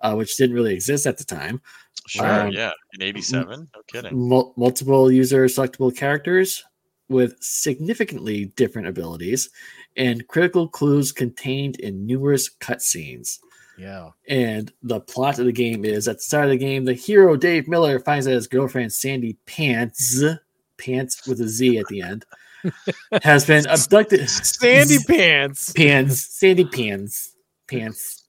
[0.00, 1.60] uh, which didn't really exist at the time.
[2.08, 6.62] sure Um, yeah in 87 no kidding Mul- multiple user selectable characters
[7.08, 9.50] with significantly different abilities
[9.96, 13.38] and critical clues contained in numerous cutscenes.
[13.78, 14.10] Yeah.
[14.28, 17.36] And the plot of the game is at the start of the game, the hero
[17.36, 20.38] Dave Miller finds that his girlfriend Sandy Pantz,
[20.78, 22.24] Pantz with a Z at the end,
[23.22, 24.28] has been abducted.
[24.28, 25.72] Sandy Pantz.
[25.74, 27.30] Pantz, Sandy Pantz,
[27.68, 28.22] Pantz,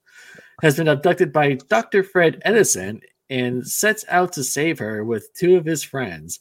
[0.62, 2.02] has been abducted by Dr.
[2.02, 3.00] Fred Edison
[3.30, 6.40] and sets out to save her with two of his friends.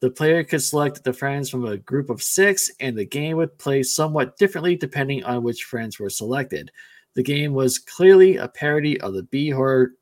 [0.00, 3.58] The player could select the friends from a group of six, and the game would
[3.58, 6.70] play somewhat differently depending on which friends were selected.
[7.14, 9.92] The game was clearly a parody of the B horror,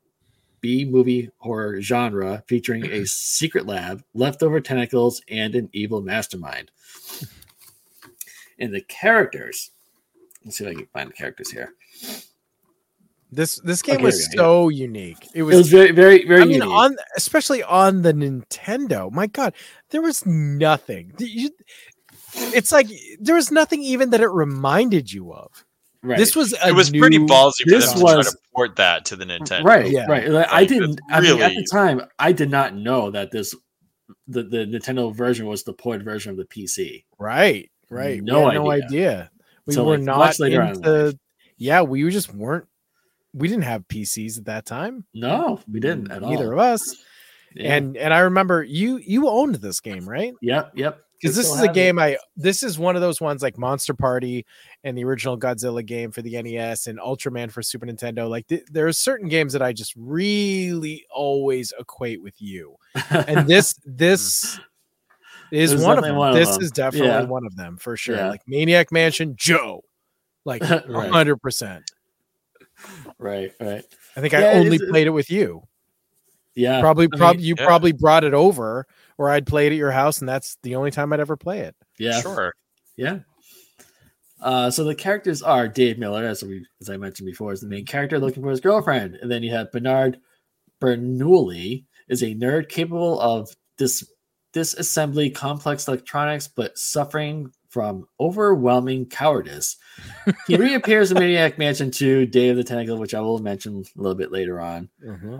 [0.59, 6.71] B movie horror genre, featuring a secret lab, leftover tentacles, and an evil mastermind.
[8.59, 9.71] And the characters.
[10.43, 11.73] Let's see if I can find the characters here.
[13.31, 14.43] This this game Okay, was here we go.
[14.43, 15.25] so unique.
[15.33, 16.69] It It was, was very, very, very I mean, unique.
[16.69, 19.11] on especially on the Nintendo.
[19.11, 19.53] My God,
[19.89, 21.13] there was nothing.
[21.19, 21.49] You-
[22.37, 22.87] it's like
[23.19, 25.65] there was nothing even that it reminded you of.
[26.03, 26.17] right.
[26.17, 28.37] This was a It was pretty new- ballsy for this them to try was- to
[28.53, 29.63] port that to the Nintendo.
[29.63, 30.05] right, Yeah.
[30.07, 30.29] right.
[30.29, 30.91] Like, I didn't.
[30.91, 33.55] it's I mean, at the time, I did not know that this
[34.27, 37.05] the, the Nintendo version was the ported version of the PC.
[37.17, 38.21] Right, right.
[38.21, 38.85] We No had no idea.
[38.85, 39.31] idea.
[39.65, 41.19] We So, were like, not much later on in into.
[41.57, 42.65] Yeah, we just weren't.
[43.35, 45.05] We didn't have PCs at that time.
[45.13, 46.29] No, we didn't at all.
[46.31, 46.95] Neither of us.
[47.53, 47.75] Yeah.
[47.75, 50.33] And and I remember you you owned this game, right?
[50.41, 51.01] yep, yep.
[51.21, 51.73] because this is a have it.
[51.73, 54.45] game I this is one of those ones like Monster Party
[54.83, 58.29] and the original Godzilla game for the NES and Ultraman for Super Nintendo.
[58.29, 62.75] Like th- there are certain games that I just really always equate with you,
[63.09, 65.55] and this this hmm.
[65.55, 66.15] is This one of them.
[66.17, 66.61] one of this them.
[66.61, 67.23] is definitely Yeah.
[67.23, 68.17] one of them for sure.
[68.17, 68.29] Yeah.
[68.29, 69.81] Like Maniac Mansion, Joe,
[70.43, 71.89] like hundred percent.
[73.19, 73.83] Right, right.
[74.15, 75.63] I think Yeah, I only it- played it with you.
[76.57, 77.65] Yeah, Probably, I mean, probably you yeah.
[77.65, 78.87] probably brought it over,
[79.17, 81.59] or I'd play it at your house, and that's the only time I'd ever play
[81.59, 81.75] it.
[81.99, 82.53] yeah, Sure.
[82.95, 83.19] yeah.
[84.41, 87.67] Uh, so the characters are Dave Miller, as we as I mentioned before, is the
[87.67, 90.17] main character looking for his girlfriend, and then you have Bernard
[90.81, 94.09] Bernoulli is a nerd capable of dis
[94.53, 99.75] disassembly complex electronics, but suffering from overwhelming cowardice.
[100.47, 104.01] He reappears in Maniac Mansion 2, Day of the Tentacle, which I will mention a
[104.01, 104.87] little bit later on.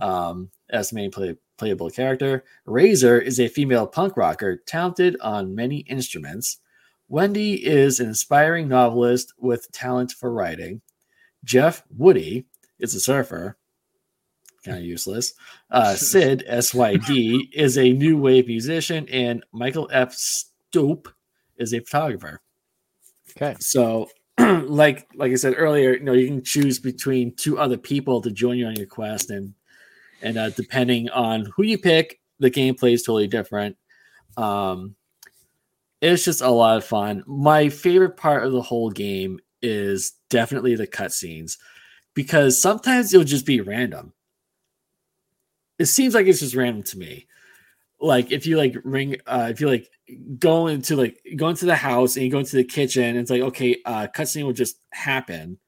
[0.01, 2.43] um, as the main play, playable character.
[2.65, 6.59] Razor is a female punk rocker talented on many instruments.
[7.07, 10.81] Wendy is an inspiring novelist with talent for writing.
[11.45, 12.47] Jeff Woody
[12.79, 13.57] is a surfer,
[14.65, 15.35] kind of useless.
[15.71, 20.13] Uh, Sid SYD is a new wave musician, and Michael F.
[20.13, 21.07] Stoop
[21.57, 22.41] is a photographer.
[23.35, 23.55] Okay.
[23.59, 24.09] So,
[24.39, 28.31] like like I said earlier, you know, you can choose between two other people to
[28.31, 29.53] join you on your quest, and
[30.21, 33.77] and uh, depending on who you pick, the gameplay is totally different.
[34.37, 34.95] Um,
[36.01, 37.23] it's just a lot of fun.
[37.25, 41.57] My favorite part of the whole game is definitely the cutscenes
[42.13, 44.13] because sometimes it'll just be random.
[45.79, 47.27] It seems like it's just random to me.
[47.99, 49.89] Like if you like ring, uh, if you like
[50.37, 53.31] go into like go into the house and you go into the kitchen, and it's
[53.31, 55.59] like okay, uh, cutscene will just happen,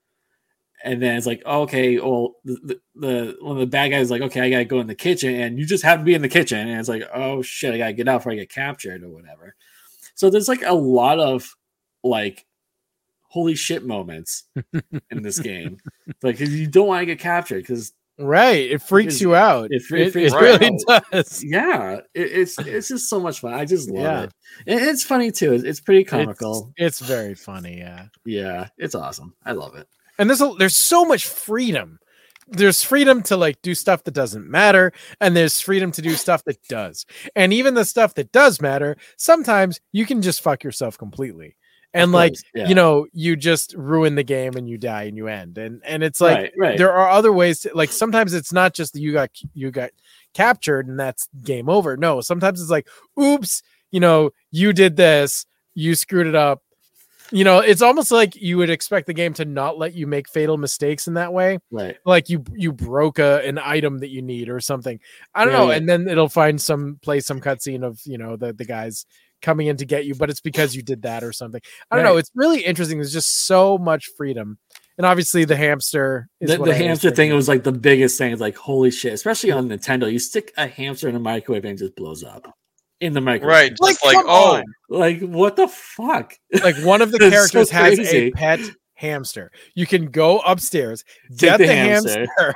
[0.84, 4.22] and then it's like okay, well the the, one of the bad guys is like
[4.22, 6.30] okay, I gotta go in the kitchen, and you just have to be in the
[6.30, 9.10] kitchen, and it's like oh shit, I gotta get out before I get captured or
[9.10, 9.56] whatever.
[10.16, 11.56] So there's like a lot of
[12.04, 12.46] like
[13.30, 14.44] holy shit moments
[15.12, 15.78] in this game,
[16.22, 18.72] like you don't want to get captured because Right.
[18.72, 19.68] It freaks you out.
[19.72, 21.04] it It, it, you really out.
[21.12, 21.44] does.
[21.44, 23.54] yeah, it, it's it's just so much fun.
[23.54, 24.04] I just love
[24.66, 24.74] Yeah.
[24.76, 24.82] it.
[24.82, 25.54] It's funny too.
[25.54, 26.74] It's, it's pretty comical.
[26.78, 27.78] It's, it's very funny.
[27.78, 28.06] Yeah.
[28.26, 29.36] yeah, it's awesome.
[29.46, 29.88] I love it.
[30.18, 32.00] And there's a, there's so much freedom.
[32.50, 36.44] There's freedom to like do stuff that doesn't matter, and there's freedom to do stuff
[36.46, 37.06] that does.
[37.36, 41.56] And even the stuff that does matter, sometimes you can just fuck yourself completely.
[41.94, 42.68] And like yeah.
[42.68, 45.58] you know, you just ruin the game and you die and you end.
[45.58, 46.78] And and it's like right, right.
[46.78, 49.92] there are other ways to like sometimes it's not just that you got you got
[50.38, 52.88] captured and that's game over no sometimes it's like
[53.20, 56.62] oops you know you did this you screwed it up
[57.32, 60.30] you know it's almost like you would expect the game to not let you make
[60.30, 61.98] fatal mistakes in that way right.
[62.06, 65.00] like you you broke a, an item that you need or something
[65.34, 65.78] i don't Yeah, know yeah.
[65.78, 69.08] and then it'll find some play some cutscene of you know the the guys
[69.42, 71.62] coming in to get you but it's because you did that or something
[71.92, 74.58] i don't know it's really interesting there's just so much freedom
[74.98, 77.36] and obviously the hamster is The, what the hamster thing of.
[77.36, 78.32] was like the biggest thing.
[78.32, 80.12] It's like holy shit, especially on Nintendo.
[80.12, 82.52] You stick a hamster in a microwave and it just blows up
[83.00, 83.52] in the microwave.
[83.54, 83.70] Right.
[83.70, 84.64] Just Like, like, oh, on.
[84.90, 86.34] Like what the fuck?
[86.64, 88.60] like one of the It's so characters has a pet
[88.98, 89.52] hamster.
[89.76, 92.26] You can go upstairs, Take get the the, hamster.
[92.38, 92.56] hamster,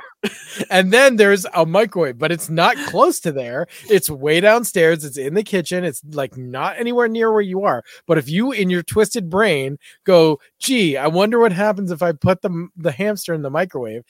[0.70, 3.66] and then there's a microwave, but it's not close to there.
[3.88, 5.04] It's way downstairs.
[5.04, 5.84] It's in the kitchen.
[5.84, 7.82] It's like not anywhere near where you are.
[8.06, 12.12] But if you, in your twisted brain, go, "Gee, I wonder what happens if I
[12.12, 14.02] put the the hamster in the microwave,"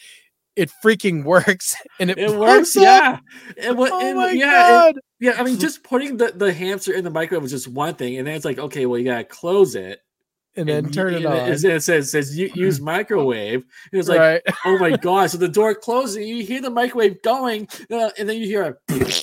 [0.56, 2.82] it freaking works, and it, It works, up.
[2.82, 3.18] yeah.
[3.56, 5.00] It, wa- Oh it- my yeah, it- god!
[5.20, 5.34] yeah.
[5.38, 8.26] I mean, just putting the, the hamster in the microwave was just one thing, and
[8.26, 10.00] then it's like, okay, well, you gotta close it,
[10.56, 11.36] and then and turn you- it on.
[11.50, 13.62] It, it says says use microwave.
[13.92, 14.42] And it's like, right.
[14.64, 15.30] oh my god!
[15.30, 18.78] So the door closes, and you hear the microwave going, uh, and then you hear
[18.90, 18.94] a.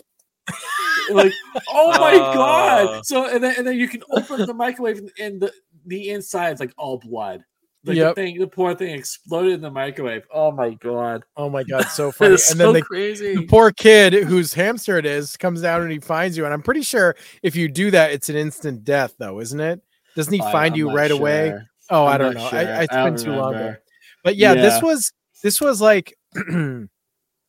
[1.11, 1.31] like
[1.69, 2.33] oh my Uh.
[2.35, 5.51] god so and then, and then you can open the microwave and- and the
[5.87, 7.43] the inside is like all blood
[7.85, 8.15] like Yep.
[8.15, 11.85] the thing the poor thing exploded in the microwave oh my god Oh my god,
[11.85, 12.31] so funny.
[12.33, 15.91] and so then the, crazy the poor kid whose hamster it is comes down and
[15.91, 16.45] he finds you.
[16.45, 19.81] And I'm pretty sure if you do that, it's an instant death, though, isn't it?
[20.19, 21.53] Doesn't he I- find I'm you not right away?
[21.89, 22.47] Oh, I'm I don't know.
[22.49, 22.59] sure.
[22.59, 23.53] I, I, it's I been too long.
[23.53, 23.81] remember.
[24.23, 26.13] But yeah, this was this was like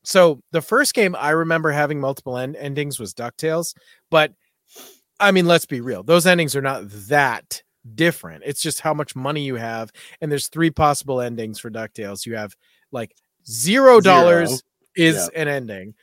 [0.05, 3.75] so the first game I remember having multiple end- endings was DuckTales,
[4.11, 4.33] but
[5.19, 6.03] I mean, let's be real.
[6.03, 7.63] Those endings are not that
[7.95, 8.45] different.
[8.47, 9.91] It's just how much money you have
[10.21, 12.25] and there's three possible endings for DuckTales.
[12.25, 12.55] You have
[12.93, 13.15] like
[13.47, 14.61] 0 dollars Zero.
[14.97, 15.95] is an ending,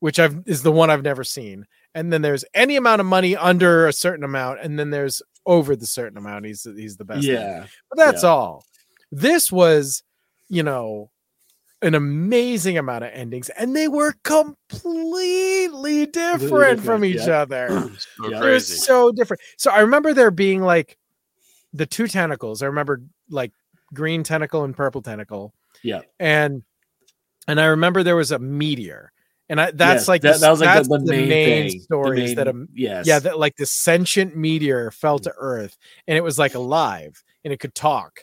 [0.00, 1.66] which I've is the one I've never seen.
[1.94, 5.76] And then there's any amount of money under a certain amount and then there's over
[5.76, 6.44] the certain amount.
[6.44, 7.24] He's he's the best.
[7.26, 7.34] ending.
[7.34, 7.66] Yeah.
[7.90, 8.28] But that's Yeah.
[8.30, 8.64] all.
[9.12, 10.02] This was,
[10.48, 11.10] you know,
[11.82, 17.40] an amazing amount of endings, and they were completely different, from each yeah.
[17.42, 17.68] other.
[17.68, 18.30] So Yeah.
[18.30, 18.74] They're crazy.
[18.76, 19.40] so different.
[19.58, 20.96] So I remember there being like
[21.72, 22.62] the two tentacles.
[22.62, 23.52] I remember like
[23.94, 26.00] green tentacle and purple tentacle, Yeah.
[26.18, 26.62] and
[27.48, 29.12] and I remember there was a meteor,
[29.48, 31.68] and I that's Yes, like that, the- that was like that's the, the main, thing.
[31.68, 33.06] The stories that main- a yes.
[33.06, 35.34] yeah, that like the sentient meteor fell to mm.
[35.36, 38.20] Earth and it was like alive and it could talk.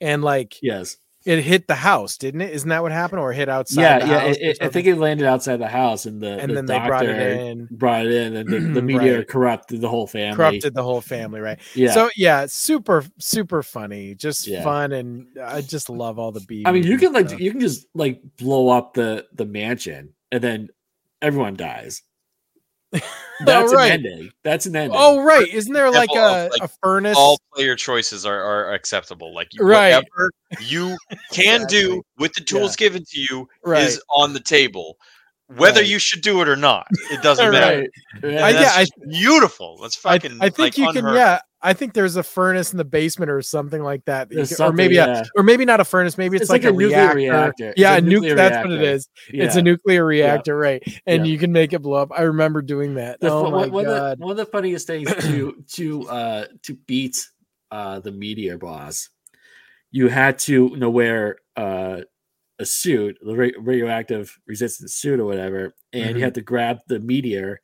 [0.00, 0.96] And like yes.
[1.24, 2.50] it hit the house, didn't it?
[2.50, 3.20] Isn't that what happened?
[3.20, 3.80] Or hit outside?
[3.80, 4.22] Yeah, the yeah.
[4.22, 6.78] It, it, I think it landed outside the house, and the and the then they
[6.80, 9.28] brought it in, brought it in, and the, the meteor Right.
[9.28, 10.34] corrupted the whole family.
[10.34, 11.60] corrupted the whole family, right?
[11.76, 11.92] Yeah.
[11.92, 14.64] So yeah, super, super funny, just Yeah.
[14.64, 16.68] fun, and I just love all the beats.
[16.68, 20.42] I mean, you can like you can just like blow up the the mansion, and
[20.42, 20.68] then
[21.22, 22.02] everyone dies.
[23.44, 23.92] That's right.
[23.92, 24.30] an ending.
[24.44, 24.98] That's an ending.
[25.00, 27.16] Oh right, isn't there like a, like, a furnace?
[27.16, 29.34] All player choices are, are acceptable.
[29.34, 29.94] Like Right.
[29.94, 30.30] whatever
[30.60, 30.96] you
[31.32, 32.02] can do Exactly.
[32.18, 33.84] with the tools given to you Right.
[33.84, 34.96] is on the table.
[35.56, 35.88] Whether Right.
[35.88, 37.86] you should do it or not, it doesn't matter.
[38.22, 38.32] right.
[38.32, 38.44] Yeah.
[38.46, 39.78] I- yeah, I- beautiful.
[39.80, 40.38] That's fucking.
[40.40, 40.98] I think like, you can.
[40.98, 41.16] unheard of.
[41.16, 44.28] Yeah, I think there's a furnace in the basement or something like that.
[44.30, 45.20] that you can- or maybe yeah.
[45.20, 46.18] a, or maybe not a furnace.
[46.18, 47.16] Maybe it's, It's like, like a, reactor.
[47.16, 47.68] reactor.
[47.70, 49.08] It's Yeah, a a nuclear That's what it is.
[49.32, 49.42] reactor.
[49.42, 49.46] is.
[49.48, 50.82] It's a nuclear reactor, right?
[51.06, 51.32] And Yeah.
[51.32, 52.10] you can make it blow up.
[52.16, 53.20] I remember doing that.
[53.20, 54.18] The, oh my of the, god!
[54.18, 57.16] one of the funniest things to to uh to beat
[57.70, 59.08] uh the meteor boss,
[59.92, 62.00] you had to you know wear uh
[62.58, 66.18] a suit, the ra- radioactive resistance suit or whatever, and Mhm.
[66.18, 67.60] you had to grab the meteor,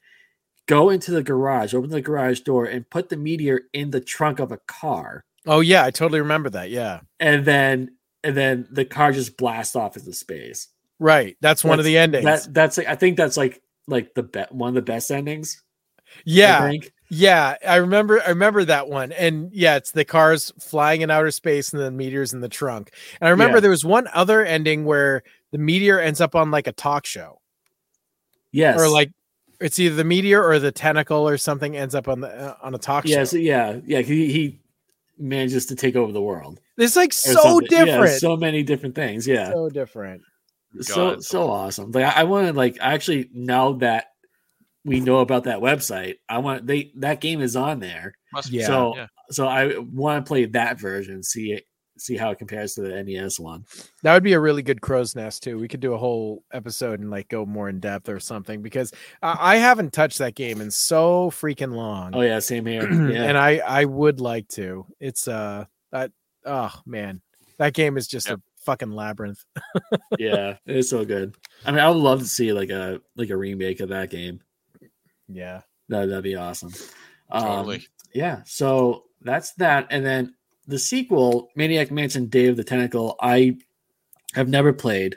[0.69, 4.39] go into the garage, open the garage door, and put the meteor in the trunk
[4.39, 6.71] of a car, Oh yeah, I totally remember that.
[6.71, 10.69] Yeah, and then and then the car just blasts off into space.
[10.99, 11.37] right.
[11.41, 12.25] That's one of the endings.
[12.25, 15.63] That that's like, I think that's like like the be- one of the best endings.
[16.25, 16.91] Yeah, think.
[17.11, 17.57] yeah.
[17.67, 18.21] I remember.
[18.23, 19.13] I remember that one.
[19.13, 22.91] And yeah, it's the cars flying in outer space and the meteors in the trunk.
[23.21, 23.61] And I remember Yeah.
[23.61, 25.23] there was one other ending where
[25.53, 27.41] the meteor ends up on like a talk show.
[28.53, 28.81] Yes.
[28.81, 29.13] or like
[29.61, 32.75] it's either the meteor or the tentacle or something ends up on the uh, on
[32.75, 33.25] a talk yeah, show.
[33.25, 34.01] so yeah, yeah.
[34.01, 34.61] He he
[35.19, 36.61] manages to take over the world.
[36.77, 37.69] it's like so something.
[37.71, 38.21] Yeah, different.
[38.21, 39.27] so many different things.
[39.27, 40.23] Yeah, so different.
[40.81, 41.25] so God.
[41.25, 41.91] so awesome.
[41.93, 44.07] Like I, I want to like actually now that
[44.85, 48.15] we know about that website, I want they that game is on there.
[48.33, 48.67] Must Yeah.
[48.67, 49.07] so yeah.
[49.31, 51.23] so I want to play that version.
[51.23, 51.65] See it.
[52.01, 53.65] See how it compares to the NES one.
[54.03, 55.59] That would be a really good crow's nest too.
[55.59, 58.93] We could do a whole episode and like go more in depth or something because
[59.23, 62.15] I I haven't touched that game in so freaking long.
[62.15, 62.89] Oh yeah, same here.
[63.13, 64.87] Yeah, and I I would like to.
[65.01, 66.13] It's uh that
[66.45, 67.21] oh man,
[67.59, 68.39] that game is just Yep.
[68.39, 69.45] a fucking labyrinth.
[70.19, 71.35] yeah, it's so good.
[71.65, 74.41] I mean, I would love to see like a like a remake of that game.
[75.29, 75.63] Yeah.
[75.89, 76.73] That that'd be awesome.
[77.31, 77.87] Um, Totally.
[78.15, 80.35] yeah, so that's that, and then
[80.69, 83.17] the sequel, Maniac Mansion: Day of the Tentacle.
[83.21, 83.57] I
[84.35, 85.17] have never played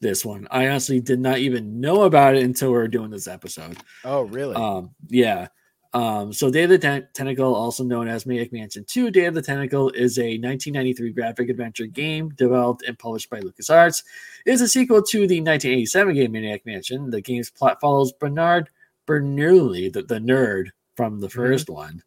[0.00, 0.46] this one.
[0.50, 3.76] I honestly did not even know about it until we were doing this episode.
[4.04, 4.54] Oh really?
[4.54, 5.48] Um, yeah.
[5.94, 9.34] Um, so Day of the Ten- Tentacle, also known as Maniac Mansion 2, Day of
[9.34, 14.02] the Tentacle is a 1993 graphic adventure game developed and published by LucasArts.
[14.44, 17.10] It is a sequel to the 1987 game Maniac Mansion.
[17.10, 18.70] The game's plot follows Bernard
[19.06, 22.02] Bernoulli, the, the nerd from the 1st one,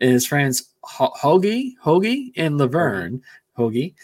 [0.00, 3.22] and his friends Ho- Hoagie, Hoagie, and Laverne,
[3.58, 3.94] Hoagie,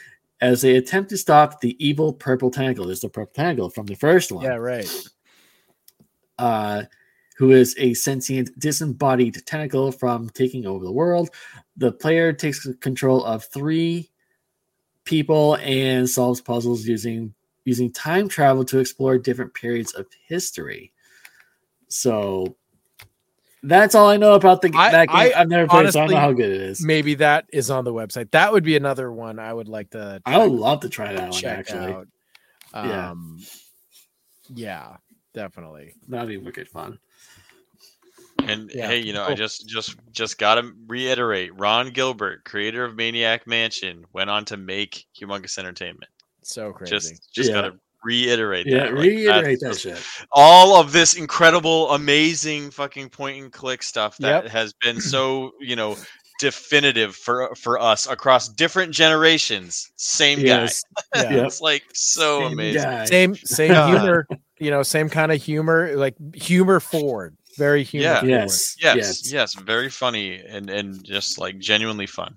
[0.41, 2.87] as they attempt to stop the evil purple tentacle.
[2.87, 5.09] There's the purple tangle from the first one yeah, right.
[6.39, 6.83] uh,
[7.37, 11.31] who is a sentient disembodied tentacle from taking over the world.
[11.77, 14.11] The player takes control of three
[15.05, 17.35] people and solves puzzles using
[17.65, 20.93] using time travel to explore different periods of history.
[21.89, 22.57] So
[23.63, 25.17] that's all I know about the I- that game.
[25.17, 26.83] I I, have never played it, so I don't know how good it is.
[26.85, 28.31] Maybe that is on the website.
[28.33, 31.23] That would be another one I would like to I would love to try that
[31.31, 31.93] one check actually.
[31.93, 32.07] out.
[32.75, 33.11] Yeah.
[33.11, 33.39] Um,
[34.55, 34.97] yeah,
[35.35, 35.95] definitely.
[36.09, 36.99] That'd be wicked fun.
[38.45, 42.95] And Yeah, hey, you know, I just just just gotta reiterate: Ron Gilbert, creator of
[42.95, 46.11] Maniac Mansion, went on to make Humongous Entertainment.
[46.43, 46.91] So crazy.
[46.95, 47.55] Just just Yeah.
[47.57, 47.79] gotta
[48.09, 48.95] reiterate Yeah, that.
[48.95, 50.27] like, reiterate that's that just- shit.
[50.33, 54.53] All of this incredible, amazing, fucking point and click stuff that Yep.
[54.53, 55.97] has been so you know
[56.41, 59.91] definitive for for us across different generations.
[59.97, 60.83] Same Yes.
[61.15, 61.23] guy.
[61.33, 61.47] Yeah.
[61.47, 62.83] it's like so Same amazing.
[62.83, 63.05] guy.
[63.05, 63.87] Same same Yeah.
[64.01, 64.27] humor,
[64.59, 68.05] you know, same kind of humor, like humor forward, very humor.
[68.05, 68.21] Yeah.
[68.21, 68.31] forward.
[68.31, 68.77] Yes.
[68.81, 69.33] Yes, Yes.
[69.33, 72.37] yes, very funny and and just like genuinely fun.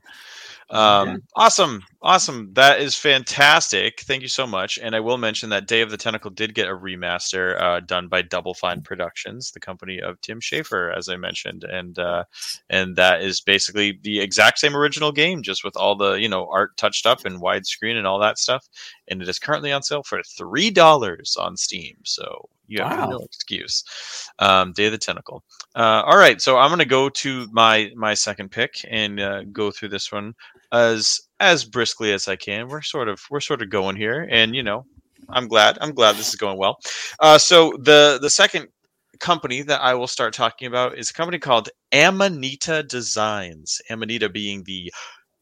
[0.71, 2.51] Um, awesome, awesome.
[2.53, 4.01] That is fantastic.
[4.01, 4.79] Thank you so much.
[4.81, 8.07] And I will mention that Day of the Tentacle did get a remaster uh, done
[8.07, 12.23] by Double Fine Productions, the company of Tim Schafer, as I mentioned, and uh,
[12.69, 16.47] and that is basically the exact same original game, just with all the you know
[16.51, 18.67] art touched up and widescreen and all that stuff.
[19.07, 21.97] And it is currently on sale for three dollars on Steam.
[22.03, 23.09] So you have Wow.
[23.09, 23.83] no excuse.
[24.39, 25.43] Um, Day of the Tentacle.
[25.75, 29.43] Uh, all right, so I'm going to go to my my second pick and uh,
[29.51, 30.33] go through this one
[30.71, 32.69] as as briskly as I can.
[32.69, 34.85] We're sort of we're sort of going here, and you know,
[35.29, 36.77] I'm glad I'm glad this is going well.
[37.19, 38.67] Uh, so the the second
[39.19, 43.81] company that I will start talking about is a company called Amanita Designs.
[43.89, 44.93] Amanita being the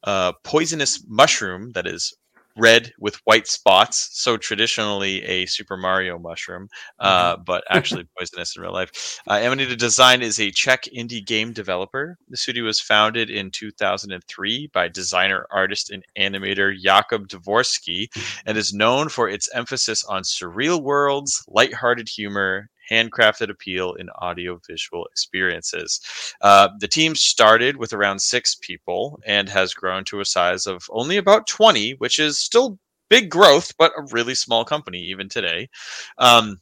[0.04, 2.14] uh, poisonous mushroom that is
[2.60, 4.10] red with white spots.
[4.14, 6.68] So traditionally a Super Mario mushroom,
[6.99, 9.19] uh, but actually poisonous in real life.
[9.27, 12.18] Uh, Amanita Design is a Czech indie game developer.
[12.30, 18.07] The studio was founded in 2003 by designer, artist, and animator Jakub Dvorsky
[18.45, 25.06] and is known for its emphasis on surreal worlds, lighthearted humor, handcrafted appeal, and audiovisual
[25.06, 25.99] experiences.
[26.41, 30.86] Uh, the team started with around six people and has grown to a size of
[30.90, 32.80] only about 20, which is still
[33.10, 35.68] big growth, but a really small company even today.
[36.18, 36.61] Um,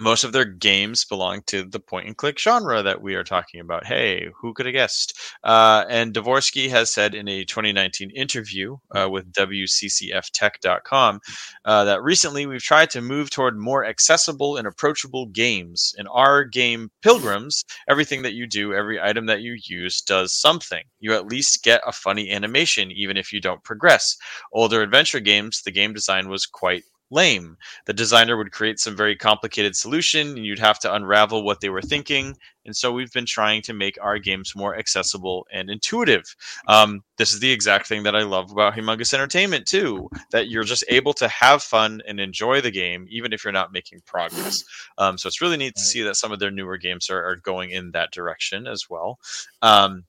[0.00, 3.60] most of their games belong to the point and click genre that we are talking
[3.60, 3.84] about.
[3.84, 5.18] Hey, who could have guessed?
[5.42, 11.20] Uh, and Dvorsky has said in a 2019 interview uh, with WCCFtech.com
[11.64, 15.94] uh, that recently we've tried to move toward more accessible and approachable games.
[15.98, 20.84] In our game, Pilgrims, everything that you do, every item that you use does something.
[21.00, 24.16] You at least get a funny animation, even if you don't progress.
[24.52, 27.56] Older adventure games, the game design was quite lame.
[27.86, 31.68] The designer would create some very complicated solution and you'd have to unravel what they
[31.68, 32.36] were thinking.
[32.66, 36.24] And so we've been trying to make our games more accessible and intuitive.
[36.66, 40.64] Um, this is the exact thing that I love about Humongous Entertainment too, that you're
[40.64, 44.62] just able to have fun and enjoy the game, even if you're not making progress.
[44.98, 47.36] Um, so it's really neat to see that some of their newer games are, are
[47.36, 49.18] going in that direction as well.
[49.62, 50.04] Um,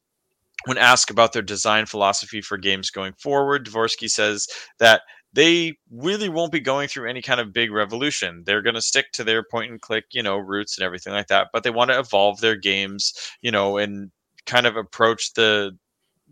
[0.65, 4.47] when asked about their design philosophy for games going forward, Dvorsky says
[4.79, 5.01] that
[5.33, 8.43] they really won't be going through any kind of big revolution.
[8.45, 11.27] They're going to stick to their point and click, you know, roots and everything like
[11.27, 14.11] that, but they want to evolve their games, you know, and
[14.45, 15.77] kind of approach the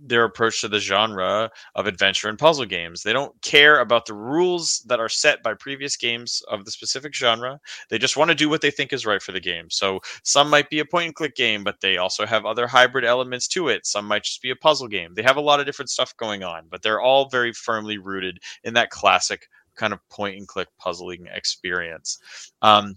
[0.05, 3.03] their approach to the genre of adventure and puzzle games.
[3.03, 7.13] They don't care about the rules that are set by previous games of the specific
[7.15, 7.59] genre.
[7.89, 9.69] They just want to do what they think is right for the game.
[9.69, 13.05] So some might be a point and click game, but they also have other hybrid
[13.05, 13.85] elements to it.
[13.85, 15.13] Some might just be a puzzle game.
[15.13, 18.39] They have a lot of different stuff going on, but they're all very firmly rooted
[18.63, 22.19] in that classic kind of point and click puzzling experience.
[22.61, 22.95] Um,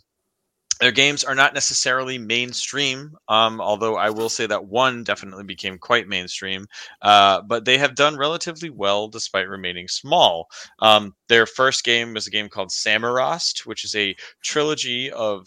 [0.81, 5.79] their games are not necessarily mainstream, um, although I will say that one definitely became
[5.79, 6.67] quite mainstream.
[7.03, 10.49] Uh, but they have done relatively well despite remaining small.
[10.81, 15.47] Um, their first game was a game called Samorost, which is a trilogy of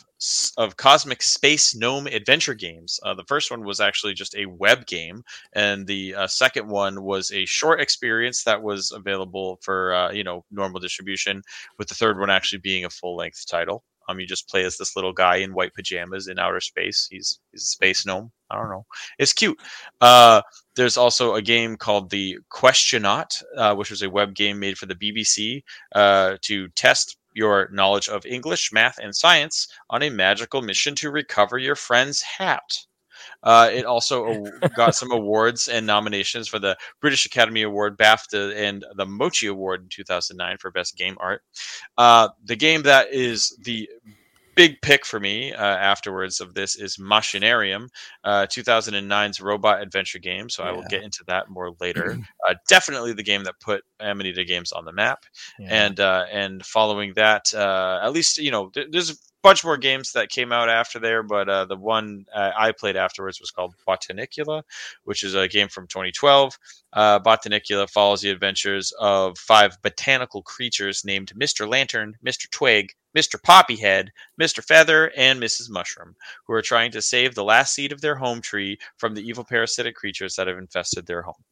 [0.58, 3.00] of cosmic space gnome adventure games.
[3.04, 5.24] Uh, the first one was actually just a web game,
[5.54, 10.24] and the uh, second one was a short experience that was available for uh, you
[10.24, 11.42] know normal distribution.
[11.78, 13.84] With the third one actually being a full length title.
[14.08, 17.08] Um, you just play as this little guy in white pajamas in outer space.
[17.10, 18.32] He's he's a space gnome.
[18.50, 18.86] I don't know.
[19.18, 19.60] It's cute.
[20.02, 20.42] Uh,
[20.76, 24.86] there's also a game called the Questionaut, uh, which was a web game made for
[24.86, 25.64] the BBC
[25.96, 31.12] uh, to test your knowledge of English, math, and science on a magical mission to
[31.12, 32.78] recover your friend's hat.
[33.42, 34.44] Uh, it also
[34.76, 39.84] got some awards and nominations for the British Academy Award, BAFTA, and the Mochi Award
[39.84, 41.42] in 2009 for Best Game Art.
[41.98, 43.90] Uh, the game that is the
[44.56, 47.88] big pick for me uh, afterwards of this is Machinarium,
[48.24, 50.50] uh, 2009's robot adventure game.
[50.50, 52.18] So I will get into that more later.
[52.48, 55.26] uh, definitely the game that put Amanita Games on the map.
[55.60, 60.14] And uh, and following that, uh, at least you know, th- there's bunch more games
[60.14, 63.76] that came out after there, but uh, the one uh, I played afterwards was called
[63.86, 64.64] Botanicula,
[65.04, 66.58] which is a game from 2012.
[66.94, 71.68] Uh, Botanicula follows the adventures of five botanical creatures named Mr.
[71.68, 72.50] Lantern, Mr.
[72.50, 73.40] Twig, Mr.
[73.40, 74.08] Poppyhead,
[74.42, 74.64] Mr.
[74.64, 75.70] Feather, and Mrs.
[75.70, 76.16] Mushroom,
[76.48, 79.44] who are trying to save the last seed of their home tree from the evil
[79.44, 81.44] parasitic creatures that have infested their home.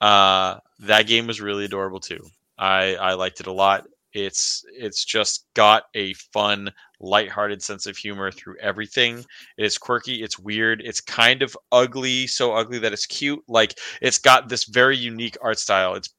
[0.00, 2.20] Uh, that game was really adorable too.
[2.58, 3.86] I, I liked it a lot.
[4.14, 6.70] It's it's just got a fun,
[7.00, 9.24] lighthearted sense of humor through everything.
[9.58, 13.42] It's quirky, it's weird, it's kind of ugly, so ugly that it's cute.
[13.48, 15.94] Like it's got this very unique art style.
[15.94, 16.14] It's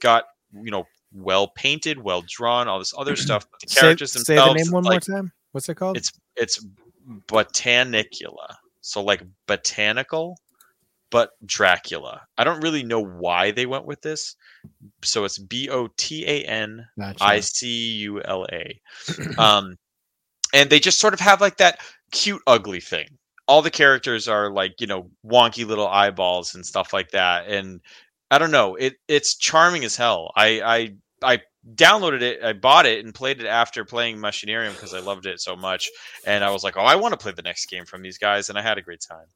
[0.00, 3.46] got you know well painted, well drawn, all this other stuff.
[3.50, 5.32] But the Say, characters say themselves, the name one like, more time.
[5.52, 5.96] What's it called?
[5.96, 6.66] It's it's
[7.28, 10.36] botanicula, so like botanical,
[11.10, 12.22] but Dracula.
[12.36, 14.34] I don't really know why they went with this.
[15.04, 16.86] So it's B O T A N.
[17.20, 18.80] I C U L A.
[19.38, 19.76] Um,
[20.52, 21.80] and they just sort of have like that
[22.12, 23.06] cute ugly thing.
[23.48, 27.80] All the characters are like you know wonky little eyeballs and stuff like that, and
[28.30, 28.74] I don't know.
[28.74, 30.32] It it's charming as hell.
[30.36, 30.60] I
[31.22, 31.40] I I
[31.74, 35.40] downloaded it, I bought it and played it after playing Machinarium because I loved it
[35.40, 35.90] so much.
[36.26, 38.48] And I was like, oh, I want to play the next game from these guys,
[38.48, 39.26] and I had a great time.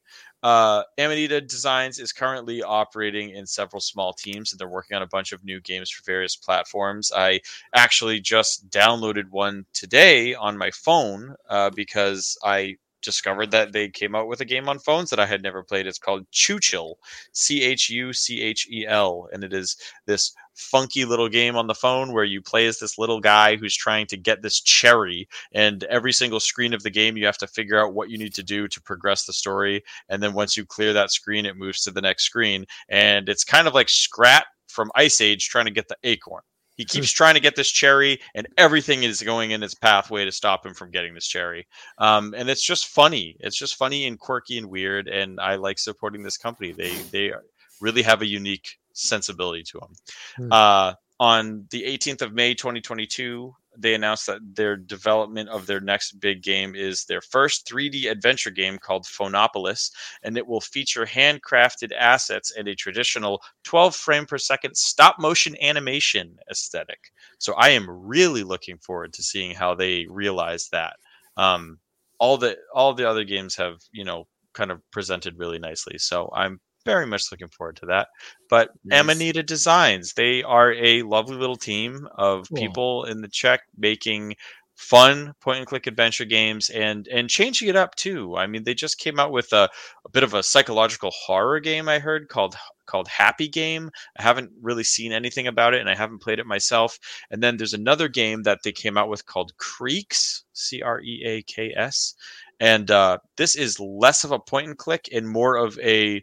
[0.43, 5.07] Uh, Amanita Designs is currently operating in several small teams, and they're working on a
[5.07, 7.13] bunch of new games for various platforms.
[7.15, 7.41] I
[7.75, 14.15] actually just downloaded one today on my phone uh, because I discovered that they came
[14.15, 15.87] out with a game on phones that I had never played.
[15.87, 16.95] It's called Chuchel,
[17.33, 21.67] C H U C H E L, and it is this funky little game on
[21.67, 25.29] the phone where you play as this little guy who's trying to get this cherry
[25.53, 28.35] and every single screen of the game you have to figure out what you need
[28.35, 31.83] to do to progress the story and then once you clear that screen it moves
[31.83, 35.71] to the next screen and it's kind of like scrat from ice age trying to
[35.71, 36.43] get the acorn
[36.81, 40.33] he keeps trying to get this cherry, and everything is going in its pathway to
[40.33, 41.67] stop him from getting this cherry.
[41.99, 43.37] Um, and it's just funny.
[43.41, 45.07] It's just funny and quirky and weird.
[45.07, 46.73] And I like supporting this company.
[46.73, 47.35] They they
[47.83, 49.93] really have a unique sensibility to them.
[50.37, 50.53] Hmm.
[50.53, 56.21] Uh, on the 18th of May, 2022, they announced that their development of their next
[56.21, 59.91] big game is their first 3D adventure game called Phonopolis,
[60.23, 65.57] and it will feature handcrafted assets and a traditional 12 frame per second stop motion
[65.63, 67.11] animation aesthetic.
[67.39, 70.97] So I am really looking forward to seeing how they realize that.
[71.37, 71.79] Um,
[72.19, 76.31] all the all the other games have you know kind of presented really nicely, so
[76.35, 78.09] I'm very much looking forward to that.
[78.49, 79.01] But Nice.
[79.01, 82.59] Amanita Designs, they are a lovely little team of Cool.
[82.59, 84.35] people in the Czech making
[84.77, 88.35] fun point and click adventure games and and changing it up too.
[88.39, 89.69] I mean, they just came out with a,
[90.07, 93.91] a bit of a psychological horror game I heard called called Happy Game.
[94.19, 96.99] I haven't really seen anything about it and I haven't played it myself.
[97.31, 101.23] And then there's another game that they came out with called Creaks, C R E
[101.27, 102.15] A K S.
[102.59, 106.23] And uh, this is less of a point and click and more of a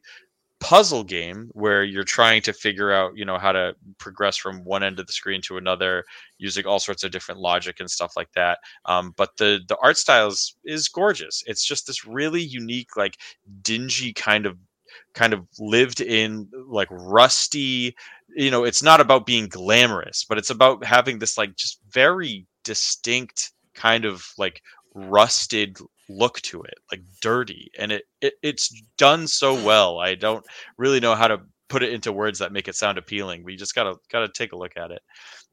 [0.60, 4.84] puzzle game where you're trying to figure out you know how to progress from one
[4.84, 6.04] end of the screen to another
[6.38, 8.60] using all sorts of different logic and stuff like that.
[8.86, 11.44] Um, but the the art style is, is gorgeous.
[11.46, 13.18] It's just this really unique like
[13.62, 14.58] dingy kind of
[15.14, 17.96] kind of lived in like rusty
[18.36, 22.46] you know it's not about being glamorous but it's about having this like just very
[22.64, 24.62] distinct kind of like
[24.94, 25.78] rusted
[26.10, 30.46] look to it like dirty and it, it it's done so well i don't
[30.78, 31.40] really know how to
[31.70, 34.58] put it into words that make it sound appealing we just gotta gotta take a
[34.58, 35.02] look at it.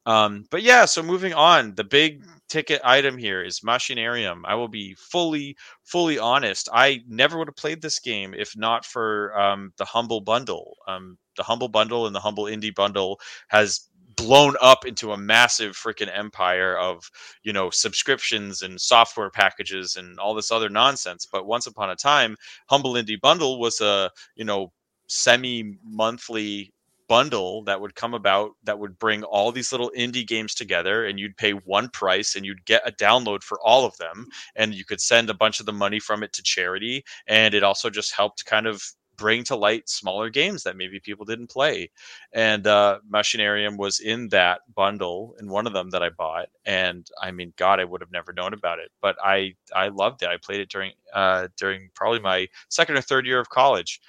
[0.06, 4.43] Um but yeah so moving on the big ticket item here is machinarium.
[4.44, 8.85] I will be fully fully honest i never would have played this game if not
[8.85, 10.76] for um the humble bundle.
[10.86, 13.18] Um the humble bundle and the humble indie bundle
[13.48, 17.11] has blown up into a massive freaking empire of
[17.43, 21.27] you know subscriptions and software packages and all this other nonsense.
[21.31, 22.36] But once upon a time
[22.66, 24.73] humble indie bundle was a you know
[25.09, 26.73] semi monthly
[27.09, 31.19] bundle that would come about that would bring all these little indie games together and
[31.19, 34.27] you'd pay one price and you'd get a download for all of them
[34.57, 37.62] and you could send a bunch of the money from it to charity and it
[37.62, 38.82] also just helped kind of
[39.16, 41.91] bring to light smaller games that maybe people didn't play
[42.32, 47.09] and uh machinarium was in that bundle in one of them that i bought and
[47.23, 50.28] i mean god i would have never known about it but i i loved it
[50.28, 54.01] i played it during uh during probably my second or third year of college.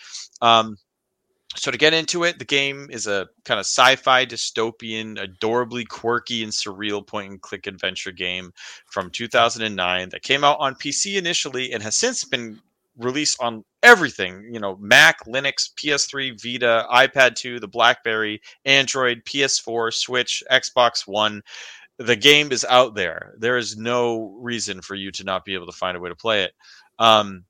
[0.41, 0.77] Um
[1.57, 6.43] so to get into it, the game is a kind of sci-fi dystopian, adorably quirky
[6.43, 8.51] and surreal point and click adventure game
[8.87, 12.59] from 2009 that came out on PC initially and has since been
[12.97, 19.93] released on everything, you know, Mac, Linux, PS3, Vita, iPad 2, the BlackBerry, Android, PS4,
[19.93, 21.41] Switch, Xbox One.
[21.97, 23.35] The game is out there.
[23.37, 26.15] There is no reason for you to not be able to find a way to
[26.15, 26.53] play it.
[26.99, 27.45] Um,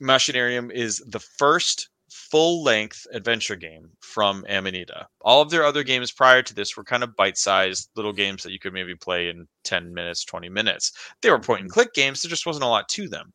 [0.00, 1.88] Machinarium is the first
[2.30, 5.06] full length adventure game from Amanita.
[5.20, 8.42] All of their other games prior to this were kind of bite sized little games
[8.42, 10.92] that you could maybe play in 10 minutes, 20 minutes.
[11.22, 13.32] They were point and click games, there just wasn't a lot to them.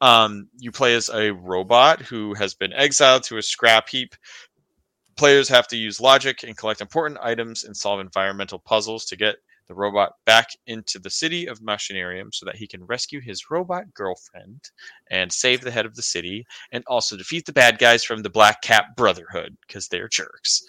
[0.00, 4.14] Um, you play as a robot who has been exiled to a scrap heap.
[5.16, 9.36] Players have to use logic and collect important items and solve environmental puzzles to get
[9.70, 13.84] the robot back into the city of Machinarium so that he can rescue his robot
[13.94, 14.60] girlfriend
[15.12, 18.28] and save the head of the city and also defeat the bad guys from the
[18.28, 20.60] Black Cap Brotherhood because they're jerks.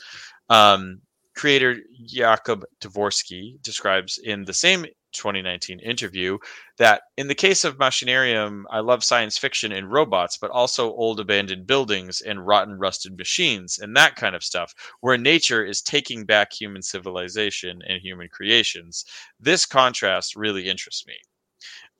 [0.50, 1.02] Um,
[1.36, 6.38] creator Jakub Dvorsky describes in the same 2019 interview
[6.78, 11.20] that in the case of Machinarium, I love science fiction and robots, but also old
[11.20, 16.26] abandoned buildings and rotten rusted machines and that kind of stuff, where nature is taking
[16.26, 19.06] back human civilization and human creations.
[19.40, 21.16] This contrast really interests me.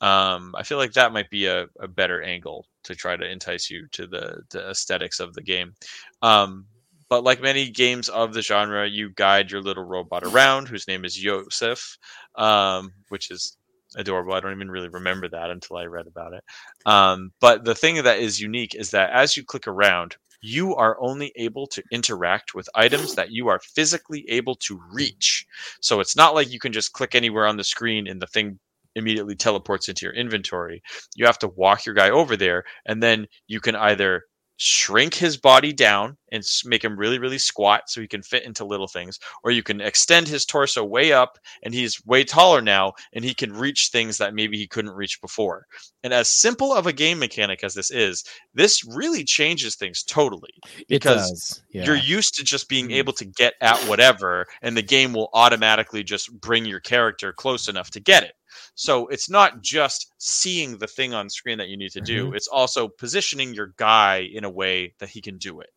[0.02, 3.70] Um, I feel like that might be a, a, better angle to try to entice
[3.70, 5.76] you to the, the aesthetics of the game.
[6.24, 6.66] Um,
[7.12, 11.04] but like many games of the genre, you guide your little robot around, whose name
[11.04, 11.98] is Yosef,
[12.36, 13.58] um, which is
[13.98, 14.34] adorable.
[14.34, 16.44] I don't even really remember that until I read about it.
[16.86, 20.98] Um, but the thing that is unique is that as you click around, you are
[21.02, 25.46] only able to interact with items that you are physically able to reach.
[25.82, 28.58] So it's not like you can just click anywhere on the screen and the thing
[28.96, 30.82] immediately teleports into your inventory.
[31.18, 34.24] You have to walk your guy over there, and then you can either
[34.64, 38.64] shrink his body down and make him really really squat so he can fit into
[38.64, 42.94] little things or you can extend his torso way up and he's way taller now
[43.14, 45.66] and he can reach things that maybe he couldn't reach before
[46.04, 48.24] and as simple of a game mechanic as this is
[48.54, 50.54] this really changes things totally
[50.88, 51.84] because yeah.
[51.84, 52.98] you're used to just being mm-hmm.
[52.98, 57.68] able to get at whatever and the game will automatically just bring your character close
[57.68, 58.34] enough to get it
[58.76, 62.36] so it's not just seeing the thing on screen that you need to do; mm-hmm.
[62.36, 65.70] it's also positioning your guy in a way that he can do it.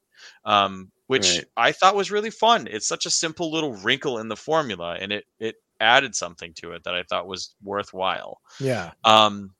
[0.44, 1.44] Um, which right.
[1.56, 2.66] I thought was really fun.
[2.70, 6.72] It's such a simple little wrinkle in the formula, and it it added something to
[6.72, 8.40] it that I thought was worthwhile.
[8.58, 8.92] Yeah.
[9.04, 9.54] Um,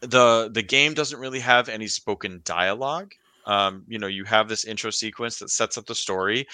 [0.00, 3.14] the the game doesn't really have any spoken dialogue.
[3.46, 6.46] Um, you know, you have this intro sequence that sets up the story.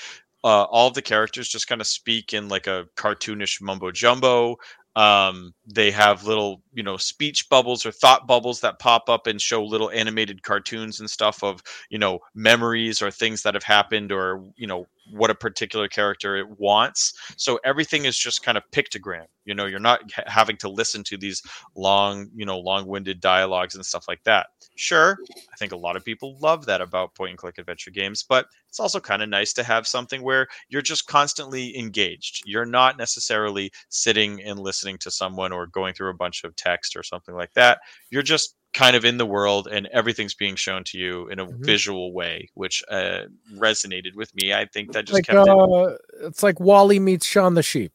[0.45, 4.57] Uh, all of the characters just kind of speak in like a cartoonish mumbo jumbo
[4.97, 9.41] um, they have little you know speech bubbles or thought bubbles that pop up and
[9.41, 14.13] show little animated cartoons and stuff of you know memories or things that have happened
[14.13, 17.13] or you know what a particular character wants.
[17.37, 21.17] So everything is just kind of pictogram you know you're not having to listen to
[21.17, 21.43] these
[21.75, 24.47] long you know long-winded dialogues and stuff like that.
[24.77, 25.19] Sure
[25.53, 28.47] i think a lot of people love that about point and click adventure games but
[28.75, 32.43] it's also kind of nice to have something where you're just constantly engaged.
[32.45, 36.97] You're not necessarily sitting and listening to someone or going through a bunch of text
[36.97, 37.79] or something like that.
[38.11, 41.47] You're just kind of in the world and everything's being shown to you in a
[41.47, 41.63] mm-hmm.
[41.63, 43.21] visual way which uh,
[43.55, 44.53] resonated with me.
[44.53, 47.93] I think that just like, kept uh, it it's like WALL-E meets shaun the sheep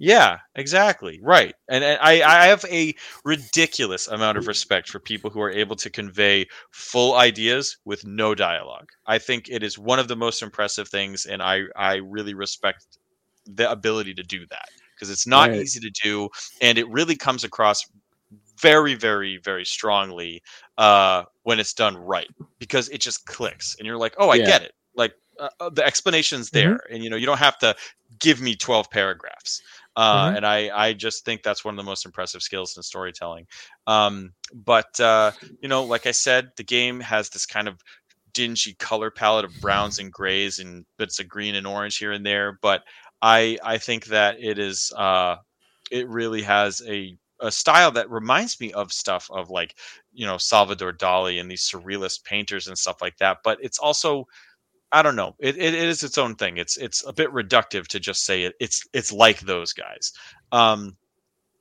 [0.00, 2.94] yeah exactly right and, and I, I have a
[3.24, 8.34] ridiculous amount of respect for people who are able to convey full ideas with no
[8.34, 12.34] dialogue i think it is one of the most impressive things and i i really
[12.34, 12.98] respect
[13.46, 15.60] the ability to do that because it's not right.
[15.60, 16.28] easy to do
[16.60, 17.86] and it really comes across
[18.60, 20.42] very, very, very strongly
[20.78, 22.28] uh, when it's done right
[22.58, 24.46] because it just clicks and you're like, oh, I yeah.
[24.46, 24.72] get it.
[24.94, 26.58] Like uh, uh the explanation's mm-hmm.
[26.58, 26.94] there, mm-hmm.
[26.94, 27.74] and you know you don't have to
[28.18, 29.62] give me 12 paragraphs.
[30.00, 30.36] Uh, mm-hmm.
[30.36, 33.46] And I, I just think that's one of the most impressive skills in storytelling.
[33.86, 37.82] Um, but uh, you know, like I said, the game has this kind of
[38.32, 42.24] dingy color palette of browns and grays and bits of green and orange here and
[42.24, 42.58] there.
[42.62, 42.82] But
[43.20, 45.36] I, I think that it is, uh,
[45.90, 49.74] it really has a a style that reminds me of stuff of like
[50.12, 53.38] you know Salvador Dali and these surrealist painters and stuff like that.
[53.44, 54.26] But it's also
[54.92, 55.36] I don't know.
[55.38, 56.56] It, it is its own thing.
[56.56, 58.54] It's it's a bit reductive to just say it.
[58.60, 60.12] It's it's like those guys.
[60.50, 60.96] Um,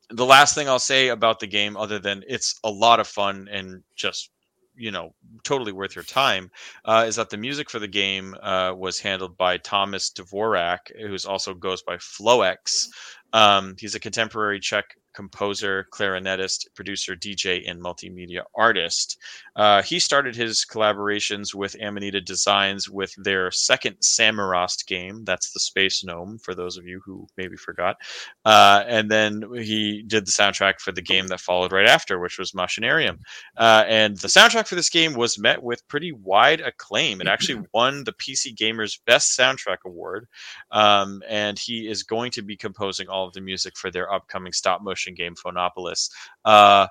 [0.10, 3.48] the last thing I'll say about the game, other than it's a lot of fun
[3.52, 4.32] and just
[4.76, 6.50] you know totally worth your time,
[6.86, 11.26] uh, is that the music for the game uh, was handled by Thomas Dvorak, who's
[11.26, 12.88] also goes by Floex.
[13.34, 19.18] Um, he's a contemporary Czech composer, clarinetist, producer, DJ, and multimedia artist.
[19.56, 25.26] Uh, he started his collaborations with Amanita Designs with their second Samorost game.
[25.26, 27.98] That's the Space Gnome, for those of you who maybe forgot.
[28.46, 32.38] Uh, and then he did the soundtrack for the game that followed right after, which
[32.38, 33.20] was Machinarium.
[33.58, 37.20] Uh, and the soundtrack for this game was met with pretty wide acclaim.
[37.20, 40.28] It actually won the PC Gamer's Best Soundtrack Award.
[40.72, 44.54] Um, and he is going to be composing all of the music for their upcoming
[44.54, 46.10] stop motion game Phonopolis.
[46.46, 46.88] Uh,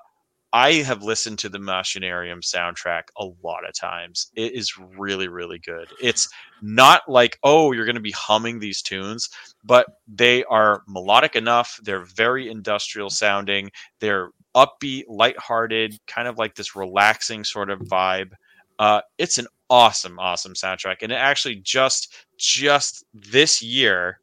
[0.51, 4.31] I have listened to the Machinarium soundtrack a lot of times.
[4.35, 5.89] It is really, really good.
[6.01, 6.27] It's
[6.61, 9.29] not like, oh, you're going to be humming these tunes,
[9.63, 11.79] but they are melodic enough.
[11.83, 13.69] They're very industrial sounding.
[13.99, 18.31] They're upbeat, lighthearted, kind of like this relaxing sort of vibe.
[18.79, 20.97] Uh, it's an awesome, awesome soundtrack.
[21.03, 24.19] And it actually just, just this year,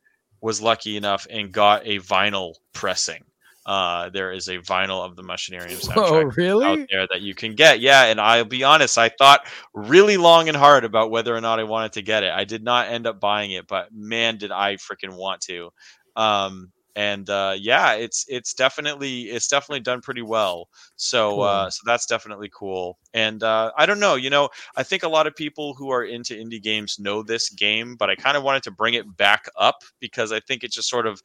[0.47, 3.25] was lucky enough and got a vinyl pressing.
[3.67, 6.65] Uh, there is a vinyl of the Machinarium soundtrack Oh, really?
[6.65, 7.81] out there that you can get.
[7.81, 9.41] Yeah, and I'll be honest, I thought
[9.75, 12.31] really long and hard about whether or not I wanted to get it.
[12.33, 15.71] I did not end up buying it, but man, did I freaking want to.
[16.15, 20.69] Um, and uh, yeah, it's it's definitely it's definitely done pretty well.
[20.97, 22.99] So uh, so that's definitely cool.
[23.13, 26.05] And uh, I don't know, you know, I think a lot of people who are
[26.05, 29.47] into indie games know this game, but I kind of wanted to bring it back
[29.59, 31.23] up because I think it just sort of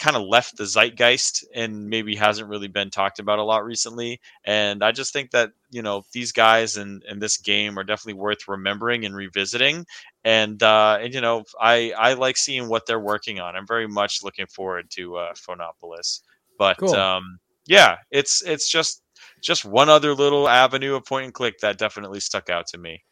[0.00, 4.18] kind of left the zeitgeist and maybe hasn't really been talked about a lot recently.
[4.44, 8.20] And I just think that you know these guys and and this game are definitely
[8.20, 9.84] worth remembering and revisiting.
[10.24, 13.54] And uh, and you know I I like seeing what they're working on.
[13.54, 16.22] I'm very much looking forward to uh, Phonopolis.
[16.58, 16.94] But Cool.
[16.96, 19.02] um, yeah, it's it's just
[19.42, 23.04] just one other little avenue of point and click that definitely stuck out to me.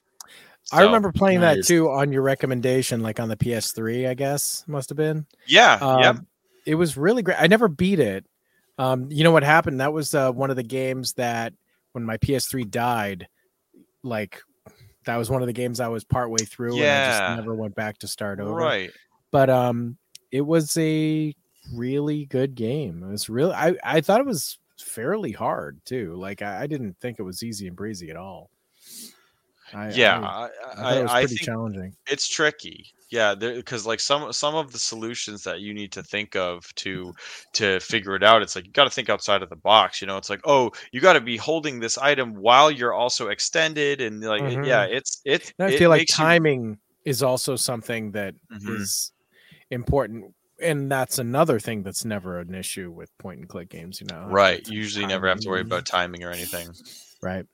[0.70, 4.90] I remember playing that too on your recommendation, like on the PS3, I guess must
[4.90, 5.27] have been.
[5.47, 6.15] Yeah, Um, yeah.
[6.69, 7.39] It was really great.
[7.40, 8.27] I never beat it.
[8.77, 9.81] Um, you know what happened?
[9.81, 11.53] That was uh, one of the games that
[11.93, 13.27] when my PS3 died,
[14.03, 14.40] like
[15.07, 17.07] that was one of the games I was partway through and I Yeah.
[17.07, 18.53] just never went back to start over.
[18.55, 18.90] Right.
[19.32, 19.97] But um
[20.31, 21.35] it was a
[21.74, 23.03] really good game.
[23.03, 26.15] It was really I, I thought it was fairly hard too.
[26.16, 28.51] Like I, I didn't think it was easy and breezy at all.
[29.74, 30.49] I, yeah, I, I,
[30.82, 31.95] I I, it was I think challenging.
[32.07, 36.36] it's tricky yeah because like some some of the solutions that you need to think
[36.36, 37.15] of to
[37.55, 40.07] to figure it out it's like you got to think outside of the box you
[40.07, 44.03] know it's like oh you got to be holding this item while you're also extended
[44.03, 47.23] and like it- yeah it's it's And I it feel like makes you- timing is
[47.23, 48.35] also something that
[48.66, 49.65] is Mhm.
[49.70, 50.35] important.
[50.61, 54.27] And that's another thing that's never an issue with point and click games, you know.
[54.27, 56.69] right It's you usually never have to worry about timing or anything
[57.23, 57.47] Right.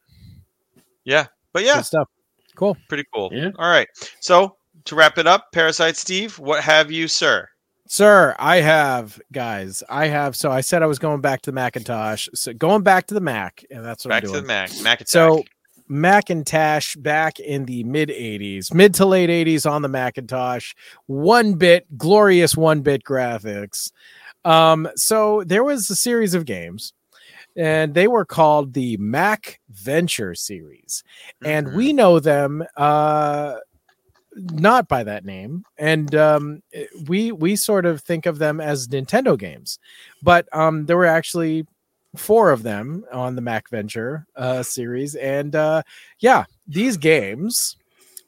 [1.04, 2.08] yeah but yeah Good stuff.
[2.56, 2.76] Cool.
[2.88, 3.50] pretty cool Yeah.
[3.58, 3.88] all right
[4.20, 7.48] so to wrap it up parasite steve what have you sir
[7.86, 9.82] Sir, I have guys.
[9.90, 12.28] I have so I said I was going back to the Macintosh.
[12.34, 14.42] So going back to the Mac, and that's what back I'm to doing.
[14.44, 15.08] the mac mac attack.
[15.08, 15.44] So
[15.86, 20.72] Macintosh back in the mid 80s, mid to late 80s on the Macintosh,
[21.06, 23.90] one bit, glorious one bit graphics.
[24.44, 26.92] Um, so there was a series of games,
[27.56, 31.02] and they were called the Mac Venture series.
[31.44, 31.76] And Mm-hmm.
[31.76, 33.56] we know them uh
[34.36, 38.88] not by that name and um eh, we we sort of think of them as
[38.88, 39.78] nintendo games
[40.22, 41.64] but um there were actually
[42.16, 45.82] four of them on the Mac Venture uh, series, and uh,
[46.20, 47.76] yeah, these games.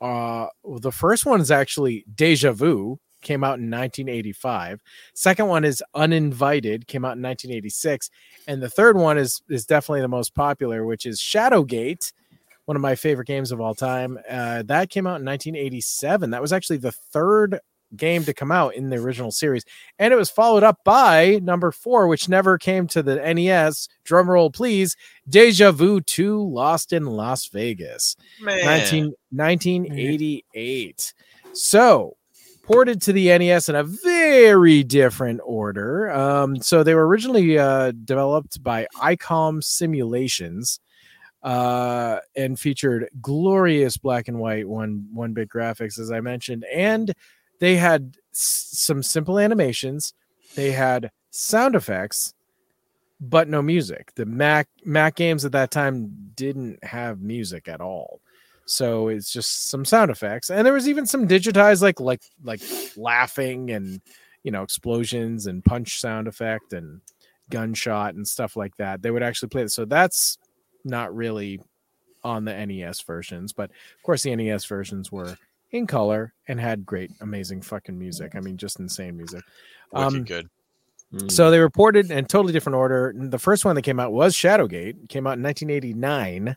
[0.00, 0.46] Uh,
[0.80, 4.80] the first one is actually Deja Vu, came out in 1985.
[5.12, 8.08] Second one is Uninvited, came out in 1986,
[8.46, 12.12] and the third one is is definitely the most popular, which is Shadowgate,
[12.66, 14.18] one of my favorite games of all time.
[14.30, 16.30] Uh, that came out in 1987.
[16.30, 17.58] That was actually the third
[17.96, 19.64] game to come out in the original series
[20.00, 23.88] and it was followed up by number four, which never came to the NES.
[24.04, 24.96] Drum roll, please.
[25.28, 28.64] Deja Vu 2 Lost in Las Vegas, Man.
[28.64, 31.14] 19, 1988.
[31.52, 32.16] So,
[32.66, 36.10] ported to the NES in a very different order.
[36.10, 40.80] Um, so, they were originally uh, developed by ICOM Simulations.
[41.42, 47.12] Uh, and featured glorious black and white one one bit graphics, as I mentioned, and
[47.60, 50.12] they had s- some simple animations
[50.56, 52.34] they had sound effects
[53.20, 58.20] but no music the mac mac games at that time didn't have music at all
[58.66, 62.60] so it's just some sound effects and there was even some digitized like like like
[62.96, 64.00] laughing and
[64.42, 67.00] you know explosions and punch sound effect and
[67.48, 70.36] gunshot and stuff like that they would actually play it so that's
[70.84, 71.60] not really
[72.24, 75.36] on the nes versions but of course the nes versions were
[75.70, 78.34] in color and had great, amazing fucking music.
[78.34, 79.42] I mean, just insane music.
[79.92, 80.48] Wicked Um, good.
[81.14, 81.30] Mm.
[81.30, 83.14] so they reported in totally different order.
[83.16, 85.04] The first one that came out was Shadowgate.
[85.04, 86.56] It came out in 1989.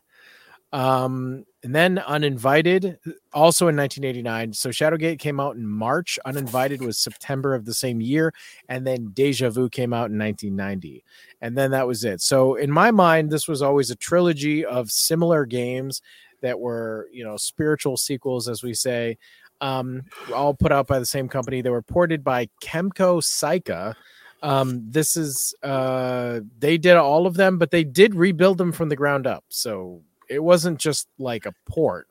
[0.72, 2.98] Um, and then Uninvited,
[3.32, 4.52] also in 1989.
[4.52, 6.18] So Shadowgate came out in March.
[6.24, 8.32] Uninvited was September of the same year,
[8.68, 11.04] and then Deja Vu came out in 1990.
[11.42, 12.20] And then that was it.
[12.20, 16.02] So in my mind, this was always a trilogy of similar games
[16.40, 19.18] that were, you know, spiritual sequels, as we say.
[19.60, 21.60] Um, all put out by the same company.
[21.60, 23.94] They were ported by Kemco Seika.
[24.42, 28.88] Um, this is uh they did all of them, but they did rebuild them from
[28.88, 29.44] the ground up.
[29.50, 30.00] So
[30.30, 32.06] it wasn't just like a port.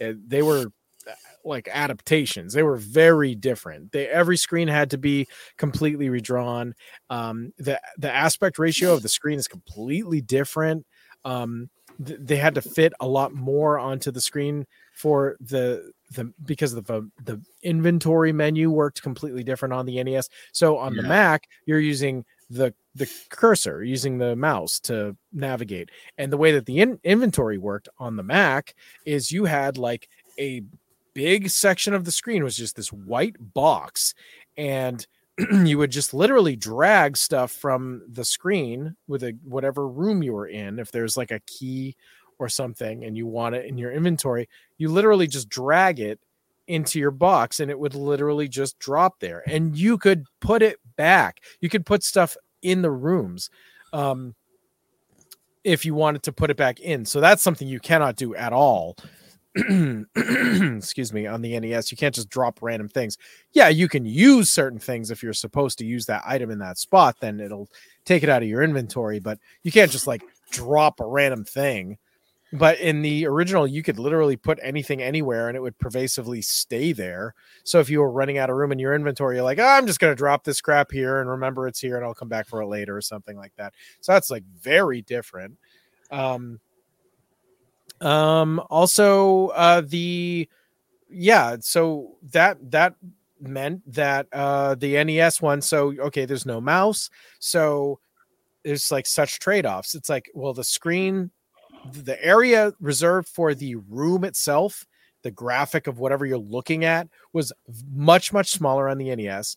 [0.00, 0.66] It- they were
[1.06, 1.12] uh,
[1.44, 2.54] like adaptations.
[2.54, 3.92] They were very different.
[3.92, 5.26] They every screen had to be
[5.58, 6.74] completely redrawn.
[7.10, 10.86] Um, the the aspect ratio of the screen is completely different.
[11.26, 11.68] Um,
[12.04, 16.72] th- they had to fit a lot more onto the screen for the the because
[16.72, 20.28] of the the inventory menu worked completely different on the NES.
[20.52, 25.90] So on the Mac, you're using the the cursor, using the mouse to navigate.
[26.16, 30.08] And the way that the in- inventory worked on the Mac is you had like
[30.38, 30.62] a
[31.14, 34.14] big section of the screen was just this white box
[34.56, 35.06] and
[35.64, 40.46] you would just literally drag stuff from the screen with a whatever room you were
[40.46, 41.96] in if there's like a key
[42.38, 46.18] or something and you want it in your inventory you literally just drag it
[46.66, 49.42] into your box and it would literally just drop there.
[49.46, 51.40] And you could put it back.
[51.60, 53.50] You could put stuff in the rooms
[53.92, 54.34] um
[55.62, 57.04] if you wanted to put it back in.
[57.04, 58.96] So that's something you cannot do at all.
[59.56, 63.18] Excuse me on the NES you can't just drop random things.
[63.52, 66.78] Yeah you can use certain things if you're supposed to use that item in that
[66.78, 67.68] spot then it'll
[68.04, 71.98] take it out of your inventory but you can't just like drop a random thing
[72.54, 76.92] but in the original you could literally put anything anywhere and it would pervasively stay
[76.92, 77.34] there.
[77.64, 79.86] So if you were running out of room in your inventory you're like oh, i'm
[79.86, 82.46] just going to drop this crap here and remember it's here and i'll come back
[82.46, 83.74] for it later or something like that.
[84.00, 85.58] So that's like very different.
[86.10, 86.60] Um
[88.00, 90.48] um also uh the
[91.08, 92.94] yeah so that that
[93.40, 97.08] meant that uh the nes one so okay there's no mouse
[97.38, 98.00] so
[98.64, 99.94] there's like such trade-offs.
[99.94, 101.30] It's like well the screen
[101.92, 104.86] the area reserved for the room itself
[105.22, 107.52] the graphic of whatever you're looking at was
[107.92, 109.56] much much smaller on the nes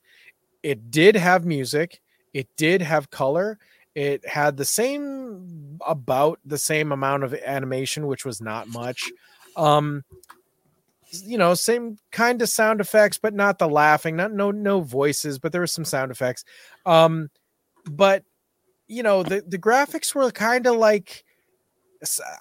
[0.63, 2.01] it did have music
[2.33, 3.57] it did have color
[3.97, 9.11] it had the same about the same amount of animation which was not much.
[9.55, 10.03] Um
[11.09, 15.39] you know same kind of sound effects but not the laughing not no no voices
[15.39, 16.45] but there were some sound effects.
[16.85, 17.31] Um
[17.89, 18.23] but
[18.87, 21.23] you know the the graphics were kind of like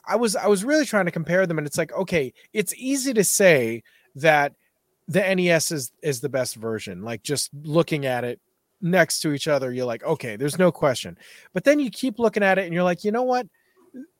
[0.07, 3.15] i was i was really trying to compare them and it's like okay it's easy
[3.15, 3.83] to say
[4.15, 4.53] that
[5.09, 8.41] the nes is is the best version like just looking at it
[8.81, 11.17] next to each other you're like okay there's no question.
[11.53, 13.47] But then you keep looking at it and you're like you know what?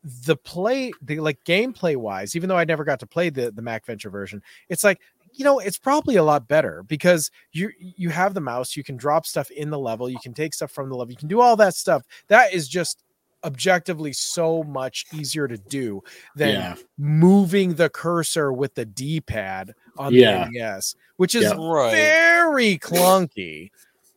[0.03, 3.61] The play the like gameplay wise even though i never got to play the the
[3.61, 5.01] mac venture version it's like
[5.33, 8.97] you know it's probably a lot better because you you have the mouse you can
[8.97, 11.43] drop stuff in the level you can take stuff from the level you can do
[11.43, 12.05] all that stuff.
[12.29, 13.05] That is just
[13.47, 16.03] objectively so much easier to do
[16.35, 16.75] than Yeah.
[16.99, 20.45] moving the cursor with the d-pad on Yeah.
[20.45, 21.55] the nes which is Yeah.
[21.57, 21.93] Right.
[21.95, 23.71] very clunky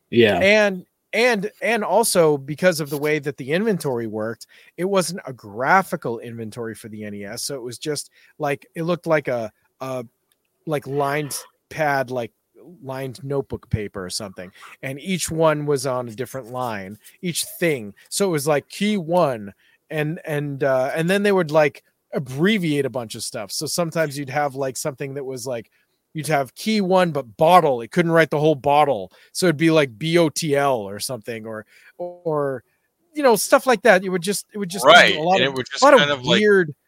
[0.09, 0.39] Yeah.
[0.39, 4.47] and and and also because of the way that the inventory worked
[4.77, 9.07] it wasn't a graphical inventory for the nes so it was just like it looked
[9.07, 9.51] like a
[9.81, 10.05] a
[10.65, 11.35] like lined
[11.69, 12.31] pad like
[12.81, 14.51] lined notebook paper or something
[14.81, 17.93] and each one was on a different line each thing.
[18.09, 19.53] So it was like key one
[19.89, 21.83] and and uh and then they would like
[22.13, 23.51] abbreviate a bunch of stuff.
[23.51, 25.71] So sometimes you'd have like something that was like
[26.13, 27.81] you'd have key one but bottle.
[27.81, 29.11] It couldn't write the whole bottle.
[29.31, 31.65] So it'd be like botl or something or
[31.97, 32.63] or
[33.13, 34.03] you know stuff like that.
[34.03, 35.85] It would just it would just Right, a lot and of, it would just a
[35.85, 36.78] lot kind of of, like, weird Make it more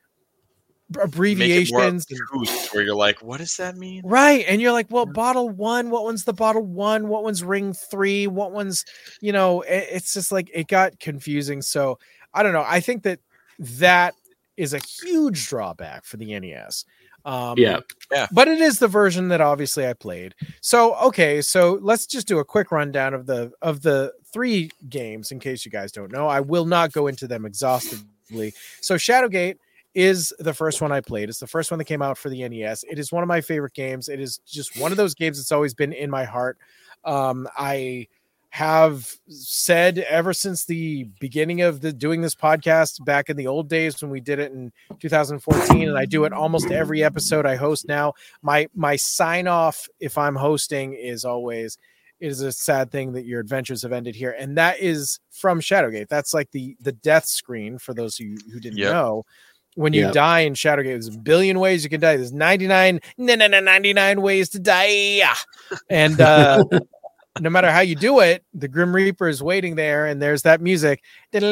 [1.01, 4.01] abbreviations and- obtuse, where you're like, what does that mean?
[4.05, 4.45] Right.
[4.47, 7.07] And you're like, well, bottle one, what one's the bottle one?
[7.07, 8.27] What one's ring three?
[8.27, 8.85] What one's,
[9.21, 11.61] you know, it- it's just like it got confusing.
[11.61, 11.99] So
[12.33, 12.65] I don't know.
[12.65, 13.19] I think that
[13.59, 14.15] that
[14.57, 16.85] is a huge drawback for the NES.
[17.23, 17.79] Um, Yeah.
[18.11, 18.27] Yeah.
[18.31, 20.33] But it is the version that obviously I played.
[20.61, 25.31] So okay, so let's just do a quick rundown of the of the three games
[25.31, 26.27] in case you guys don't know.
[26.27, 28.53] I will not go into them exhaustively.
[28.81, 29.57] So Shadowgate
[29.93, 31.29] is the first one I played.
[31.29, 32.83] It's the first one that came out for the NES.
[32.89, 34.07] It is one of my favorite games.
[34.09, 36.57] It is just one of those games that's always been in my heart.
[37.03, 38.07] Um, I
[38.51, 43.69] have said ever since the beginning of the doing this podcast back in the old
[43.69, 44.69] days when we did it in
[44.99, 48.11] 2014 and I do it almost every episode I host now
[48.41, 51.77] my my sign off if I'm hosting is always
[52.19, 55.61] it is a sad thing that your adventures have ended here and that is from
[55.61, 58.91] Shadowgate that's like the the death screen for those you who didn't Yep.
[58.91, 59.25] know
[59.75, 60.13] when you Yep.
[60.13, 63.59] die in Shadowgate there's a billion ways you can die there's 99 no, no, no,
[63.59, 65.21] 99 ways to die
[65.89, 66.63] and uh
[67.39, 70.59] no matter how you do it, the Grim Reaper is waiting there, and there's that
[70.59, 71.01] music.
[71.33, 71.43] It's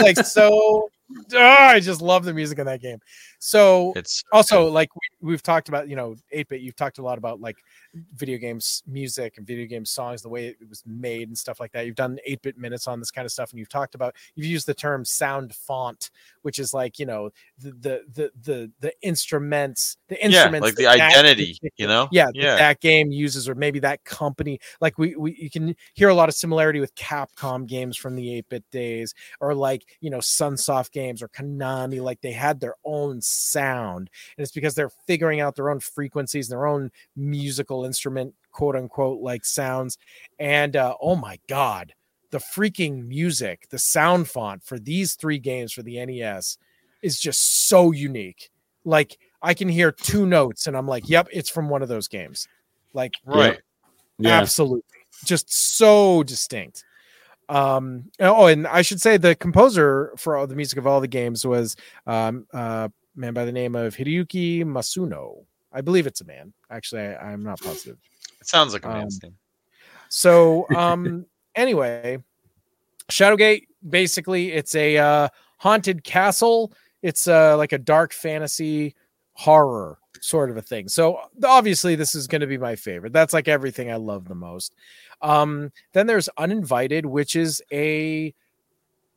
[0.00, 0.90] like so.
[1.32, 2.98] Oh, I just love the music in that game.
[3.40, 7.18] So It's also like we, we've talked about you know 8-bit you've talked a lot
[7.18, 7.56] about like
[8.14, 11.70] video games music and video game songs the way it was made and stuff like
[11.72, 14.46] that you've done 8-bit minutes on this kind of stuff and you've talked about you've
[14.46, 16.10] used the term sound font
[16.42, 20.74] which is like you know the the the the, the instruments the yeah, instruments like
[20.74, 22.08] the that that identity, you know?
[22.10, 22.56] yeah, that yeah.
[22.56, 26.28] that game uses or maybe that company like we, we you can hear a lot
[26.28, 31.22] of similarity with capcom games from the 8-bit days or like you know sunsoft games
[31.22, 35.70] or konami like they had their own sound and it's because they're figuring out their
[35.70, 39.98] own frequencies their own musical instrument quote unquote like sounds
[40.38, 41.94] and uh oh my god
[42.30, 46.58] the freaking music the sound font for these three games for the nes
[47.02, 48.50] is just so unique
[48.84, 52.08] like i can hear two notes and i'm like yep it's from one of those
[52.08, 52.48] games
[52.94, 53.60] like Right.
[54.18, 54.40] Yeah.
[54.40, 54.82] absolutely
[55.24, 56.84] just so distinct
[57.48, 61.08] um oh and i should say the composer for all the music of all the
[61.08, 61.76] games was
[62.06, 62.88] um uh
[63.18, 65.44] man by the name of hideyuki masuno.
[65.72, 66.52] I believe it's a man.
[66.70, 67.98] Actually I, i'm not positive.
[68.40, 69.36] It sounds like a man's Um, name.
[70.08, 72.18] so um anyway
[73.10, 75.28] shadowgate basically it's a uh
[75.58, 76.72] haunted castle.
[77.02, 78.94] It's uh like a dark fantasy
[79.32, 80.88] horror sort of a thing.
[80.88, 83.12] So obviously this is going to be my favorite.
[83.12, 84.74] That's like everything i love the most.
[85.22, 88.34] Um then there's uninvited which is a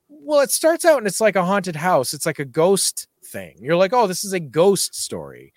[0.10, 2.14] well it starts out and it's like a haunted house.
[2.14, 3.58] It's like a ghost thing.
[3.60, 5.53] You're like oh this is a ghost story.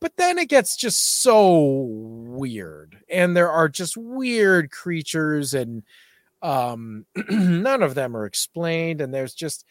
[0.00, 5.82] But then it gets just so weird and there are just weird creatures and
[6.42, 9.64] um none of them are explained and there's just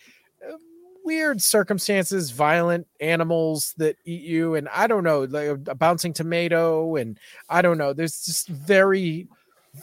[0.45, 0.57] uh,
[1.05, 6.97] weird circumstances violent animals that eat you and i don't know like a bouncing tomato
[6.97, 7.17] and
[7.47, 9.29] i don't know there's just very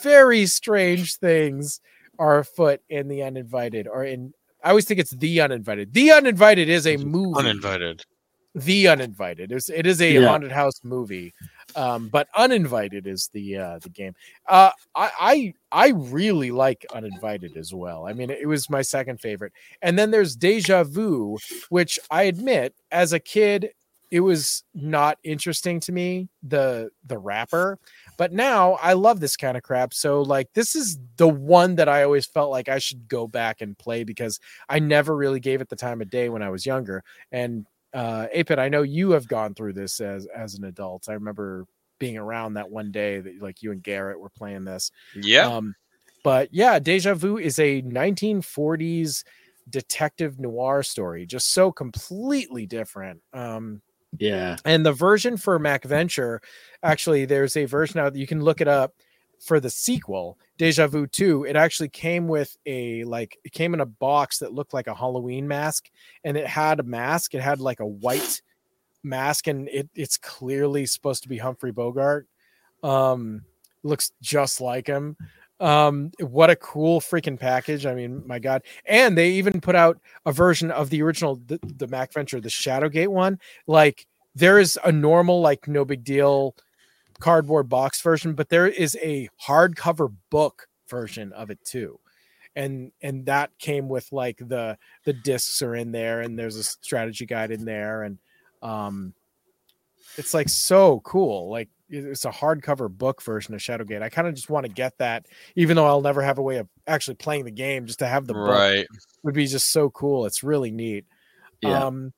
[0.03, 1.81] very strange things
[2.19, 4.35] are afoot in the uninvited or in
[4.65, 5.93] i always think it's the uninvited.
[5.93, 7.39] The uninvited is a movie.
[7.39, 8.03] Uninvited.
[8.57, 9.51] the uninvited.
[9.53, 10.29] It's, it is a Yeah.
[10.29, 11.33] haunted house movie
[11.77, 14.15] um but uninvited is the uh the game.
[14.49, 15.11] Uh i
[15.73, 18.07] i i really like uninvited as well.
[18.07, 19.53] I mean it was my second favorite.
[19.83, 21.39] And then there's deja vu
[21.71, 23.71] which i admit as a kid
[24.11, 27.79] it was not interesting to me the the rapper
[28.17, 31.89] but now i love this kind of crap so like this is the one that
[31.89, 35.61] i always felt like i should go back and play because i never really gave
[35.61, 39.13] it the time of day when i was younger and uh 8-Bit, I know you
[39.13, 41.09] have gone through this as as an adult.
[41.09, 41.65] I remember
[42.01, 44.91] being around that one day that like you and Garrett were playing this.
[45.15, 45.47] Yeah.
[45.47, 45.75] Um
[46.25, 49.23] but yeah, Deja Vu is a 1940s
[49.71, 53.23] detective noir story, just so completely different.
[53.33, 53.81] Um
[54.19, 54.57] Yeah.
[54.65, 56.41] and the version for Mac Venture,
[56.83, 58.95] actually, there's a version out that you can look it up
[59.41, 61.45] for the sequel, Deja Vu 2.
[61.45, 64.95] It actually came with a like it came in a box that looked like a
[64.95, 65.91] Halloween mask,
[66.25, 67.35] and it had a mask.
[67.35, 68.41] It had like a white
[69.03, 72.27] mask, and it it's clearly supposed to be Humphrey Bogart.
[72.83, 73.43] Um,
[73.83, 75.17] looks just like him.
[75.61, 77.87] Um, what a cool freaking package!
[77.87, 78.63] I mean, my god!
[78.87, 82.49] And they even put out a version of the original the, the Mac Venture, the
[82.49, 83.39] Shadowgate one.
[83.67, 86.57] Like there is a normal, like no big deal
[87.21, 91.99] cardboard box version, but there is a hardcover book version of it too.
[92.57, 96.65] And and that came with like the the discs are in there and there's a
[96.65, 98.19] strategy guide in there and
[98.63, 99.15] um
[100.17, 101.51] it's like so cool.
[101.51, 104.03] Like it's a hardcover book version of Shadowgate.
[104.03, 106.57] I kind of just want to get that, even though I'll never have a way
[106.57, 107.87] of actually playing the game.
[107.87, 108.87] Just to have the book Right.
[109.23, 110.27] would be just so cool.
[110.27, 111.05] It's really neat.
[111.61, 111.87] Yeah.
[111.87, 112.13] Um,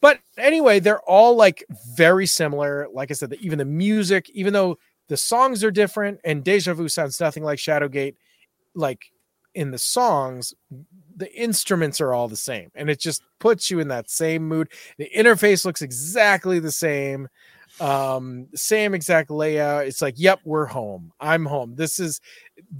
[0.00, 1.64] but anyway, they're all like
[1.94, 2.88] very similar.
[2.92, 6.74] Like I said, the, even the music, even though the songs are different, and Deja
[6.74, 8.16] Vu sounds nothing like Shadowgate,
[8.74, 9.00] like
[9.54, 10.54] in the songs,
[11.16, 14.68] the instruments are all the same, and it just puts you in that same mood.
[14.98, 17.28] The interface looks exactly the same,
[17.82, 19.86] um, same exact layout.
[19.86, 21.12] It's like, yep, we're home.
[21.20, 21.74] I'm home.
[21.74, 22.20] This is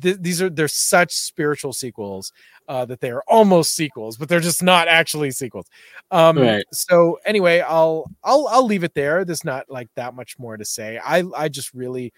[0.00, 2.32] th- these are they're such spiritual sequels
[2.68, 5.66] uh, that they are almost sequels, but they're just not actually sequels.
[6.12, 6.64] Um, Right.
[6.72, 9.24] So anyway, I'll I'll I'll leave it there.
[9.24, 10.98] There's not like that much more to say.
[11.05, 12.12] I I just really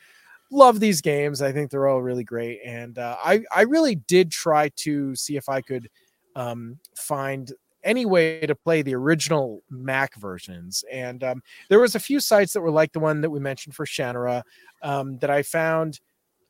[0.50, 1.42] love these games.
[1.42, 5.36] I think they're all really great, and uh, I I really did try to see
[5.36, 5.88] if I could
[6.36, 7.50] um, find
[7.84, 10.84] any way to play the original Mac versions.
[10.90, 13.74] And um, there was a few sites that were like the one that we mentioned
[13.74, 14.42] for Shannara
[14.82, 16.00] um, that I found.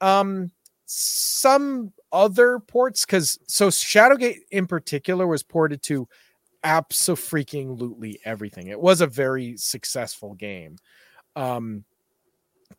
[0.01, 0.51] Um,
[0.87, 6.09] some other ports because so Shadowgate in particular was ported to
[6.63, 8.69] absolutely everything.
[8.69, 10.77] It was a very successful game.
[11.37, 11.85] Um,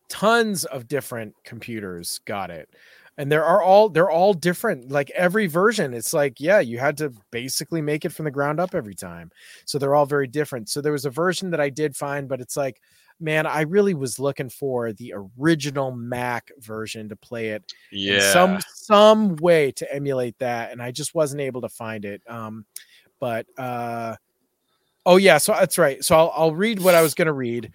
[0.10, 2.70] tons of different computers got it.
[3.18, 6.98] And there are all they're all different like every version it's like yeah you had
[6.98, 9.32] to basically make it from the ground up every time
[9.66, 12.42] so they're all very different so there was a version that i did find but
[12.42, 12.82] it's like
[13.22, 18.34] man i really was looking for the original mac version to play it Yeah.
[18.34, 22.66] some some way to emulate that and i just wasn't able to find it um
[23.22, 24.16] but uh
[25.06, 27.72] oh yeah so that's right so i'll, I'll read what i was going to read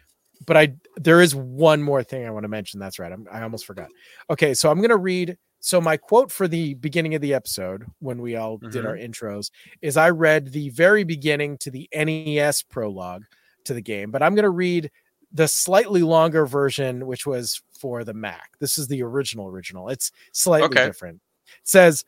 [0.46, 3.42] but i there is one more thing i want to mention that's right I'm, i
[3.42, 3.88] almost forgot.
[4.28, 7.84] Okay so i'm going to read so my quote for the beginning of the episode
[7.98, 9.10] when we all did our mm-hmm.
[9.10, 9.50] intros
[9.82, 13.24] is i read the very beginning to the nes prologue
[13.64, 14.90] to the game but i'm going to read
[15.32, 18.50] the slightly longer version which was for the mac.
[18.58, 19.88] This is the original original.
[19.88, 20.86] It's slightly Okay.
[20.86, 21.20] different.
[21.46, 22.04] It says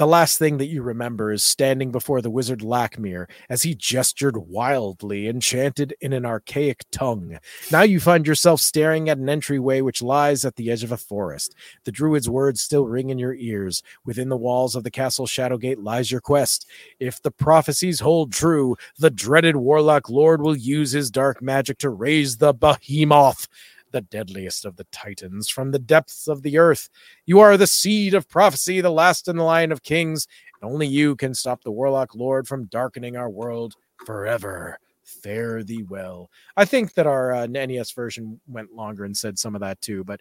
[0.00, 4.34] the last thing that you remember is standing before the wizard Lakmir as he gestured
[4.34, 7.38] wildly and chanted in an archaic tongue.
[7.70, 10.96] Now you find yourself staring at an entryway which lies at the edge of a
[10.96, 11.54] forest.
[11.84, 13.82] The druid's words still ring in your ears.
[14.06, 16.66] Within the walls of the castle Shadowgate lies your quest.
[16.98, 21.90] If the prophecies hold true, the dreaded warlock lord will use his dark magic to
[21.90, 23.48] raise the behemoth.
[23.92, 26.88] The deadliest of the titans from the depths of the earth.
[27.26, 30.26] You are the seed of prophecy, the last in the line of kings,
[30.60, 33.74] and only you can stop the Warlock Lord from darkening our world
[34.06, 34.78] forever.
[35.04, 36.30] Fare thee well.
[36.56, 40.04] I think that our uh, NES version went longer and said some of that too,
[40.04, 40.20] but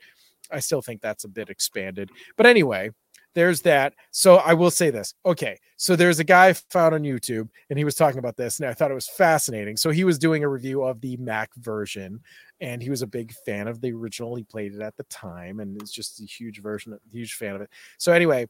[0.52, 2.10] I still think that's a bit expanded.
[2.36, 2.90] But anyway,
[3.36, 3.94] there's that.
[4.12, 5.14] So I will say this.
[5.26, 5.58] Okay.
[5.78, 8.74] So there's a guy found on YouTube and he was talking about this and I
[8.74, 9.78] thought it was fascinating.
[9.78, 12.22] So he was doing a review of the Mac version
[12.60, 14.36] and he was a big fan of the original.
[14.36, 17.62] He played it at the time and it's just a huge version, huge fan of
[17.62, 17.70] it.
[17.98, 18.48] So anyway,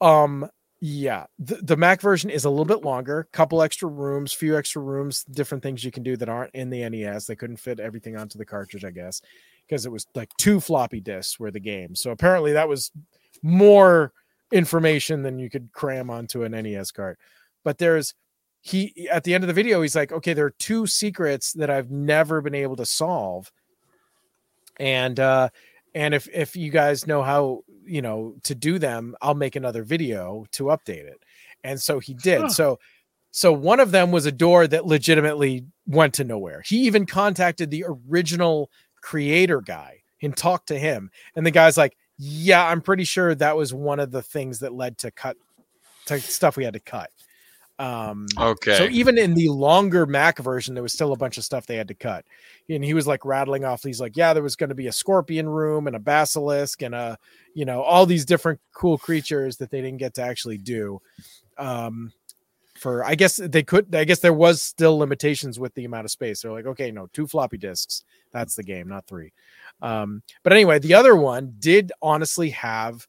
[0.00, 0.48] um
[0.80, 4.82] yeah, the, the Mac version is a little bit longer, couple extra rooms, few extra
[4.82, 7.26] rooms, different things you can do that aren't in the NES.
[7.26, 9.22] They couldn't fit everything onto the cartridge, I guess,
[9.66, 11.94] because it was like two floppy disks were the game.
[11.94, 12.90] So apparently that was
[13.42, 14.12] more
[14.52, 17.18] information than you could cram onto an NES card.
[17.64, 18.14] But there's
[18.60, 21.70] he at the end of the video, he's like, okay, there are two secrets that
[21.70, 23.50] I've never been able to solve.
[24.78, 25.48] And uh
[25.94, 29.82] and if if you guys know how you know to do them, I'll make another
[29.82, 31.22] video to update it.
[31.64, 32.42] And so he did.
[32.42, 32.48] Huh.
[32.48, 32.78] So
[33.30, 36.62] so one of them was a door that legitimately went to nowhere.
[36.64, 38.70] He even contacted the original
[39.02, 41.10] creator guy and talked to him.
[41.34, 44.72] And the guy's like, "Yeah, I'm pretty sure that was one of the things that
[44.72, 45.36] led to cut
[46.06, 47.10] to stuff we had to cut."
[47.78, 48.76] Um Okay.
[48.76, 51.76] so even in the longer Mac version, there was still a bunch of stuff they
[51.76, 52.24] had to cut.
[52.70, 53.82] And he was like rattling off.
[53.82, 56.94] He's like, yeah, there was going to be a scorpion room and a basilisk and
[56.94, 57.18] a,
[57.54, 61.00] you know, all these different cool creatures that they didn't get to actually do.
[61.58, 62.12] Um,
[62.78, 63.94] for I guess they could.
[63.94, 66.42] I guess there was still limitations with the amount of space.
[66.42, 68.04] They're like, okay, no, two floppy disks.
[68.32, 69.32] That's the game, not three.
[69.82, 73.06] Um, but anyway, the other one did honestly have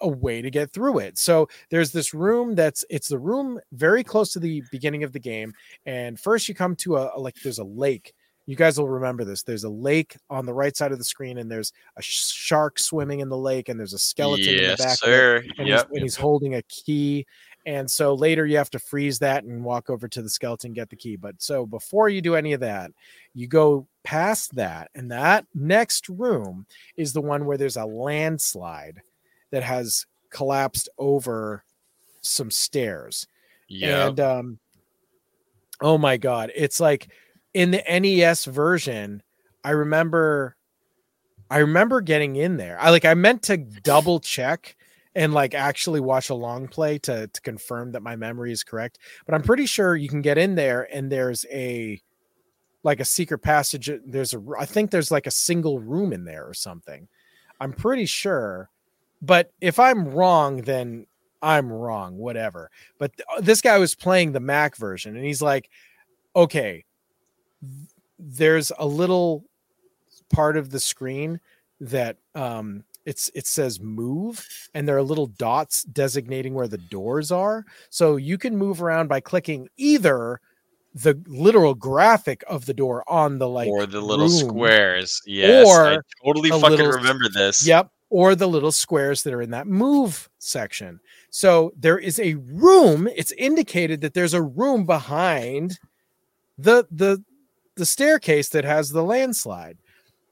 [0.00, 1.16] a way to get through it.
[1.16, 5.20] So there's this room that's it's the room very close to the beginning of the
[5.20, 5.52] game.
[5.86, 8.12] And first you come to a, a- like there's a lake.
[8.46, 9.44] You guys will remember this.
[9.44, 13.20] There's a lake on the right side of the screen, and there's a shark swimming
[13.20, 14.98] in the lake, and there's a skeleton in the Yes, back.
[15.04, 15.86] of it, and, Yep.
[15.86, 17.24] he's, and he's holding a key.
[17.64, 20.90] And so later you have to freeze that and walk over to the skeleton, get
[20.90, 21.16] the key.
[21.16, 22.90] But so before you do any of that,
[23.34, 26.66] you go past that, and that next room
[26.96, 29.00] is the one where there's a landslide
[29.50, 31.62] that has collapsed over
[32.22, 33.26] some stairs.
[33.68, 34.08] Yep.
[34.08, 34.58] And um
[35.80, 37.08] oh my god, it's like
[37.54, 39.22] in the NES version,
[39.62, 40.56] I remember
[41.50, 42.78] I remember getting in there.
[42.80, 44.74] I like I meant to double check
[45.14, 48.98] and like actually watch a long play to to confirm that my memory is correct,
[49.26, 52.00] but I'm pretty sure you can get in there and there's a
[52.84, 56.46] like a secret passage there's a I think there's like a single room in there
[56.46, 57.08] or something.
[57.60, 58.70] I'm pretty sure
[59.22, 61.06] but if I'm wrong, then
[61.40, 62.70] I'm wrong, whatever.
[62.98, 65.70] But th- this guy was playing the Mac version, and he's like,
[66.34, 66.84] okay,
[67.60, 69.44] th- there's a little
[70.32, 71.40] part of the screen
[71.80, 77.32] that um it's it says move and there are little dots designating where the doors
[77.32, 80.40] are so you can move around by clicking either
[80.94, 85.22] the literal graphic of the door on the like or the little room, squares.
[85.26, 87.66] Yes, I or totally fucking little- remember this.
[87.66, 87.90] Yep.
[88.10, 91.00] Or the little squares that are in that move section.
[91.30, 93.08] So there is a room.
[93.16, 95.78] It's indicated that there's a room behind
[96.58, 97.24] the the
[97.76, 99.78] the staircase that has the landslide.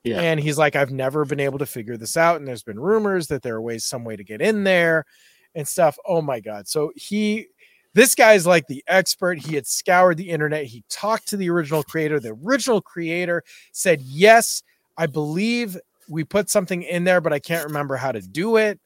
[0.05, 0.21] Yeah.
[0.21, 2.37] And he's like, I've never been able to figure this out.
[2.37, 5.05] And there's been rumors that there are ways, some way to get in there
[5.55, 5.99] and stuff.
[6.07, 6.69] Oh my God.
[6.69, 7.49] So he,
[7.93, 9.39] this guy's like the expert.
[9.39, 10.65] He had scoured the internet.
[10.65, 12.21] He talked to the original creator.
[12.21, 14.63] The original creator said, Yes,
[14.97, 15.77] I believe
[16.09, 18.81] we put something in there, but I can't remember how to do it.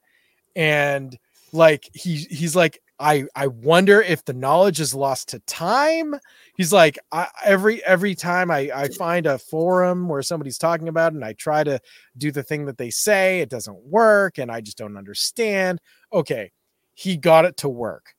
[0.55, 1.17] And
[1.51, 6.15] like he he's like, I I wonder if the knowledge is lost to time.
[6.55, 11.11] He's like, I, every every time I I find a forum where somebody's talking about
[11.11, 11.79] it and I try to
[12.17, 15.81] do the thing that they say, it doesn't work, and I just don't understand.
[16.13, 16.51] Okay,
[16.93, 18.15] he got it to work,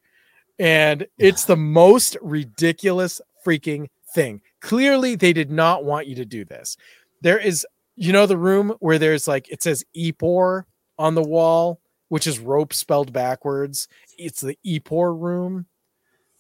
[0.59, 4.43] and it's the most ridiculous freaking thing.
[4.61, 6.77] Clearly, they did not want you to do this.
[7.23, 10.65] There is, you know, the room where there's like it says Epor
[10.99, 13.89] on the wall, which is rope spelled backwards.
[14.19, 15.67] It's the Epor room.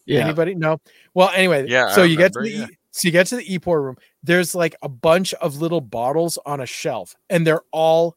[0.04, 0.20] Yeah.
[0.20, 0.54] Anybody?
[0.54, 0.80] No.
[1.14, 3.36] Well, anyway, Yeah, I So you get to the remember, E- so you get to
[3.36, 3.96] the Epor room.
[4.22, 8.16] There's like a bunch of little bottles on a shelf, and they're all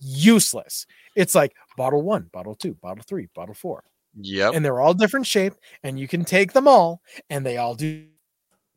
[0.00, 0.86] useless.
[1.14, 3.84] It's like bottle one, bottle two, bottle three, bottle four
[4.20, 4.54] Yep.
[4.54, 5.54] and they're all different shape
[5.84, 8.04] and you can take them all and they all do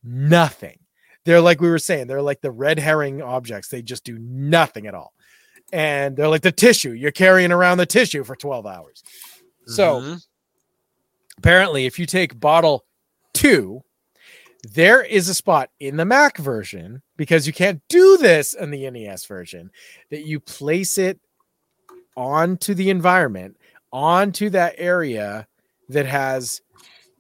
[0.04, 0.78] nothing
[1.26, 4.88] they're like we were saying they're like the red herring objects they just do nothing
[4.88, 5.14] at all
[5.72, 9.04] and they're like the tissue you're carrying around the tissue for 12 hours.
[9.68, 10.22] So Mhm.
[11.38, 12.86] apparently if you take bottle
[13.34, 13.82] two
[14.74, 18.90] there is a spot in the mac version because you can't do this in the
[18.92, 19.72] nes version
[20.12, 21.20] that you place it
[22.16, 23.58] onto the environment
[23.92, 25.48] onto that area
[25.90, 26.62] that has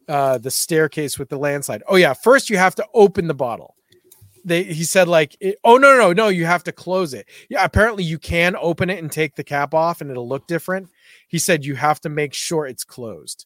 [0.07, 1.81] uh the staircase with the landslide.
[1.87, 3.75] Oh yeah first you have to open the bottle
[4.43, 7.27] they he said like it, oh no no no you have to close it.
[7.49, 10.89] Yeah apparently you can open it and take the cap off and it'll look different.
[11.27, 13.45] He said you have to make sure it's closed.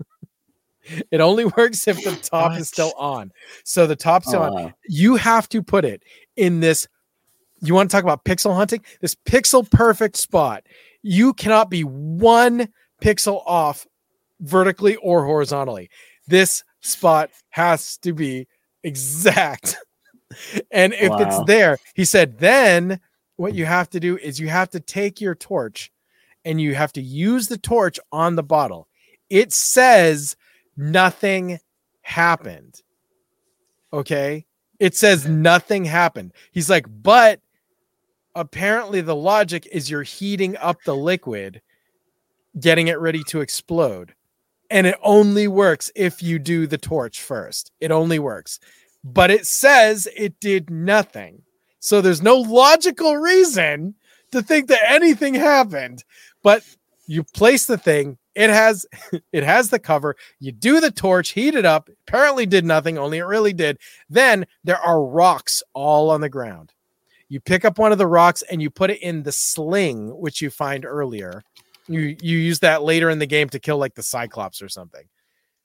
[1.10, 3.32] It only works if the top is still on.
[3.64, 4.64] So the top's still on.
[4.64, 6.02] Uh, you have to put it
[6.36, 6.88] in this
[7.62, 8.82] you want to talk about pixel hunting?
[9.00, 10.64] This pixel perfect spot.
[11.02, 12.68] You cannot be one
[13.02, 13.86] pixel off
[14.40, 15.90] vertically or horizontally.
[16.26, 18.46] This spot has to be
[18.82, 19.76] exact
[20.70, 23.00] and if it's there he said then
[23.40, 25.90] what you have to do is you have to take your torch
[26.44, 28.86] and you have to use the torch on the bottle.
[29.30, 30.36] It says
[30.76, 31.58] nothing
[32.02, 32.82] happened.
[33.94, 34.44] Okay?
[34.78, 36.34] It says nothing happened.
[36.52, 37.40] He's like but
[38.34, 41.62] apparently the logic is you're heating up the liquid
[42.58, 44.14] getting it ready to explode.
[44.68, 47.72] And it only works if you do the torch first.
[47.80, 48.60] It only works
[49.02, 51.42] but it says it did nothing.
[51.78, 53.94] So there's no logical reason
[54.32, 56.04] to think that anything happened
[56.42, 56.62] but
[57.06, 58.86] you place the thing it has
[59.32, 63.18] it has the cover you do the torch heat it up apparently did nothing only
[63.18, 63.78] it really did.
[64.08, 66.72] Then there are rocks all on the ground.
[67.28, 70.40] You pick up one of the rocks and you put it in the sling which
[70.40, 71.42] you find earlier.
[71.86, 75.04] You you use that later in the game to kill like the cyclops or something.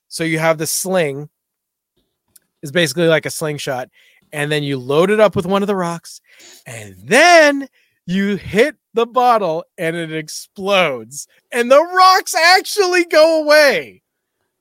[0.08, 1.28] So you have the sling
[2.62, 3.88] is basically like a slingshot
[4.32, 6.20] and then you load it up with one of the rocks
[6.66, 7.68] and then
[8.06, 14.02] you hit the bottle and it explodes and the rocks actually go away.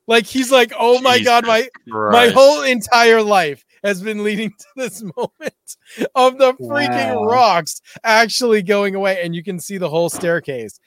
[0.07, 1.67] Like he's like oh my god my
[2.11, 5.75] my whole entire life has been leading to this moment
[6.15, 7.25] of the freaking Wow.
[7.25, 10.79] rocks actually going away and you can see the whole staircase.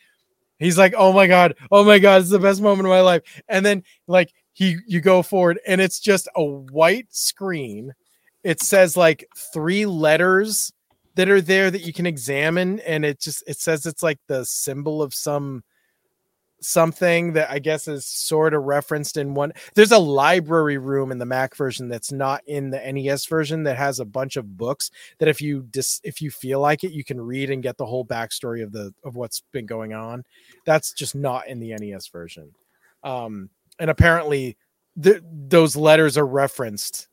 [0.61, 3.23] He's like oh my god oh my god it's the best moment of my life
[3.49, 7.95] and then like he you go forward and it's just a white screen
[8.43, 10.73] it says like three letters
[11.15, 14.45] that are there that you can examine and it just it says it's like the
[14.45, 15.63] symbol of some
[16.61, 19.53] something that I guess is sort of referenced in one.
[19.77, 23.77] There's a library room in the Mac version that's not in the NES version that
[23.77, 27.05] has a bunch of books that if you dis if you feel like it, you
[27.05, 30.25] can read and get the whole backstory of the of what's been going on.
[30.65, 32.53] That's just not in the NES version.
[33.05, 34.57] Um, and apparently,
[35.01, 37.09] th- those letters are referenced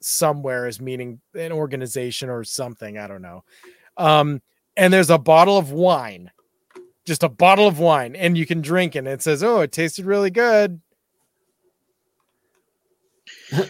[0.00, 2.98] somewhere as meaning an organization or something.
[2.98, 3.44] I don't know.
[3.96, 4.40] Um,
[4.76, 6.30] and there's a bottle of wine
[7.06, 10.06] just a bottle of wine and you can drink and it says oh it tasted
[10.06, 10.80] really good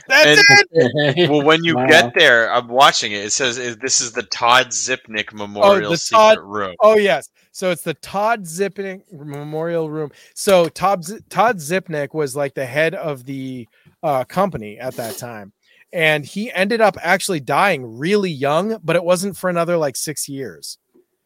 [0.08, 1.86] that's And- it well, when you Wow.
[1.86, 3.24] get there, I'm watching it.
[3.24, 6.74] It says this is the Todd Zipnick Memorial the Secret Todd- Room.
[6.80, 12.54] oh yes so it's the todd zipnick memorial room so todd, todd zipnick was like
[12.54, 13.66] the head of the
[14.04, 15.52] uh, company at that time
[15.92, 20.28] and he ended up actually dying really young but it wasn't for another like six
[20.28, 20.78] years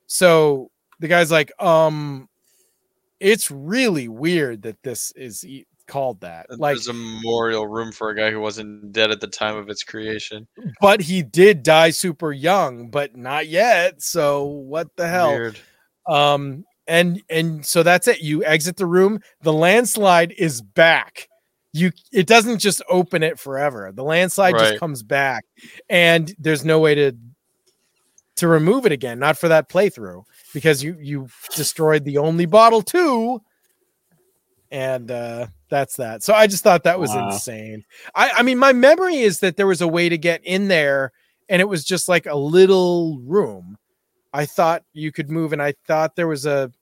[0.07, 2.26] so the guy's like um
[3.20, 5.44] it's really weird that this is
[5.86, 9.26] called that like There's a memorial room for a guy who wasn't dead at the
[9.26, 10.46] time of its creation.
[10.80, 15.58] but he did die super young but not yet so what the hell Weird.
[16.08, 21.28] um and and so that's it you exit the room the landslide is back
[21.72, 24.60] you it doesn't just open it forever the landslide Right.
[24.68, 25.44] just comes back
[25.90, 27.12] and there's no way to
[28.36, 32.82] to remove it again, not for that playthrough, because you you destroyed the only bottle
[32.82, 33.40] too.
[34.70, 36.22] And uh that's that.
[36.22, 37.30] So I just thought that was Wow.
[37.30, 37.84] insane.
[38.14, 41.12] I I mean my memory is that there was a way to get in there
[41.48, 43.78] and it was just like a little room.
[44.32, 46.72] I thought you could move and I thought there was a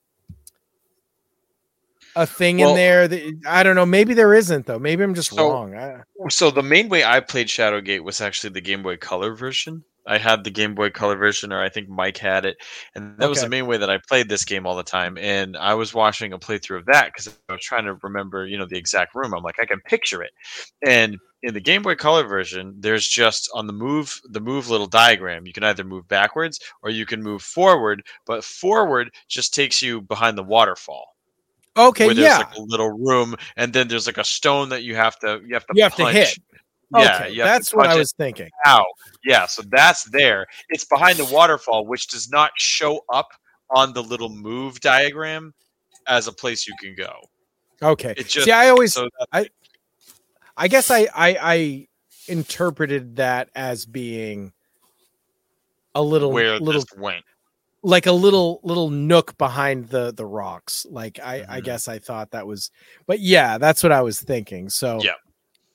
[2.14, 4.78] a thing Well- in there that I don't know, maybe there isn't though.
[4.78, 5.74] Maybe I'm just So- wrong.
[5.74, 9.84] I, So the main way I played Shadowgate was actually the Game Boy Color version.
[10.06, 12.56] I had the Game Boy Color version, or I think Mike had it,
[12.94, 15.16] and that was the main way that I played this game all the time.
[15.18, 18.58] And I was watching a playthrough of that because I was trying to remember, you
[18.58, 19.34] know, the exact room.
[19.34, 20.32] I'm like, I can picture it.
[20.86, 24.86] And in the Game Boy Color version, there's just on the move, the move little
[24.86, 25.46] diagram.
[25.46, 30.00] You can either move backwards or you can move forward, but forward just takes you
[30.00, 31.12] behind the waterfall
[31.76, 32.38] okay, where there's yeah.
[32.38, 35.54] like a little room, and then there's like a stone that you have to you
[35.54, 36.16] have to You have to punch.
[36.16, 36.38] hit.
[36.94, 38.50] Yeah, okay, that's what I was thinking.
[38.66, 38.86] out.
[39.24, 40.46] Yeah, so that's there.
[40.68, 43.28] It's behind the waterfall, which does not show up
[43.70, 45.54] on the little move diagram
[46.06, 47.14] as a place you can go.
[47.82, 48.14] Okay.
[48.16, 49.48] It just See, I always so that,
[50.56, 51.88] I guess I, I I
[52.28, 54.52] interpreted that as being
[55.94, 57.24] a little where little this went.
[57.82, 60.86] like a little little nook behind the the rocks.
[60.88, 61.64] Like I I Mhm.
[61.64, 62.70] guess I thought that was
[63.06, 64.68] but yeah, that's what I was thinking.
[64.68, 65.14] So Yeah.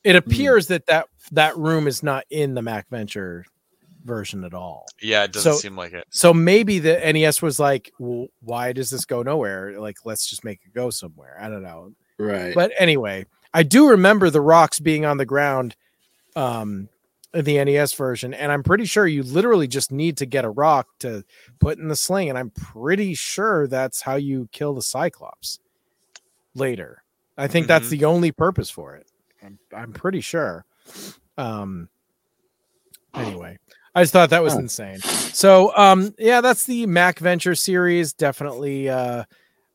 [0.07, 3.45] It appears that that that room is not in the Mac Venture
[4.05, 4.85] version at all.
[5.01, 6.05] Yeah, it doesn't So- seem like it.
[6.09, 9.79] So maybe the NES was like, well, why does this go nowhere?
[9.79, 11.37] Like, let's just make it go somewhere.
[11.41, 11.91] I don't know.
[12.17, 12.55] Right.
[12.55, 15.75] But anyway, I do remember the rocks being on the ground
[16.35, 16.87] um
[17.33, 20.49] in the NES version, and I'm pretty sure you literally just need to get a
[20.49, 21.25] rock to
[21.59, 25.59] put in the sling, and I'm pretty sure that's how you kill the Cyclops
[26.55, 27.03] later.
[27.37, 27.89] I think that's Mhm.
[27.99, 29.07] the only purpose for it.
[29.43, 30.65] I'm, I'm pretty sure.
[31.37, 31.89] Um
[33.13, 33.57] anyway,
[33.95, 34.59] I just thought that was Oh.
[34.59, 34.99] insane.
[34.99, 38.13] So um yeah, that's the Mac Venture series.
[38.13, 39.23] Definitely uh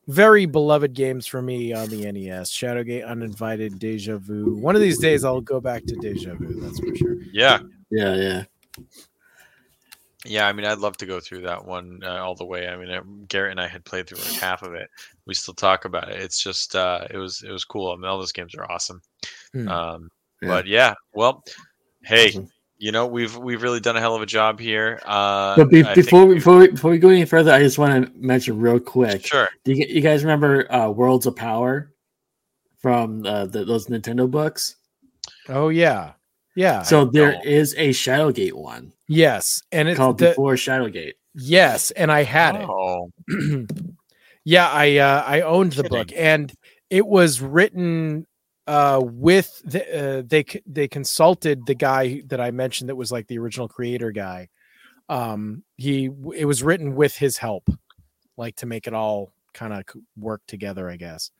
[0.08, 2.50] very beloved games for me on the NES.
[2.50, 4.56] Shadowgate, Uninvited, Deja Vu.
[4.56, 7.16] One of these days I'll go back to Deja Vu, that's for sure.
[7.32, 7.60] Yeah,
[7.90, 8.42] yeah, yeah.
[10.24, 10.46] yeah.
[10.48, 12.66] I mean, I'd love to go through that one uh, all the way.
[12.68, 14.90] I mean, uh, Garrett and I had played through like half of it.
[15.26, 16.20] We still talk about it.
[16.20, 17.92] It's just, uh, it was, it was cool.
[17.92, 19.00] I mean, all those games are awesome.
[19.52, 19.68] Hmm.
[19.68, 20.08] Um,
[20.40, 20.48] Yeah.
[20.48, 21.44] but yeah, well,
[22.04, 22.48] hey, Awesome.
[22.78, 25.00] you know, we've we've really done a hell of a job here.
[25.04, 27.60] Uh, But be, I think- before we, before we, before we go any further, I
[27.60, 29.26] just want to mention real quick.
[29.26, 31.92] sure, Do you, you guys remember uh, Worlds of Power
[32.80, 34.76] from uh, the, those Nintendo books?
[35.48, 36.12] Oh yeah.
[36.56, 36.82] Yeah.
[36.82, 37.44] So there don't.
[37.46, 39.62] is a Shadowgate one yes.
[39.72, 41.12] And it's called the, Before Shadowgate.
[41.34, 42.68] yes, and I had it.
[42.68, 43.10] oh,
[44.44, 46.52] yeah, I uh, I owned the book, and
[46.90, 48.26] it was written
[48.66, 53.26] uh, with the, uh, they they consulted the guy that I mentioned that was like
[53.26, 54.48] the original creator guy.
[55.08, 57.68] Um, he it was written with his help,
[58.36, 59.84] like to make it all kind of
[60.16, 60.88] work together.
[60.88, 61.30] I guess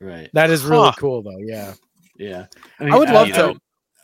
[0.00, 0.28] Right.
[0.34, 0.94] that is really Huh.
[0.98, 1.38] cool, though.
[1.38, 1.74] Yeah,
[2.16, 2.46] Yeah.
[2.80, 3.56] I would love you to know,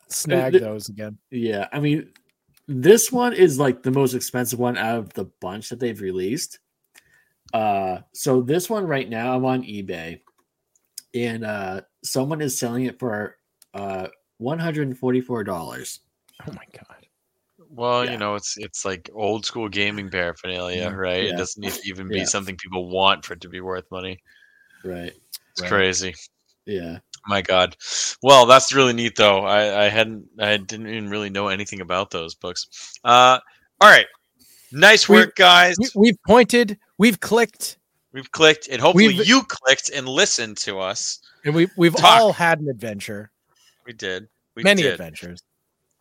[0.08, 1.18] snag th- those again.
[1.30, 1.68] Yeah.
[1.72, 2.12] I mean,
[2.68, 6.60] this one is like the most expensive one out of the bunch that they've released.
[7.52, 10.20] Uh, so this one right now, I'm on eBay,
[11.14, 13.36] and uh, someone is selling it for
[13.74, 16.00] uh, one hundred and forty-four dollars.
[16.46, 17.06] Oh my god.
[17.68, 18.12] well, Yeah.
[18.12, 21.24] you know, it's it's like old school gaming paraphernalia, right?
[21.24, 21.34] Yeah.
[21.34, 22.24] It doesn't need to even be Yeah.
[22.24, 24.18] something people want for it to be worth money.
[24.84, 25.12] Right.
[25.52, 25.68] It's Right.
[25.70, 26.14] crazy.
[26.66, 26.98] Yeah.
[27.26, 27.76] My God.
[28.22, 29.40] Well, that's really neat, though.
[29.44, 32.96] I, I hadn't, I didn't even really know anything about those books.
[33.04, 33.38] Uh,
[33.80, 34.06] all right,
[34.72, 35.76] nice We- work, guys.
[35.78, 37.76] We, we've pointed, we've clicked,
[38.12, 41.20] We've clicked, and hopefully We've- you clicked and listened to us.
[41.44, 42.20] And we we've Talk.
[42.20, 43.30] all had an adventure,
[43.86, 44.28] We did.
[44.54, 44.92] We many did.
[44.92, 45.42] adventures.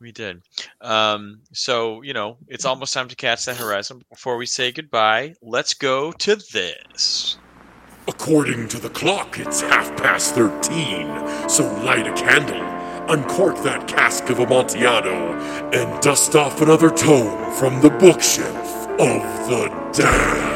[0.02, 0.42] We did.
[0.82, 4.02] Um, so you know, it's almost time to catch that horizon.
[4.10, 7.38] Before we say goodbye, let's go to this.
[8.08, 11.08] According to the clock, it's half past thirteen,
[11.50, 12.62] so light a candle,
[13.14, 15.34] uncork that cask of Amontillado,
[15.74, 20.49] and dust off another tome from the bookshelf of the damned.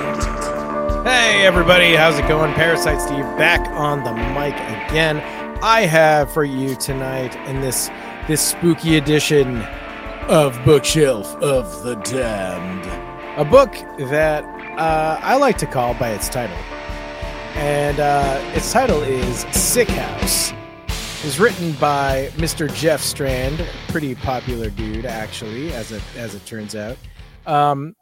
[1.03, 2.53] Hey everybody, how's it going?
[2.53, 4.53] Parasite Steve back on the mic
[4.87, 5.17] again.
[5.61, 7.89] I have for you tonight in this
[8.25, 9.63] this spooky edition
[10.29, 12.85] of Bookshelf of the Damned,
[13.37, 13.73] a book
[14.09, 14.45] that
[14.79, 16.55] uh, I like to call by its title,
[17.55, 20.53] and uh, its title is Sick House.
[21.25, 22.73] Is written by Mr.
[22.73, 26.97] Jeff Strand, pretty popular dude actually, as it as it turns out.
[27.45, 27.93] Um,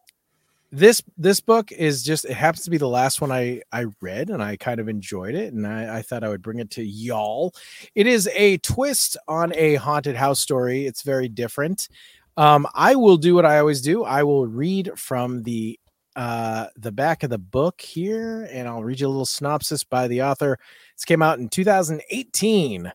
[0.72, 4.30] this this book is just it happens to be the last one I I read
[4.30, 6.83] and I kind of enjoyed it and I, I thought I would bring it to
[6.83, 7.53] y'all.
[7.93, 10.85] It is a twist on a haunted house story.
[10.85, 11.90] It's very different.
[12.38, 14.06] Um, I will do what I always do.
[14.06, 15.77] I will read from the
[16.16, 20.08] uh the back of the book here and I'll read you a little synopsis by
[20.08, 20.58] the author.
[20.95, 22.91] This came out in 2018.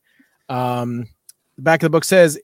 [0.49, 1.09] Um
[1.57, 2.39] the back of the book says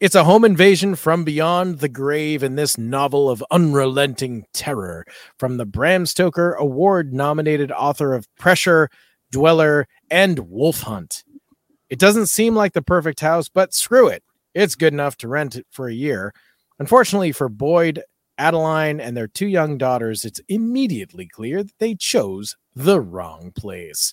[0.00, 5.04] it's a home invasion from beyond the grave in this novel of unrelenting terror
[5.38, 8.90] from the Bram Stoker award nominated author of Pressure,
[9.30, 11.22] Dweller, and Wolf Hunt.
[11.88, 14.24] It doesn't seem like the perfect house, but screw it.
[14.52, 16.34] It's good enough to rent it for a year.
[16.78, 18.02] Unfortunately for Boyd,
[18.36, 24.12] Adeline, and their two young daughters, it's immediately clear that they chose the wrong place.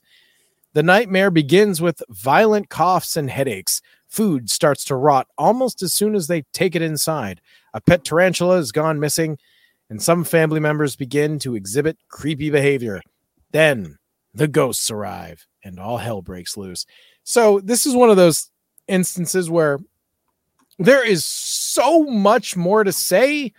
[0.73, 3.81] The nightmare begins with violent coughs and headaches.
[4.11, 7.39] Food starts to rot almost as soon as they take it inside.
[7.73, 9.37] A pet tarantula has gone missing,
[9.89, 13.01] and some family members begin to exhibit creepy behavior.
[13.51, 13.99] Then
[14.33, 16.85] the ghosts arrive, and all hell breaks loose.
[17.23, 18.51] So, this is one of those
[18.89, 19.79] instances where
[20.77, 23.53] there is so much more to say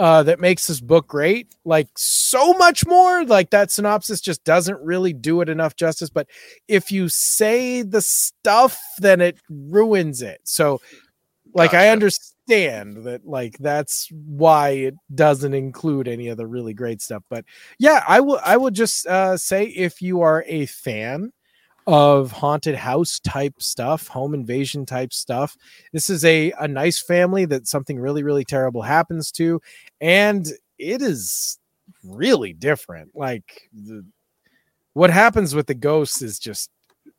[0.00, 1.54] uh, that makes this book great.
[1.66, 3.22] Like so much more.
[3.26, 6.08] Like that synopsis just doesn't really do it enough justice.
[6.08, 6.26] But
[6.68, 10.40] if you say the stuff, then it ruins it.
[10.44, 10.80] So,
[11.52, 13.26] like, I understand that.
[13.26, 17.22] Like that's why it doesn't include any of the really great stuff.
[17.28, 17.44] But
[17.78, 18.40] yeah, I will.
[18.42, 21.30] I will just uh, say if you are a fan
[21.86, 25.56] of haunted house type stuff, home invasion type stuff.
[25.92, 29.60] This is a a nice family that something really really terrible happens to
[30.00, 30.46] and
[30.78, 31.58] it is
[32.04, 33.10] really different.
[33.14, 34.04] Like the
[34.92, 36.70] what happens with the ghosts is just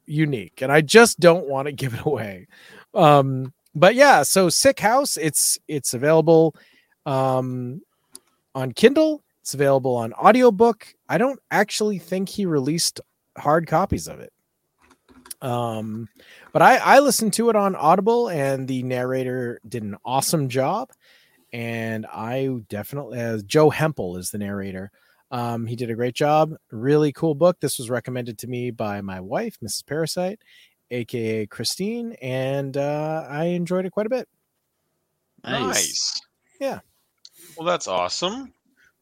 [0.06, 2.48] unique and I just don't want to give it away.
[2.93, 6.56] Um but yeah, so Sick House it's it's available
[7.06, 7.81] um
[8.53, 10.93] on Kindle, it's available on audiobook.
[11.09, 13.01] I don't actually think he released
[13.38, 14.31] hard copies of it.
[15.41, 16.07] Um,
[16.53, 20.89] but I I listened to it on Audible, and the narrator did an awesome job.
[21.53, 24.89] And I definitely, uh, Joe Hempel is the narrator.
[25.31, 26.53] Um, he did a great job.
[26.71, 27.59] Really cool book.
[27.59, 29.85] This was recommended to me by my wife, Mrs.
[29.85, 30.41] Parasite,
[30.91, 34.27] aka Christine, and uh, I enjoyed it quite a bit.
[35.43, 36.21] Nice.
[36.59, 36.79] Yeah.
[37.57, 38.53] Well, that's awesome.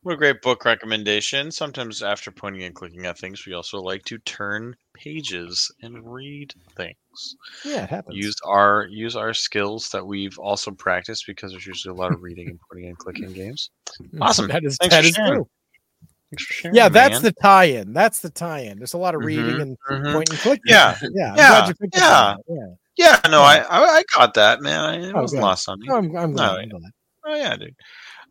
[0.01, 1.51] What a great book recommendation.
[1.51, 6.53] Sometimes after pointing and clicking at things, we also like to turn pages and read
[6.77, 7.35] things.
[7.65, 8.15] Yeah, it happens.
[8.15, 12.21] Use our use our skills that we've also practiced because there's usually a lot of
[12.21, 13.71] reading and pointing and clicking games.
[14.21, 14.47] Awesome.
[14.47, 15.33] That is Thanks that for is sharing.
[15.33, 15.49] true.
[16.37, 17.21] Sharing, Yeah, that's man.
[17.23, 17.91] the tie-in.
[17.91, 18.77] That's the tie-in.
[18.77, 20.13] There's a lot of reading Mhm, and mhm.
[20.13, 20.61] point and click.
[20.65, 21.31] Yeah, yeah.
[21.31, 22.01] I'm yeah, glad you picked up
[22.47, 22.55] yeah.
[22.57, 22.77] on.
[22.95, 24.79] Yeah, no, I, I I got that, man.
[24.85, 25.45] I, it Oh, wasn't good.
[25.45, 25.87] lost on me.
[25.89, 26.45] Yeah, I'm, I'm glad.
[26.53, 26.91] No, I'm glad.
[27.25, 27.75] Oh yeah, dude.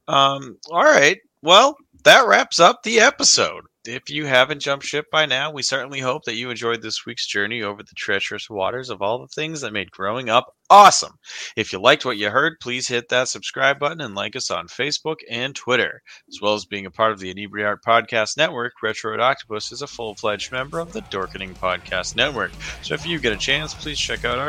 [0.08, 1.18] Um, all right.
[1.42, 3.64] Well, that wraps up the episode.
[3.86, 7.26] If you haven't jumped ship by now, we certainly hope that you enjoyed this week's
[7.26, 11.18] journey over the treacherous waters of all the things that made growing up awesome.
[11.56, 14.68] If you liked what you heard, please hit that subscribe button and like us on
[14.68, 16.02] Facebook and Twitter.
[16.28, 19.86] As well as being a part of the Inebri-Art Podcast Network, Retro Ridoctopus is a
[19.86, 22.52] full fledged member of the Dorkening Podcast Network.
[22.82, 24.48] So if you get a chance, please check out our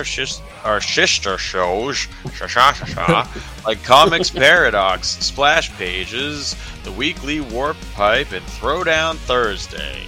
[0.64, 2.08] our sister shows,
[3.66, 10.04] like Comics Paradox, Splash Pages, The Weekly Warp Pipe, and Throwdown Thursday.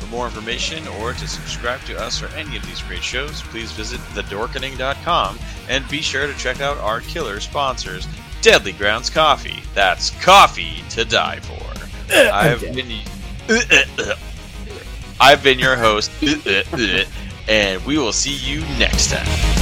[0.00, 3.72] For more information or to subscribe to us or any of these great shows, please
[3.72, 8.06] visit thedorkening.com and be sure to check out our killer sponsors,
[8.40, 9.62] Deadly Grounds Coffee.
[9.74, 12.14] That's coffee to die for.
[12.14, 13.00] I've been
[15.20, 16.10] I've been your host,
[17.48, 19.61] and we will see you next time.